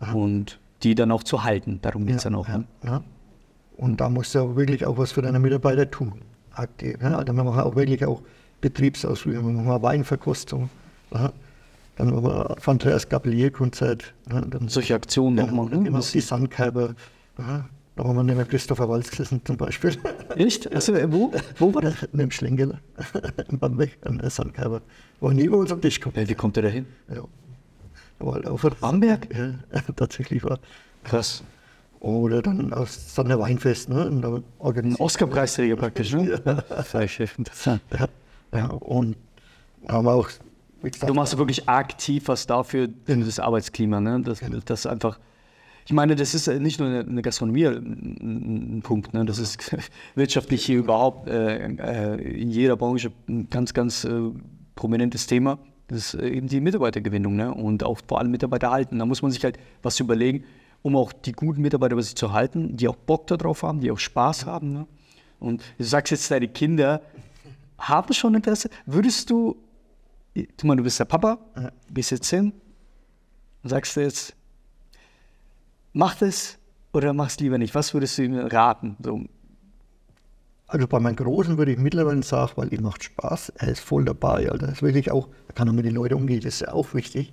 Ja. 0.00 0.12
Und 0.12 0.58
die 0.82 0.94
dann 0.94 1.10
auch 1.10 1.22
zu 1.22 1.42
halten, 1.44 1.80
darum 1.82 2.06
geht 2.06 2.16
es 2.16 2.22
dann 2.22 2.34
auch. 2.34 2.48
ja, 2.48 2.58
Ne? 2.58 2.64
ja. 2.84 3.02
Und 3.76 4.00
da 4.00 4.08
musst 4.08 4.34
du 4.34 4.38
auch 4.38 4.56
wirklich 4.56 4.86
auch 4.86 4.96
was 4.96 5.12
für 5.12 5.20
deine 5.22 5.38
Mitarbeiter 5.40 5.90
tun. 5.90 6.14
Aktiv. 6.52 6.96
Ja. 7.02 7.10
Machen 7.10 7.34
wir 7.56 7.66
auch 7.66 7.74
wirklich 7.76 8.04
auch 8.06 8.22
Betriebsausflüge, 8.60 9.42
wir 9.44 9.52
machen 9.52 9.82
Weinverkostung. 9.82 10.70
Ja. 11.12 11.32
Dann 11.96 12.12
wir 12.24 12.56
von 12.58 12.72
Andreas 12.72 13.08
Gabelier-Konzert. 13.08 14.14
Dann 14.28 14.68
Solche 14.68 14.94
Aktionen 14.94 15.38
ja, 15.38 15.46
nochmal. 15.46 15.68
dann 15.70 15.82
Ne? 15.82 15.88
immer 15.88 16.00
die 16.00 16.20
Sandkörper. 16.20 16.94
Ja. 17.38 17.68
Da 17.96 18.02
haben 18.02 18.16
wir 18.16 18.24
nicht 18.24 18.34
mehr 18.34 18.44
Christopher 18.44 18.88
Walz 18.88 19.08
gesessen 19.10 19.40
zum 19.44 19.56
Beispiel. 19.56 19.96
Echt? 20.34 20.72
Also, 20.74 20.94
wo? 21.12 21.32
Wo 21.58 21.72
war 21.72 21.82
das? 21.82 21.94
Mit 22.10 22.22
dem 22.22 22.30
Schlengeler. 22.32 22.80
Im 23.48 23.58
Bamberg, 23.60 23.90
an 24.04 24.18
der 24.18 24.30
Sandkörper. 24.30 24.80
Wo 25.20 25.30
nie 25.30 25.44
über 25.44 25.58
uns 25.58 25.70
am 25.70 25.80
Tisch 25.80 26.00
kommt. 26.00 26.16
Äh, 26.16 26.28
Wie 26.28 26.34
kommt 26.34 26.56
der 26.56 26.64
da 26.64 26.68
hin? 26.70 26.86
Ja. 27.08 27.22
Da 28.18 28.26
war 28.26 28.50
auch 28.50 28.64
ein- 28.64 28.70
Bamberg? 28.80 29.28
Ja, 29.32 29.80
tatsächlich 29.96 30.42
war. 30.42 30.58
Krass. 31.04 31.44
Oder 32.00 32.42
dann 32.42 32.72
aus 32.72 33.14
Sander 33.14 33.38
Weinfest, 33.38 33.88
ne? 33.88 34.06
Und 34.08 34.22
da 34.22 34.40
Ein. 34.58 34.96
Oscar-Preisträger 34.96 35.76
praktisch, 35.76 36.12
ne? 36.12 36.42
Ja. 36.44 36.58
Interessant. 37.38 37.80
Ja, 37.96 38.08
ja, 38.52 38.66
und 38.66 39.16
haben 39.88 40.04
wir 40.04 40.12
auch, 40.14 40.28
Du 40.90 41.14
machst 41.14 41.36
wirklich 41.38 41.68
aktiv 41.68 42.24
was 42.26 42.46
dafür, 42.46 42.88
das 43.06 43.38
Arbeitsklima, 43.38 44.00
ne? 44.00 44.20
Das, 44.20 44.40
das 44.64 44.86
einfach. 44.86 45.18
Ich 45.86 45.92
meine, 45.92 46.16
das 46.16 46.34
ist 46.34 46.48
äh, 46.48 46.58
nicht 46.60 46.80
nur 46.80 46.88
eine, 46.88 47.22
Gastronomie 47.22 47.66
ein, 47.66 48.76
ein, 48.78 48.82
Punkt, 48.82 49.14
ne? 49.14 49.24
Das 49.24 49.38
ist 49.38 49.74
wirtschaftlich 50.14 50.64
hier 50.64 50.78
überhaupt 50.78 51.28
äh, 51.28 51.66
äh, 51.66 52.40
in 52.40 52.50
jeder 52.50 52.76
Branche 52.76 53.12
ein 53.28 53.48
ganz, 53.50 53.72
ganz 53.74 54.04
äh, 54.04 54.30
prominentes 54.74 55.26
Thema. 55.26 55.58
Das 55.88 56.14
ist 56.14 56.20
äh, 56.20 56.28
eben 56.28 56.48
die 56.48 56.60
Mitarbeitergewinnung, 56.60 57.36
ne? 57.36 57.52
Und 57.52 57.82
auch 57.82 57.98
vor 58.06 58.18
allem 58.18 58.30
Mitarbeiter 58.30 58.70
halten. 58.70 58.98
Da 58.98 59.06
muss 59.06 59.22
man 59.22 59.30
sich 59.30 59.44
halt 59.44 59.58
was 59.82 59.98
überlegen, 60.00 60.44
um 60.82 60.96
auch 60.96 61.12
die 61.12 61.32
guten 61.32 61.62
Mitarbeiter 61.62 61.96
bei 61.96 62.02
sich 62.02 62.16
zu 62.16 62.32
halten, 62.32 62.76
die 62.76 62.88
auch 62.88 62.96
Bock 62.96 63.26
darauf 63.26 63.62
haben, 63.62 63.80
die 63.80 63.90
auch 63.90 63.98
Spaß 63.98 64.44
haben. 64.44 64.72
Ne? 64.72 64.86
Und 65.40 65.62
du 65.78 65.84
sagst 65.84 66.10
jetzt, 66.10 66.30
deine 66.30 66.48
Kinder 66.48 67.00
haben 67.78 68.12
schon 68.12 68.34
Interesse. 68.34 68.70
Würdest 68.86 69.30
du 69.30 69.56
Guck 70.34 70.64
mal, 70.64 70.76
du 70.76 70.82
bist 70.82 70.98
der 70.98 71.04
Papa, 71.04 71.38
gehst 71.92 72.10
jetzt 72.10 72.28
hin 72.28 72.52
und 73.62 73.70
sagst 73.70 73.96
du 73.96 74.00
jetzt, 74.00 74.34
mach 75.92 76.16
das 76.16 76.58
oder 76.92 77.12
mach's 77.12 77.38
lieber 77.38 77.58
nicht. 77.58 77.74
Was 77.74 77.94
würdest 77.94 78.18
du 78.18 78.22
ihm 78.24 78.34
raten? 78.34 78.96
So, 79.02 79.24
Also 80.66 80.88
bei 80.88 80.98
meinem 80.98 81.16
Großen 81.16 81.56
würde 81.56 81.72
ich 81.72 81.78
mittlerweile 81.78 82.22
sagen, 82.22 82.52
weil 82.56 82.72
ihm 82.72 82.82
macht 82.82 83.04
Spaß, 83.04 83.50
er 83.56 83.68
ist 83.68 83.80
voll 83.80 84.04
dabei, 84.04 84.50
Alter. 84.50 84.66
Das 84.68 84.82
will 84.82 84.96
ich 84.96 85.10
auch, 85.10 85.28
da 85.46 85.54
kann 85.54 85.68
er 85.68 85.72
mit 85.72 85.84
den 85.84 85.94
Leuten 85.94 86.14
umgehen, 86.14 86.40
das 86.40 86.54
ist 86.54 86.60
ja 86.62 86.72
auch 86.72 86.94
wichtig. 86.94 87.30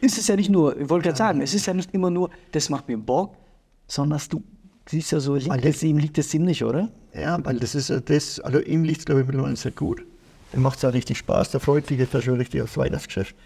ist 0.00 0.18
es 0.18 0.26
ja 0.26 0.34
nicht 0.34 0.50
nur, 0.50 0.76
ich 0.76 0.88
wollte 0.88 1.08
gerade 1.08 1.18
sagen, 1.18 1.40
es 1.40 1.54
ist 1.54 1.66
ja 1.66 1.74
nicht 1.74 1.94
immer 1.94 2.10
nur, 2.10 2.30
das 2.50 2.68
macht 2.68 2.88
mir 2.88 2.98
Bock, 2.98 3.36
sondern 3.86 4.20
du 4.28 4.42
siehst 4.88 5.12
ja 5.12 5.20
so, 5.20 5.36
liegt 5.36 5.64
es 5.64 5.82
ihm, 5.84 5.98
liegt 5.98 6.18
es 6.18 6.34
ihm 6.34 6.44
nicht, 6.44 6.64
oder? 6.64 6.90
Ja, 7.14 7.38
weil 7.44 7.58
das 7.60 7.76
ist 7.76 7.90
ja 7.90 8.00
das, 8.00 8.40
also 8.40 8.60
ihm 8.60 8.82
liegt 8.82 9.00
es 9.00 9.04
glaube 9.04 9.20
ich 9.20 9.26
mittlerweile 9.26 9.56
sehr 9.56 9.72
gut. 9.72 10.04
Dem 10.52 10.62
macht 10.62 10.78
es 10.78 10.84
auch 10.84 10.92
richtig 10.92 11.18
Spaß, 11.18 11.50
der 11.52 11.60
freut 11.60 11.86
sich 11.86 11.98
jetzt 11.98 12.14
ja 12.14 12.20
schon 12.20 12.36
richtig 12.36 12.62
aufs 12.62 12.76
Weihnachtsgeschäft. 12.76 13.36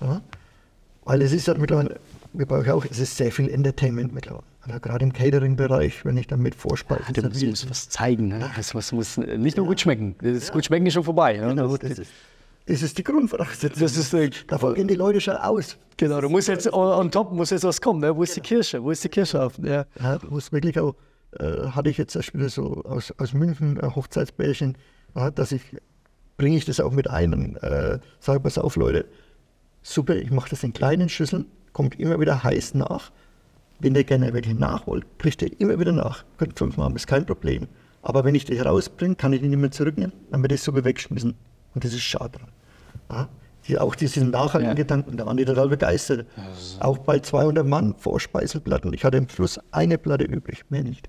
Ja? 0.00 0.22
Weil 1.04 1.22
es 1.22 1.32
ist 1.32 1.46
ja 1.46 1.54
mittlerweile, 1.54 2.00
wir 2.32 2.46
brauchen 2.46 2.70
auch, 2.70 2.84
es 2.84 2.98
ist 2.98 3.16
sehr 3.16 3.30
viel 3.30 3.48
Entertainment 3.50 4.14
mittlerweile. 4.14 4.44
Also 4.62 4.80
gerade 4.80 5.04
im 5.04 5.12
Catering-Bereich, 5.12 6.04
wenn 6.06 6.16
ich 6.16 6.26
dann 6.26 6.40
mit 6.40 6.54
Vorspeisen 6.54 7.04
musst, 7.08 7.20
serviere. 7.20 7.50
musst 7.50 7.70
was 7.70 7.88
zeigen, 7.90 8.28
ne? 8.28 8.50
Das, 8.56 8.72
muss, 8.72 8.92
muss 8.92 9.18
nicht 9.18 9.58
nur 9.58 9.66
gut 9.66 9.80
schmecken. 9.80 10.16
Das 10.22 10.50
gut 10.50 10.64
schmecken 10.64 10.86
ist 10.86 10.94
schon 10.94 11.04
vorbei. 11.04 11.36
Ne? 11.36 11.48
Genau, 11.48 11.76
das 11.76 11.98
ist, 11.98 12.10
das 12.66 12.82
ist 12.82 12.96
die 12.96 13.04
Grundvoraussetzung. 13.04 13.82
Das 13.82 13.96
ist, 13.96 14.14
äh, 14.14 14.30
Davon 14.46 14.74
gehen 14.74 14.88
die 14.88 14.94
Leute 14.94 15.20
schon 15.20 15.36
aus. 15.36 15.76
Genau, 15.98 16.20
du 16.22 16.30
musst 16.30 16.48
jetzt 16.48 16.72
on, 16.72 16.98
on 16.98 17.10
top 17.10 17.30
muss 17.32 17.50
jetzt 17.50 17.64
was 17.64 17.78
kommen. 17.78 18.00
Ne? 18.00 18.16
Wo 18.16 18.22
ist 18.22 18.36
die 18.36 18.40
Kirche? 18.40 18.82
Wo 18.82 18.90
ist 18.90 19.04
die 19.04 19.10
Kirche 19.10 19.42
auf? 19.42 19.58
Ja. 19.62 19.84
Ja, 20.00 20.18
es 20.36 20.50
wirklich 20.50 20.80
auch, 20.80 20.94
äh, 21.38 21.68
hatte 21.68 21.90
ich 21.90 21.98
jetzt 21.98 22.16
erst 22.16 22.32
wieder 22.32 22.48
so 22.48 22.82
aus, 22.84 23.12
aus 23.18 23.34
München 23.34 23.78
äh, 23.78 23.90
Hochzeitsbärchen, 23.94 24.78
ja, 25.14 25.30
dass 25.30 25.52
ich, 25.52 25.62
bringe 26.36 26.56
ich 26.56 26.64
das 26.64 26.80
auch 26.80 26.92
mit 26.92 27.08
ein 27.08 27.56
äh, 27.56 27.98
sage, 28.20 28.40
pass 28.40 28.58
auf 28.58 28.76
Leute, 28.76 29.06
super, 29.82 30.16
ich 30.16 30.30
mache 30.30 30.50
das 30.50 30.62
in 30.62 30.72
kleinen 30.72 31.08
Schüsseln, 31.08 31.46
kommt 31.72 31.98
immer 31.98 32.18
wieder 32.20 32.42
heiß 32.42 32.74
nach. 32.74 33.10
Wenn 33.80 33.94
ihr 33.94 34.04
gerne 34.04 34.32
welche 34.32 34.54
nachholt, 34.54 35.04
kriegt 35.18 35.42
ihr 35.42 35.60
immer 35.60 35.78
wieder 35.78 35.92
nach. 35.92 36.24
Könnt 36.38 36.58
fünfmal 36.58 36.86
haben, 36.86 36.96
ist 36.96 37.06
kein 37.06 37.26
Problem. 37.26 37.66
Aber 38.02 38.24
wenn 38.24 38.34
ich 38.34 38.44
die 38.44 38.58
rausbringe, 38.58 39.16
kann 39.16 39.32
ich 39.32 39.40
die 39.40 39.48
nicht 39.48 39.58
mehr 39.58 39.70
zurücknehmen, 39.70 40.12
dann 40.30 40.42
wird 40.42 40.52
das 40.52 40.62
Suppe 40.64 40.84
wegschmissen. 40.84 41.34
Und 41.74 41.84
das 41.84 41.92
ist 41.92 42.02
schade 42.02 42.38
dran. 42.38 42.48
Ja, 43.10 43.28
die, 43.66 43.78
auch 43.78 43.94
diesen 43.94 44.30
nachhaltigen 44.30 44.70
Ja. 44.70 44.74
Gedanken, 44.74 45.16
da 45.16 45.26
waren 45.26 45.36
die 45.36 45.44
total 45.44 45.68
begeistert. 45.68 46.26
Auch 46.80 46.98
bei 46.98 47.18
200 47.18 47.66
Mann 47.66 47.94
Vorspeiselplatten. 47.98 48.92
Ich 48.92 49.04
hatte 49.04 49.18
am 49.18 49.28
Schluss 49.28 49.58
eine 49.70 49.98
Platte 49.98 50.24
übrig, 50.24 50.64
mehr 50.68 50.84
nicht. 50.84 51.08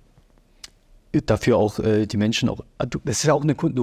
Dafür 1.28 1.58
auch 1.58 1.80
äh, 1.80 2.08
die 2.08 2.18
Menschen 2.18 2.50
auch, 2.50 2.60
das 2.78 3.18
ist 3.18 3.24
ja 3.24 3.34
auch 3.34 3.44
eine 3.44 3.56
Kunde, 3.56 3.82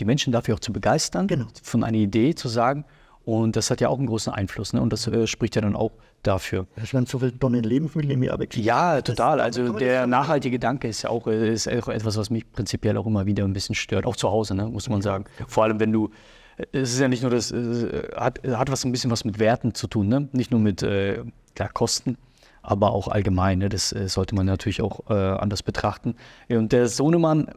die 0.00 0.04
Menschen 0.04 0.32
dafür 0.32 0.54
auch 0.54 0.60
zu 0.60 0.72
begeistern, 0.72 1.26
Genau. 1.26 1.46
von 1.62 1.84
einer 1.84 1.98
Idee 1.98 2.34
zu 2.34 2.48
sagen. 2.48 2.84
Und 3.24 3.54
das 3.54 3.70
hat 3.70 3.80
ja 3.80 3.88
auch 3.88 3.98
einen 3.98 4.06
großen 4.06 4.32
Einfluss. 4.32 4.72
Ne? 4.72 4.80
Und 4.80 4.92
das 4.92 5.06
äh, 5.06 5.26
spricht 5.26 5.54
ja 5.54 5.62
dann 5.62 5.76
auch 5.76 5.92
dafür. 6.22 6.66
Es 6.76 6.92
werden 6.92 7.06
so 7.06 7.18
viele 7.18 7.38
Tonnen 7.38 7.62
Lebensmittel 7.62 8.10
im 8.10 8.22
Jahr 8.22 8.38
weg. 8.38 8.56
Ja, 8.56 9.00
total. 9.02 9.40
Also 9.40 9.74
der 9.74 10.06
nachhaltige 10.06 10.56
Gedanke 10.56 10.88
ist 10.88 11.02
ja 11.02 11.10
auch, 11.10 11.26
äh, 11.26 11.52
ist 11.52 11.68
auch 11.68 11.88
etwas, 11.88 12.16
was 12.16 12.30
mich 12.30 12.50
prinzipiell 12.50 12.96
auch 12.96 13.06
immer 13.06 13.26
wieder 13.26 13.44
ein 13.44 13.52
bisschen 13.52 13.74
stört. 13.74 14.06
Auch 14.06 14.16
zu 14.16 14.30
Hause, 14.30 14.54
ne, 14.54 14.66
muss 14.66 14.88
man 14.88 15.02
sagen. 15.02 15.24
Vor 15.46 15.64
allem, 15.64 15.78
wenn 15.80 15.92
du, 15.92 16.10
äh, 16.56 16.64
es 16.72 16.94
ist 16.94 17.00
ja 17.00 17.08
nicht 17.08 17.22
nur 17.22 17.30
das, 17.30 17.52
äh, 17.52 18.08
hat, 18.16 18.40
hat 18.46 18.70
was 18.70 18.84
ein 18.84 18.92
bisschen 18.92 19.10
was 19.10 19.24
mit 19.24 19.38
Werten 19.38 19.74
zu 19.74 19.86
tun, 19.86 20.08
ne? 20.08 20.28
Nicht 20.32 20.50
nur 20.50 20.60
mit 20.60 20.82
äh, 20.82 21.22
klar, 21.54 21.68
Kosten, 21.68 22.16
aber 22.62 22.92
auch 22.92 23.08
allgemein. 23.08 23.58
Ne? 23.58 23.68
Das 23.68 23.92
äh, 23.92 24.08
sollte 24.08 24.34
man 24.34 24.46
natürlich 24.46 24.80
auch 24.80 25.10
äh, 25.10 25.14
anders 25.14 25.62
betrachten. 25.62 26.16
Und 26.48 26.72
der 26.72 26.88
Sohnemann 26.88 27.50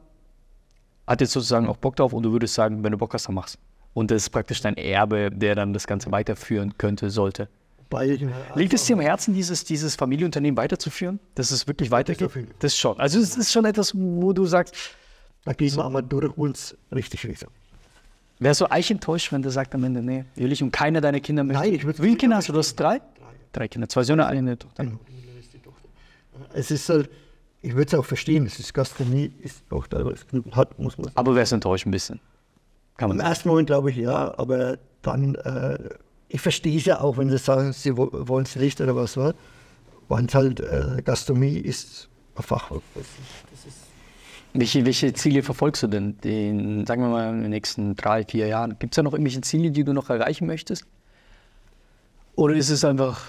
hat 1.08 1.22
jetzt 1.22 1.32
sozusagen 1.32 1.68
auch 1.68 1.78
Bock 1.78 1.96
drauf 1.96 2.14
und 2.14 2.24
du 2.24 2.32
würdest 2.32 2.54
sagen, 2.54 2.84
wenn 2.84 2.92
du 2.92 2.98
Bock 2.98 3.14
hast, 3.14 3.28
dann 3.28 3.36
mach's. 3.36 3.58
Und 3.94 4.10
das 4.10 4.24
ist 4.24 4.30
praktisch 4.30 4.62
dein 4.62 4.76
Erbe, 4.76 5.30
der 5.32 5.56
dann 5.56 5.74
das 5.74 5.86
Ganze 5.86 6.12
weiterführen 6.12 6.78
könnte, 6.78 7.10
sollte. 7.10 7.48
Liegt 8.56 8.74
es 8.74 8.86
dir 8.86 8.94
am 8.94 9.02
Herzen, 9.02 9.36
dieses, 9.36 9.66
dieses 9.66 9.96
Familienunternehmen 9.96 10.58
weiterzuführen? 10.58 11.20
Dass 11.36 11.52
es 11.52 11.68
wirklich 11.68 11.92
weitergeht? 11.92 12.32
Das 12.60 12.76
schon. 12.76 13.00
Also 13.00 13.20
es 13.20 13.38
ist 13.38 13.52
schon 13.52 13.66
etwas, 13.66 13.94
wo 13.96 14.34
du 14.34 14.46
sagst, 14.46 14.76
da 15.46 15.54
gehen 15.54 15.76
wir 15.76 15.86
einmal 15.86 16.02
durch 16.02 16.36
uns 16.36 16.76
richtig 16.92 17.26
Richtung. 17.28 17.50
wärst 18.40 18.62
du 18.62 18.66
eigentlich 18.66 18.92
enttäuscht, 18.92 19.32
wenn 19.32 19.44
der 19.44 19.52
sagt 19.52 19.76
am 19.76 19.84
Ende, 19.84 20.02
nee, 20.02 20.26
will 20.36 20.52
ich 20.52 20.64
und 20.64 20.72
keiner 20.72 21.02
deiner 21.02 21.20
Kinder 21.20 21.44
möchte? 21.44 21.62
Nein, 21.62 21.74
ich 21.74 21.86
würd's 21.86 22.00
Wie 22.00 22.06
viele 22.06 22.18
Kinder 22.18 22.38
hast 22.38 22.50
du? 22.50 22.54
Du 22.54 22.60
hast 22.60 22.76
drei? 22.76 23.00
Drei 23.52 23.68
Kinder, 23.68 23.88
zwei 23.88 24.04
Söhne, 24.04 24.26
eine 24.26 24.58
Tochter. 24.58 24.86
Es 26.54 26.72
ist 26.72 26.90
halt, 26.90 27.10
ich 27.64 27.74
würde 27.74 27.88
es 27.88 27.94
auch 28.00 28.06
verstehen, 28.06 28.46
es 28.46 28.60
ist 28.60 28.74
Gastronomie, 28.74 29.32
ist 29.42 29.64
auch 29.72 29.88
da, 29.88 30.06
was 30.06 30.28
Knüppel 30.28 30.56
hat, 30.56 30.78
muss 30.78 30.98
man 30.98 31.06
sagen. 31.06 31.18
Aber 31.18 31.34
wärst 31.34 31.52
du 31.52 31.56
enttäuscht 31.56 31.88
ein 31.88 31.92
bisschen? 31.92 32.20
Kann 32.98 33.10
man 33.10 33.20
Im 33.20 33.26
ersten 33.26 33.50
Moment 33.50 33.68
glaube 33.68 33.90
ich 33.90 33.98
ja, 33.98 34.38
aber 34.38 34.78
dann, 35.02 35.34
äh, 35.36 35.80
ich 36.30 36.42
verstehe 36.42 36.78
es 36.78 36.86
ja 36.86 37.02
auch, 37.02 37.18
wenn 37.18 37.30
sie 37.30 37.38
sagen, 37.40 37.74
sie 37.74 37.98
wo- 37.98 38.10
wollen 38.12 38.46
es 38.46 38.56
nicht 38.56 38.80
oder 38.82 38.96
was 38.96 39.18
war. 39.18 39.34
Weil 40.10 40.26
es 40.26 40.36
halt, 40.36 40.60
äh, 40.60 41.02
Gastronomie 41.04 41.58
ist 41.58 42.10
ein 42.36 42.44
Fachwort. 42.44 42.84
Das 42.94 43.04
ist- 43.04 43.78
Welche, 44.56 44.86
welche 44.86 45.14
Ziele 45.14 45.42
verfolgst 45.42 45.82
du 45.82 45.88
denn, 45.88 46.16
den, 46.20 46.86
sagen 46.86 47.02
wir 47.02 47.10
mal, 47.10 47.30
in 47.34 47.42
den 47.42 47.50
nächsten 47.50 47.96
drei, 47.96 48.24
vier 48.24 48.46
Jahren? 48.48 48.78
Gibt 48.78 48.94
es 48.94 48.98
da 48.98 49.02
noch 49.04 49.14
irgendwelche 49.14 49.42
Ziele, 49.42 49.72
die 49.72 49.84
du 49.84 49.94
noch 49.94 50.10
erreichen 50.12 50.46
möchtest? 50.46 50.86
Oder 52.36 52.54
ist 52.56 52.70
es 52.70 52.84
einfach, 52.86 53.22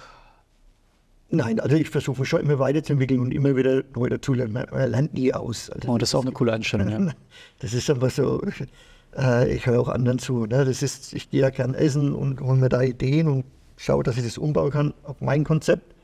Nein, 1.34 1.60
also 1.60 1.76
ich 1.76 1.90
versuche 1.90 2.24
schon 2.24 2.40
immer 2.40 2.58
weiterzuentwickeln 2.58 3.20
und 3.20 3.32
immer 3.32 3.56
wieder 3.56 3.82
neu 3.94 4.08
dazulernen. 4.08 4.52
Man, 4.52 4.66
man 4.70 4.90
lernt 4.90 5.14
nie 5.14 5.32
aus. 5.32 5.70
Also 5.70 5.88
oh, 5.88 5.98
das 5.98 6.10
ist 6.10 6.14
auch 6.14 6.22
eine 6.22 6.32
coole 6.32 6.52
Einstellung, 6.52 6.88
ja. 6.88 7.12
Das 7.58 7.72
ist 7.72 7.88
einfach 7.90 8.10
so, 8.10 8.42
äh, 9.16 9.54
ich 9.54 9.66
höre 9.66 9.80
auch 9.80 9.88
anderen 9.88 10.18
zu. 10.18 10.46
Ne? 10.46 10.64
Das 10.64 10.82
ist, 10.82 11.12
ich 11.12 11.30
gehe 11.30 11.42
ja 11.42 11.50
gern 11.50 11.74
essen 11.74 12.14
und 12.14 12.40
hole 12.40 12.58
mir 12.58 12.68
da 12.68 12.82
Ideen 12.82 13.28
und 13.28 13.44
schaue, 13.76 14.02
dass 14.02 14.16
ich 14.16 14.24
das 14.24 14.38
umbauen 14.38 14.70
kann 14.70 14.94
auf 15.04 15.20
mein 15.20 15.44
Konzept. 15.44 15.94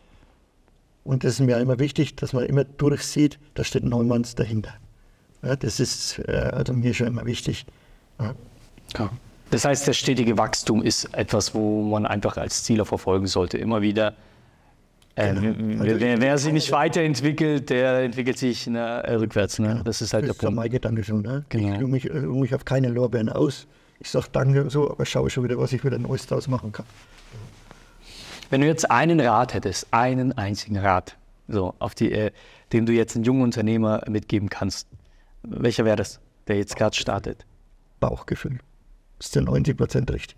Und 1.05 1.25
das 1.25 1.35
ist 1.35 1.41
mir 1.41 1.59
immer 1.59 1.79
wichtig, 1.79 2.17
dass 2.17 2.33
man 2.33 2.45
immer 2.45 2.65
durchsieht, 2.65 3.39
da 3.55 3.65
steht 3.65 3.85
Neumanns 3.85 4.35
dahinter. 4.35 4.75
Ja, 5.43 5.57
das 5.57 5.81
ist 5.81 6.19
äh, 6.27 6.33
also 6.33 6.73
mir 6.73 6.93
schon 6.95 7.07
immer 7.07 7.25
wichtig. 7.25 7.65
Ja. 8.19 8.35
Ja. 8.99 9.11
Das 9.51 9.65
heißt, 9.65 9.89
das 9.89 9.97
stetige 9.97 10.39
Wachstum 10.39 10.83
ist 10.83 11.13
etwas, 11.15 11.55
wo 11.55 11.83
man 11.83 12.07
einfach 12.07 12.37
als 12.37 12.63
Ziel 12.63 12.81
auch 12.81 12.87
verfolgen 12.87 13.27
sollte. 13.27 13.59
Immer 13.59 13.83
wieder. 13.83 14.15
Äh, 15.21 15.35
Genau. 15.35 15.85
wer, 15.85 16.01
wer, 16.01 16.21
wer 16.21 16.39
sich 16.39 16.53
nicht 16.53 16.71
weiterentwickelt, 16.73 17.71
der 17.71 18.01
entwickelt 18.01 18.39
sich 18.39 18.67
ne, 18.67 19.03
äh, 19.05 19.15
rückwärts. 19.15 19.59
Ne? 19.59 19.83
Das 19.85 20.01
ist 20.01 20.13
halt 20.15 20.23
der 20.25 20.29
Das 20.29 20.37
ist 20.37 20.43
ja 20.43 20.49
Punkt. 20.49 20.57
mein 20.63 20.71
Gedanke 20.71 21.05
schon. 21.05 21.23
Ne? 21.23 21.45
Genau. 21.49 21.75
Ich 21.75 21.81
ruhe 21.81 21.89
mich, 21.89 22.11
ruh 22.11 22.41
mich 22.41 22.55
auf 22.55 22.65
keine 22.65 22.89
Lorbeeren 22.89 23.29
aus. 23.29 23.67
Ich 23.99 24.11
sage 24.11 24.27
danke 24.33 24.71
so, 24.71 24.91
aber 24.91 25.05
schaue 25.05 25.29
schon 25.31 25.45
wieder, 25.45 25.59
was 25.59 25.73
ich 25.73 25.85
wieder 25.85 25.99
Neues 25.99 26.27
draus 26.27 26.49
machen 26.49 26.73
kann. 26.73 26.87
Wenn 28.49 28.63
du 28.63 28.67
jetzt 28.67 28.91
einen 28.91 29.21
Rat 29.21 29.55
hättest, 29.55 29.87
einen 29.93 30.33
einzigen 30.33 30.79
Rat, 30.79 31.17
so, 31.49 31.75
auf 31.79 31.95
die, 31.95 32.11
äh, 32.13 32.31
den 32.73 32.87
du 32.87 32.93
jetzt 32.93 33.15
einem 33.15 33.25
jungen 33.25 33.43
Unternehmer 33.43 34.03
mitgeben 34.09 34.49
kannst, 34.49 34.89
welcher 35.43 35.85
wäre 35.85 35.97
das, 35.97 36.21
der 36.49 36.57
jetzt 36.57 36.77
gerade 36.77 36.97
startet? 36.97 37.45
Bauchgefühl. 38.01 38.59
Ist 39.19 39.33
zu 39.33 39.43
90 39.43 39.77
Prozent 39.77 40.11
richtig. 40.13 40.37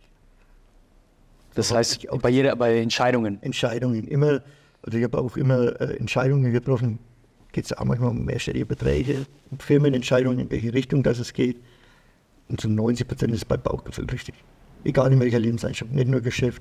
Das 1.55 1.73
heißt, 1.73 2.07
bei 2.21 2.31
jeder, 2.31 2.57
bei 2.57 2.79
Entscheidungen. 2.79 3.43
Entscheidungen 3.43 4.09
immer, 4.09 4.41
also 4.83 4.99
ich 4.99 5.05
habe 5.05 5.19
auch 5.19 5.37
immer 5.37 5.81
äh, 5.81 5.97
Entscheidungen 5.97 6.53
getroffen, 6.53 6.99
geht 7.53 7.65
es 7.67 7.73
auch 7.77 7.85
manchmal 7.85 8.11
um 8.11 8.25
mehrstellige 8.25 8.67
Beträge, 8.67 9.27
um 9.51 9.59
Firmenentscheidungen, 9.59 10.39
in 10.39 10.51
welche 10.51 10.73
Richtung 10.73 11.03
das 11.03 11.19
es 11.19 11.33
geht. 11.33 11.61
Und 12.49 12.61
zu 12.61 12.69
90 12.69 13.07
Prozent 13.09 13.33
ist 13.33 13.39
es 13.39 13.45
bei 13.45 13.57
Bauchgefühl 13.57 14.07
richtig. 14.11 14.35
Egal 14.85 15.13
in 15.13 15.21
welcher 15.21 15.39
Lebenseinstellung, 15.39 15.95
nicht 15.95 16.09
nur 16.09 16.21
Geschäft, 16.21 16.61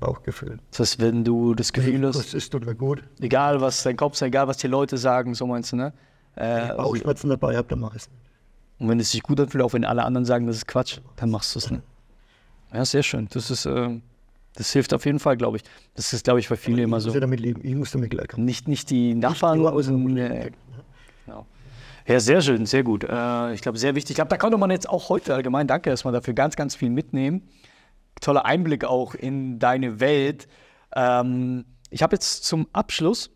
Bauchgefühl. 0.00 0.58
Das 0.70 0.80
heißt, 0.80 1.00
wenn 1.00 1.22
du 1.22 1.54
das 1.54 1.72
Gefühl 1.72 2.06
hast, 2.06 2.16
Das 2.16 2.32
ist 2.34 2.50
total 2.50 2.74
gut. 2.74 3.02
egal 3.20 3.60
was 3.60 3.82
dein 3.82 3.96
Kopf 3.96 4.16
sagt, 4.16 4.28
egal 4.28 4.48
was 4.48 4.56
die 4.56 4.68
Leute 4.68 4.96
sagen, 4.96 5.34
so 5.34 5.46
meinst 5.46 5.72
du, 5.72 5.76
ne? 5.76 5.92
Äh, 6.36 6.68
Bauchschmerzen 6.74 7.28
dabei 7.28 7.56
habt 7.56 7.70
ihr 7.70 7.76
meistens. 7.76 8.08
Und 8.78 8.88
wenn 8.88 9.00
es 9.00 9.10
sich 9.10 9.22
gut 9.22 9.38
anfühlt, 9.40 9.62
auch 9.62 9.72
wenn 9.74 9.84
alle 9.84 10.04
anderen 10.04 10.24
sagen, 10.24 10.46
das 10.46 10.56
ist 10.56 10.66
Quatsch, 10.68 11.00
dann 11.16 11.30
machst 11.30 11.54
du 11.54 11.58
es. 11.58 11.70
Ne? 11.70 11.82
Ja, 12.72 12.84
sehr 12.84 13.02
schön. 13.02 13.28
Das 13.30 13.50
ist, 13.50 13.64
äh, 13.66 13.98
das 14.58 14.72
hilft 14.72 14.92
auf 14.92 15.06
jeden 15.06 15.20
Fall, 15.20 15.36
glaube 15.36 15.58
ich. 15.58 15.62
Das 15.94 16.12
ist, 16.12 16.24
glaube 16.24 16.40
ich, 16.40 16.48
bei 16.48 16.56
vielen 16.56 16.78
immer 16.78 16.96
Ich 16.96 17.04
so. 17.04 17.10
muss 17.10 17.14
ja 17.14 17.20
damit 17.20 17.38
leben, 17.38 17.60
ich 17.62 17.76
muss 17.76 17.92
damit 17.92 18.10
klarkommen. 18.10 18.44
Nicht, 18.44 18.66
nicht 18.66 18.90
die 18.90 19.14
Nachbarn. 19.14 19.58
nur 19.58 19.72
aus 19.72 19.86
dem 19.86 20.02
nee. 20.02 20.50
genau. 21.24 21.46
Ja, 22.08 22.18
sehr 22.18 22.40
schön, 22.42 22.66
sehr 22.66 22.82
gut. 22.82 23.04
Äh, 23.04 23.52
ich 23.54 23.62
glaube, 23.62 23.78
sehr 23.78 23.94
wichtig. 23.94 24.10
Ich 24.10 24.16
glaube, 24.16 24.30
da 24.30 24.36
konnte 24.36 24.58
man 24.58 24.72
jetzt 24.72 24.88
auch 24.88 25.10
heute 25.10 25.32
allgemein, 25.32 25.68
danke 25.68 25.90
erstmal 25.90 26.12
dafür, 26.12 26.34
ganz, 26.34 26.56
ganz 26.56 26.74
viel 26.74 26.90
mitnehmen. 26.90 27.48
toller 28.20 28.46
Einblick 28.46 28.84
auch 28.84 29.14
in 29.14 29.60
deine 29.60 30.00
Welt. 30.00 30.48
Ähm, 30.96 31.64
ich 31.90 32.02
habe 32.02 32.16
jetzt 32.16 32.44
zum 32.44 32.66
Abschluss 32.72 33.30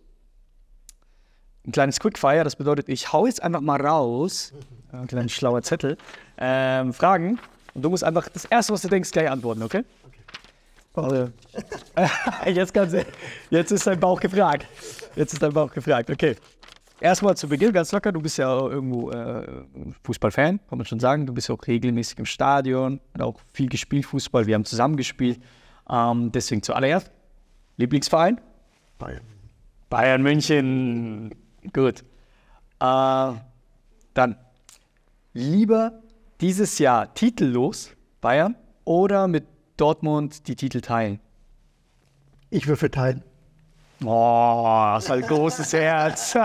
ein 1.64 1.70
kleines 1.70 2.00
Quickfire. 2.00 2.42
Das 2.42 2.56
bedeutet, 2.56 2.88
ich 2.88 3.12
hau 3.12 3.26
jetzt 3.26 3.44
einfach 3.44 3.61
mal 3.61 3.80
raus, 3.80 4.52
ein 4.90 5.06
kleiner 5.06 5.28
schlauer 5.28 5.62
Zettel, 5.62 5.96
ähm, 6.37 6.92
Fragen. 6.92 7.38
Und 7.74 7.82
du 7.82 7.90
musst 7.90 8.02
einfach 8.02 8.28
das 8.28 8.44
Erste, 8.46 8.72
was 8.72 8.82
du 8.82 8.88
denkst, 8.88 9.12
gleich 9.12 9.30
antworten, 9.30 9.62
okay? 9.62 9.85
Also, 10.94 11.31
jetzt, 12.46 12.74
kannst 12.74 12.96
jetzt 13.50 13.70
ist 13.70 13.87
dein 13.87 13.98
Bauch 13.98 14.20
gefragt. 14.20 14.66
Jetzt 15.16 15.33
ist 15.33 15.42
dein 15.42 15.52
Bauch 15.52 15.72
gefragt, 15.72 16.11
okay. 16.11 16.37
Erstmal 17.00 17.37
zu 17.37 17.48
Beginn 17.48 17.72
ganz 17.72 17.90
locker, 17.90 18.12
du 18.12 18.20
bist 18.20 18.38
ja 18.38 18.55
irgendwo 18.55 19.11
äh, 19.11 19.64
Fußballfan, 20.05 20.61
kann 20.68 20.78
man 20.78 20.87
schon 20.87 21.00
sagen. 21.00 21.26
Du 21.26 21.35
bist 21.35 21.48
ja 21.48 21.55
auch 21.55 21.66
regelmäßig 21.66 22.18
im 22.18 22.26
Stadion 22.26 23.00
und 23.14 23.22
auch 23.22 23.40
viel 23.52 23.68
gespielt 23.68 24.07
Fußball. 24.07 24.46
Wir 24.46 24.55
haben 24.55 24.64
zusammen 24.64 24.96
gespielt. 24.96 25.40
Ähm, 25.90 26.31
deswegen 26.31 26.62
zuallererst, 26.62 27.11
Lieblingsverein? 27.76 28.40
Bayern. 28.98 29.22
Bayern 29.90 30.22
München. 30.22 31.35
Gut. 31.72 32.05
Äh, 32.78 33.33
dann 34.14 34.37
lieber 35.33 36.02
dieses 36.40 36.78
Jahr 36.78 37.12
titellos 37.14 37.90
Bayern 38.20 38.55
oder 38.85 39.26
mit 39.26 39.44
Dortmund 39.76 40.48
die 40.48 40.56
Titel 40.56 40.80
teilen? 40.80 41.20
Ich 42.50 42.66
will 42.66 42.76
verteilen. 42.76 43.22
Oh, 44.04 44.92
das 44.94 45.04
ist 45.04 45.11
ein 45.11 45.22
großes 45.22 45.72
Herz. 45.74 46.37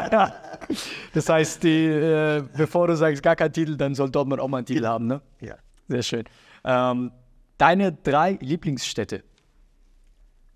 das 1.14 1.30
heißt, 1.30 1.64
die, 1.64 1.86
äh, 1.86 2.44
bevor 2.56 2.88
du 2.88 2.96
sagst, 2.96 3.24
gar 3.24 3.36
kein 3.36 3.52
Titel, 3.52 3.76
dann 3.76 3.96
soll 3.96 4.12
Dortmund 4.12 4.40
auch 4.40 4.48
mal 4.48 4.58
einen 4.58 4.66
Titel 4.66 4.86
haben, 4.86 5.08
ne? 5.08 5.22
Ja. 5.42 5.56
Sehr 5.88 6.04
schön. 6.04 6.24
Ähm, 6.64 7.12
deine 7.58 7.94
drei 7.94 8.38
Lieblingsstädte? 8.42 9.24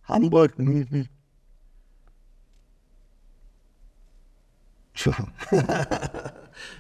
Hamburg. 0.04 0.56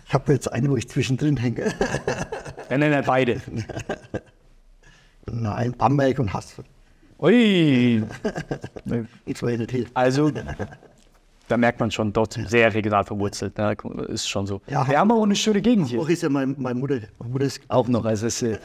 Ich 0.06 0.14
habe 0.14 0.34
jetzt 0.34 0.52
eine, 0.52 0.70
wo 0.70 0.76
ich 0.76 0.88
zwischendrin 0.88 1.38
hänge. 1.38 1.74
Nein, 2.70 2.82
nein, 2.82 2.92
nein, 2.92 3.04
beide. 3.06 3.42
Nein, 5.32 5.74
Bamberg 5.78 6.20
und 6.20 6.34
Hassel. 6.34 6.66
Ui. 7.20 8.04
Also, 9.94 10.32
da 11.48 11.58
merkt 11.58 11.80
man 11.80 11.92
schon, 11.92 12.14
dort 12.14 12.40
sehr 12.48 12.74
regional 12.74 13.04
verwurzelt. 13.04 13.58
Ne? 13.58 13.76
Ist 14.08 14.30
schon 14.30 14.48
so. 14.48 14.62
Ja. 14.68 14.88
Wir 14.88 14.98
haben 15.00 15.12
auch 15.12 15.24
eine 15.24 15.36
schöne 15.36 15.62
Gegend 15.62 15.90
hier. 15.90 16.00
Auch 16.00 16.08
ist 16.08 16.24
ja 16.24 16.30
mein, 16.30 16.56
meine 16.58 16.80
Mutter. 16.80 17.00
Meine 17.20 17.32
Mutter 17.32 17.46
ist 17.46 17.62
Auch 17.68 17.88
noch. 17.88 18.06
Also 18.06 18.28
ist 18.28 18.42
äh, 18.42 18.58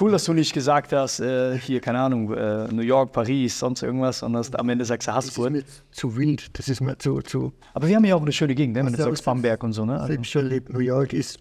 cool, 0.00 0.12
dass 0.12 0.24
du 0.24 0.32
nicht 0.32 0.52
gesagt 0.52 0.92
hast, 0.92 1.20
äh, 1.20 1.58
hier, 1.58 1.80
keine 1.80 1.98
Ahnung, 1.98 2.32
äh, 2.32 2.68
New 2.72 2.82
York, 2.82 3.12
Paris, 3.12 3.58
sonst 3.58 3.82
irgendwas, 3.82 4.20
sondern 4.20 4.40
dass 4.40 4.50
du 4.50 4.58
am 4.58 4.68
Ende 4.68 4.84
sagst 4.84 5.08
du 5.08 5.12
das 5.12 5.26
ist 5.26 5.38
mir 5.38 5.64
zu 5.90 6.16
wild. 6.16 6.56
Das 6.58 6.68
ist 6.68 6.80
mir 6.80 6.96
zu. 6.98 7.20
zu 7.22 7.52
Aber 7.74 7.88
wir 7.88 7.96
haben 7.96 8.04
ja 8.04 8.14
auch 8.14 8.22
eine 8.22 8.32
schöne 8.32 8.54
Gegend, 8.54 8.76
ne? 8.76 8.84
wenn 8.86 8.92
du 8.92 8.98
Ja, 8.98 9.04
sagst 9.04 9.24
Bamberg 9.24 9.62
und 9.64 9.72
so. 9.72 9.84
Ne? 9.84 9.94
Also, 9.94 10.06
selbst 10.06 10.30
schon 10.30 10.46
lebt. 10.46 10.72
New 10.72 10.78
York 10.78 11.12
ist, 11.12 11.40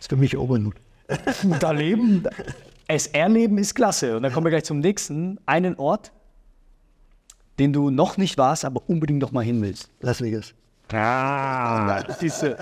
ist 0.00 0.10
für 0.10 0.16
mich 0.16 0.36
Obernut. 0.36 0.74
da 1.60 1.70
leben, 1.70 2.24
SR-Leben 2.88 3.58
ist 3.58 3.74
klasse. 3.74 4.16
Und 4.16 4.22
dann 4.22 4.32
kommen 4.32 4.46
wir 4.46 4.50
gleich 4.50 4.64
zum 4.64 4.80
nächsten. 4.80 5.38
Einen 5.46 5.76
Ort, 5.76 6.12
den 7.58 7.72
du 7.72 7.90
noch 7.90 8.16
nicht 8.16 8.38
warst, 8.38 8.64
aber 8.64 8.82
unbedingt 8.86 9.20
noch 9.20 9.32
mal 9.32 9.44
hin 9.44 9.60
willst. 9.62 9.90
Las 10.00 10.20
Vegas. 10.20 10.54
Ah, 10.92 12.02
siehst 12.18 12.42
du. 12.42 12.56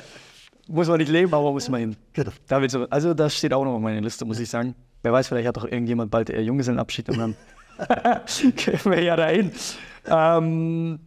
Muss 0.68 0.88
man 0.88 0.98
nicht 0.98 1.10
leben, 1.10 1.34
aber 1.34 1.52
muss 1.52 1.68
man 1.68 1.80
hin. 1.80 1.96
Genau. 2.12 2.30
Da 2.46 2.60
willst 2.60 2.74
du, 2.74 2.84
also 2.90 3.14
das 3.14 3.34
steht 3.34 3.52
auch 3.52 3.64
noch 3.64 3.74
auf 3.74 3.80
meiner 3.80 4.00
Liste, 4.00 4.24
muss 4.24 4.38
ich 4.38 4.48
sagen. 4.48 4.74
Wer 5.02 5.12
weiß, 5.12 5.28
vielleicht 5.28 5.48
hat 5.48 5.56
doch 5.56 5.64
irgendjemand 5.64 6.10
bald 6.10 6.30
äh, 6.30 6.40
Junggesellenabschied 6.40 7.08
und 7.08 7.18
dann 7.18 7.36
gehen 8.56 8.80
wir 8.84 9.02
ja 9.02 9.16
dahin. 9.16 9.50
Ähm, 10.06 11.00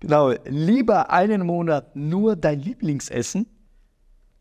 genau, 0.00 0.32
lieber 0.44 1.10
einen 1.10 1.46
Monat 1.46 1.94
nur 1.94 2.34
dein 2.34 2.60
Lieblingsessen 2.60 3.46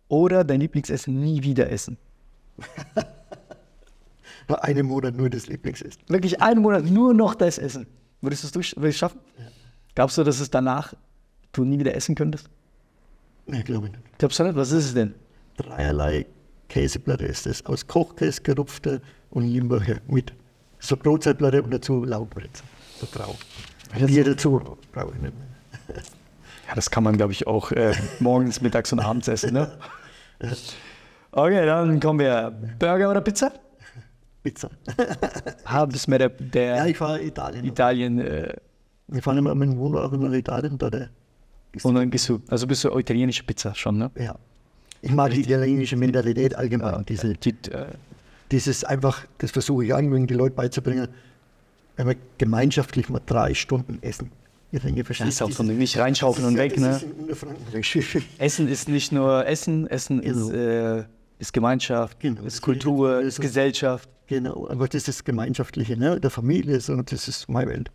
oder 0.08 0.44
dein 0.44 0.60
Lieblingsessen 0.62 1.20
nie 1.20 1.44
wieder 1.44 1.70
essen. 1.70 1.98
Nur 4.48 4.64
einen 4.64 4.86
Monat 4.88 5.16
nur 5.16 5.30
das 5.30 5.48
Lieblingsessen. 5.48 6.02
Wirklich 6.08 6.42
einen 6.42 6.62
Monat 6.62 6.84
nur 6.86 7.14
noch 7.14 7.36
das 7.36 7.58
Essen. 7.58 7.88
Würdest 8.22 8.44
du 8.44 8.48
es 8.48 8.52
durch- 8.54 8.76
würdest 8.76 8.96
es 8.96 8.98
schaffen? 9.00 9.20
Glaubst 9.96 10.18
du, 10.18 10.24
dass 10.24 10.40
es 10.40 10.50
danach 10.50 10.94
du 11.52 11.64
nie 11.66 11.80
wieder 11.80 11.96
essen 11.96 12.16
könntest? 12.16 12.50
Nee, 13.46 13.64
glaube 13.64 13.88
ich 13.88 13.92
nicht. 13.94 14.18
Glaubst 14.20 14.40
du 14.40 14.44
nicht? 14.44 14.56
Was 14.56 14.72
ist 14.72 14.86
es 14.86 14.94
denn? 14.94 15.14
Dreierlei 15.58 16.26
Käseplatte 16.70 17.26
ist 17.26 17.46
das. 17.46 17.66
Aus 17.66 17.86
Kochkäse 17.88 18.42
gerupfte 18.42 19.02
und 19.32 19.44
Limburger 19.46 19.98
mit 20.08 20.34
so 20.80 20.96
Brotzeitplatte 20.96 21.62
und 21.64 21.72
dazu 21.72 22.04
Laugenbrezel. 22.06 22.64
Da 23.02 23.08
drauf. 23.20 23.38
Bier 24.06 24.24
dazu 24.24 24.60
brauche 24.92 25.14
ich 25.16 25.22
nicht 25.22 25.34
mehr. 25.34 25.96
Ja, 26.68 26.76
das 26.76 26.90
kann 26.90 27.04
man, 27.04 27.18
glaube 27.18 27.34
ich, 27.34 27.48
auch 27.48 27.72
äh, 27.74 27.94
morgens, 28.22 28.62
mittags 28.62 28.94
und 28.94 29.00
abends 29.02 29.28
essen, 29.28 29.54
ne? 29.54 29.78
Okay, 31.34 31.66
dann 31.66 32.00
kommen 32.00 32.20
wir. 32.20 32.52
Burger 32.80 33.10
oder 33.12 33.20
Pizza? 33.20 33.52
Pizza. 34.44 34.70
Ah, 35.66 35.86
bist 35.86 36.08
mehr 36.08 36.20
der, 36.20 36.30
der 36.30 36.76
Ja, 36.78 36.86
ich 36.88 36.98
fahre 36.98 37.22
Italien. 37.24 37.66
Italien. 37.66 38.20
Äh, 38.20 38.54
Wir 39.08 39.22
fahren 39.22 39.38
immer 39.38 39.54
dem 39.54 39.78
Wohnwagen 39.78 40.22
nach 40.22 40.32
Italien. 40.34 40.78
Da 40.78 40.90
und 41.84 41.96
dann 41.96 42.10
gehst 42.10 42.28
du, 42.28 42.42
also 42.50 42.68
bist 42.68 42.84
du 42.84 42.98
italienische 42.98 43.44
Pizza 43.44 43.74
schon, 43.76 43.98
ne? 43.98 44.12
ja. 44.18 44.36
Ich 45.04 45.12
mag 45.12 45.32
die 45.32 45.42
italienische 45.42 45.96
Mentalität 45.96 46.54
allgemein. 46.56 47.04
Diese, 47.06 47.34
Die, 47.34 47.56
äh, 47.72 47.86
dieses 48.52 48.84
einfach, 48.84 49.26
das 49.40 49.50
versuche 49.52 49.84
ich 49.86 49.90
irgendwie 49.90 50.28
die 50.28 50.34
Leute 50.36 50.54
beizubringen, 50.56 51.08
wenn 51.96 52.08
wir 52.08 52.16
gemeinschaftlich 52.38 53.10
mal 53.10 53.22
drei 53.26 53.54
Stunden 53.56 53.98
essen. 54.04 54.32
Ich 54.72 54.82
denke, 54.82 55.00
das 55.00 55.08
verstehst 55.08 55.30
ist 55.30 55.42
auch 55.42 55.52
so 55.52 55.64
nicht 55.64 55.98
reinschaufeln 55.98 56.48
und 56.48 56.58
weg, 56.58 56.76
Das 56.76 57.04
ne? 57.04 57.10
ist. 57.74 58.18
Essen 58.38 58.68
ist 58.68 58.88
nicht 58.90 59.12
nur 59.12 59.46
Essen, 59.48 59.88
Essen 59.88 60.22
ist, 60.22 60.50
Genau. 60.52 61.00
äh, 61.00 61.04
ist 61.42 61.52
Gemeinschaft, 61.54 62.20
Genau. 62.20 62.44
ist 62.44 62.62
Kultur, 62.62 63.20
ist 63.20 63.34
ist- 63.40 63.42
Gesellschaft. 63.42 64.08
Genau, 64.28 64.70
aber 64.70 64.88
das 64.88 65.08
ist 65.10 65.26
Gemeinschaftliche, 65.26 65.98
ne? 65.98 66.20
der 66.22 66.30
Familie, 66.30 66.80
so, 66.80 67.02
das 67.02 67.28
ist 67.28 67.50
meine 67.50 67.70
Welt. 67.72 67.92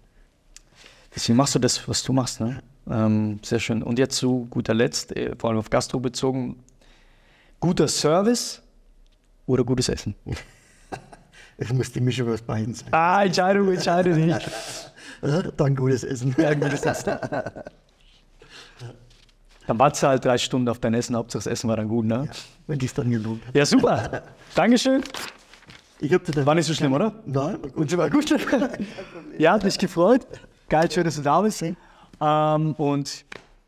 Deswegen 1.14 1.36
machst 1.38 1.54
du 1.54 1.58
das, 1.58 1.88
was 1.88 2.02
du 2.02 2.12
machst, 2.12 2.40
ne? 2.40 2.60
Ähm, 2.90 3.38
sehr 3.42 3.58
schön. 3.58 3.82
Und 3.82 3.98
jetzt 3.98 4.16
zu 4.16 4.46
guter 4.50 4.74
Letzt, 4.74 5.16
äh, 5.16 5.34
vor 5.38 5.48
allem 5.48 5.58
auf 5.58 5.70
Gastro 5.70 5.98
bezogen, 5.98 6.62
guter 7.58 7.88
Service 7.88 8.60
oder 9.46 9.64
gutes 9.64 9.88
Essen? 9.88 10.14
Es 11.58 11.72
muss 11.72 11.90
die 11.90 12.02
Mischung 12.02 12.30
aus 12.30 12.42
beiden 12.42 12.74
sein. 12.74 12.88
Ah, 12.90 13.24
Entscheidung, 13.24 13.72
entscheide 13.72 14.14
nicht. 14.14 14.46
Dann 15.56 15.74
gutes 15.74 16.04
Essen. 16.04 16.34
Ja, 16.36 16.52
gutes 16.52 16.82
Essen. 16.84 17.12
Dann 19.66 19.78
wartest 19.78 20.02
du 20.02 20.06
halt 20.08 20.24
drei 20.24 20.38
Stunden 20.38 20.68
auf 20.68 20.78
dein 20.78 20.94
Essen, 20.94 21.16
Hauptsache 21.16 21.44
das 21.44 21.46
Essen 21.46 21.68
war 21.68 21.76
dann 21.76 21.88
gut, 21.88 22.06
ne? 22.06 22.28
Wenn 22.66 22.78
dies 22.78 22.94
dann 22.94 23.10
gelohnt 23.10 23.44
hat. 23.46 23.54
Ja, 23.56 23.66
super. 23.66 24.22
Dankeschön. 24.54 25.02
Ich 26.00 26.12
hab 26.12 26.24
dir 26.24 26.44
War 26.44 26.54
nicht 26.54 26.66
so 26.66 26.74
schlimm, 26.74 26.92
oder? 26.92 27.12
Nein, 27.24 27.56
Und 27.74 27.96
war 27.96 28.10
gut. 28.10 28.30
ja, 29.38 29.52
hat 29.52 29.64
mich 29.64 29.78
gefreut. 29.78 30.26
Geil, 30.68 30.90
schön, 30.90 31.04
dass 31.04 31.16
du 31.16 31.22
da 31.22 31.40
bist. 31.40 31.62
Ähm, 31.62 32.72
und 32.74 33.24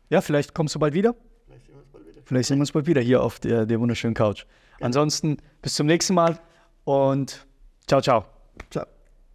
ja, 0.09 0.21
vielleicht 0.21 0.53
kommst 0.53 0.75
du 0.75 0.79
bald 0.79 0.93
wieder. 0.93 1.15
Vielleicht 2.25 2.47
sehen 2.49 2.57
wir 2.57 2.61
uns 2.61 2.71
bald 2.71 2.85
wieder 2.85 3.01
hier 3.01 3.23
auf 3.23 3.39
der, 3.39 3.65
der 3.65 3.79
wunderschönen 3.79 4.13
Couch. 4.13 4.45
Ansonsten 4.79 5.37
bis 5.61 5.73
zum 5.73 5.87
nächsten 5.87 6.13
Mal 6.13 6.37
und 6.83 7.45
ciao, 7.87 8.01
ciao. 8.01 8.25
Ciao. 8.69 8.98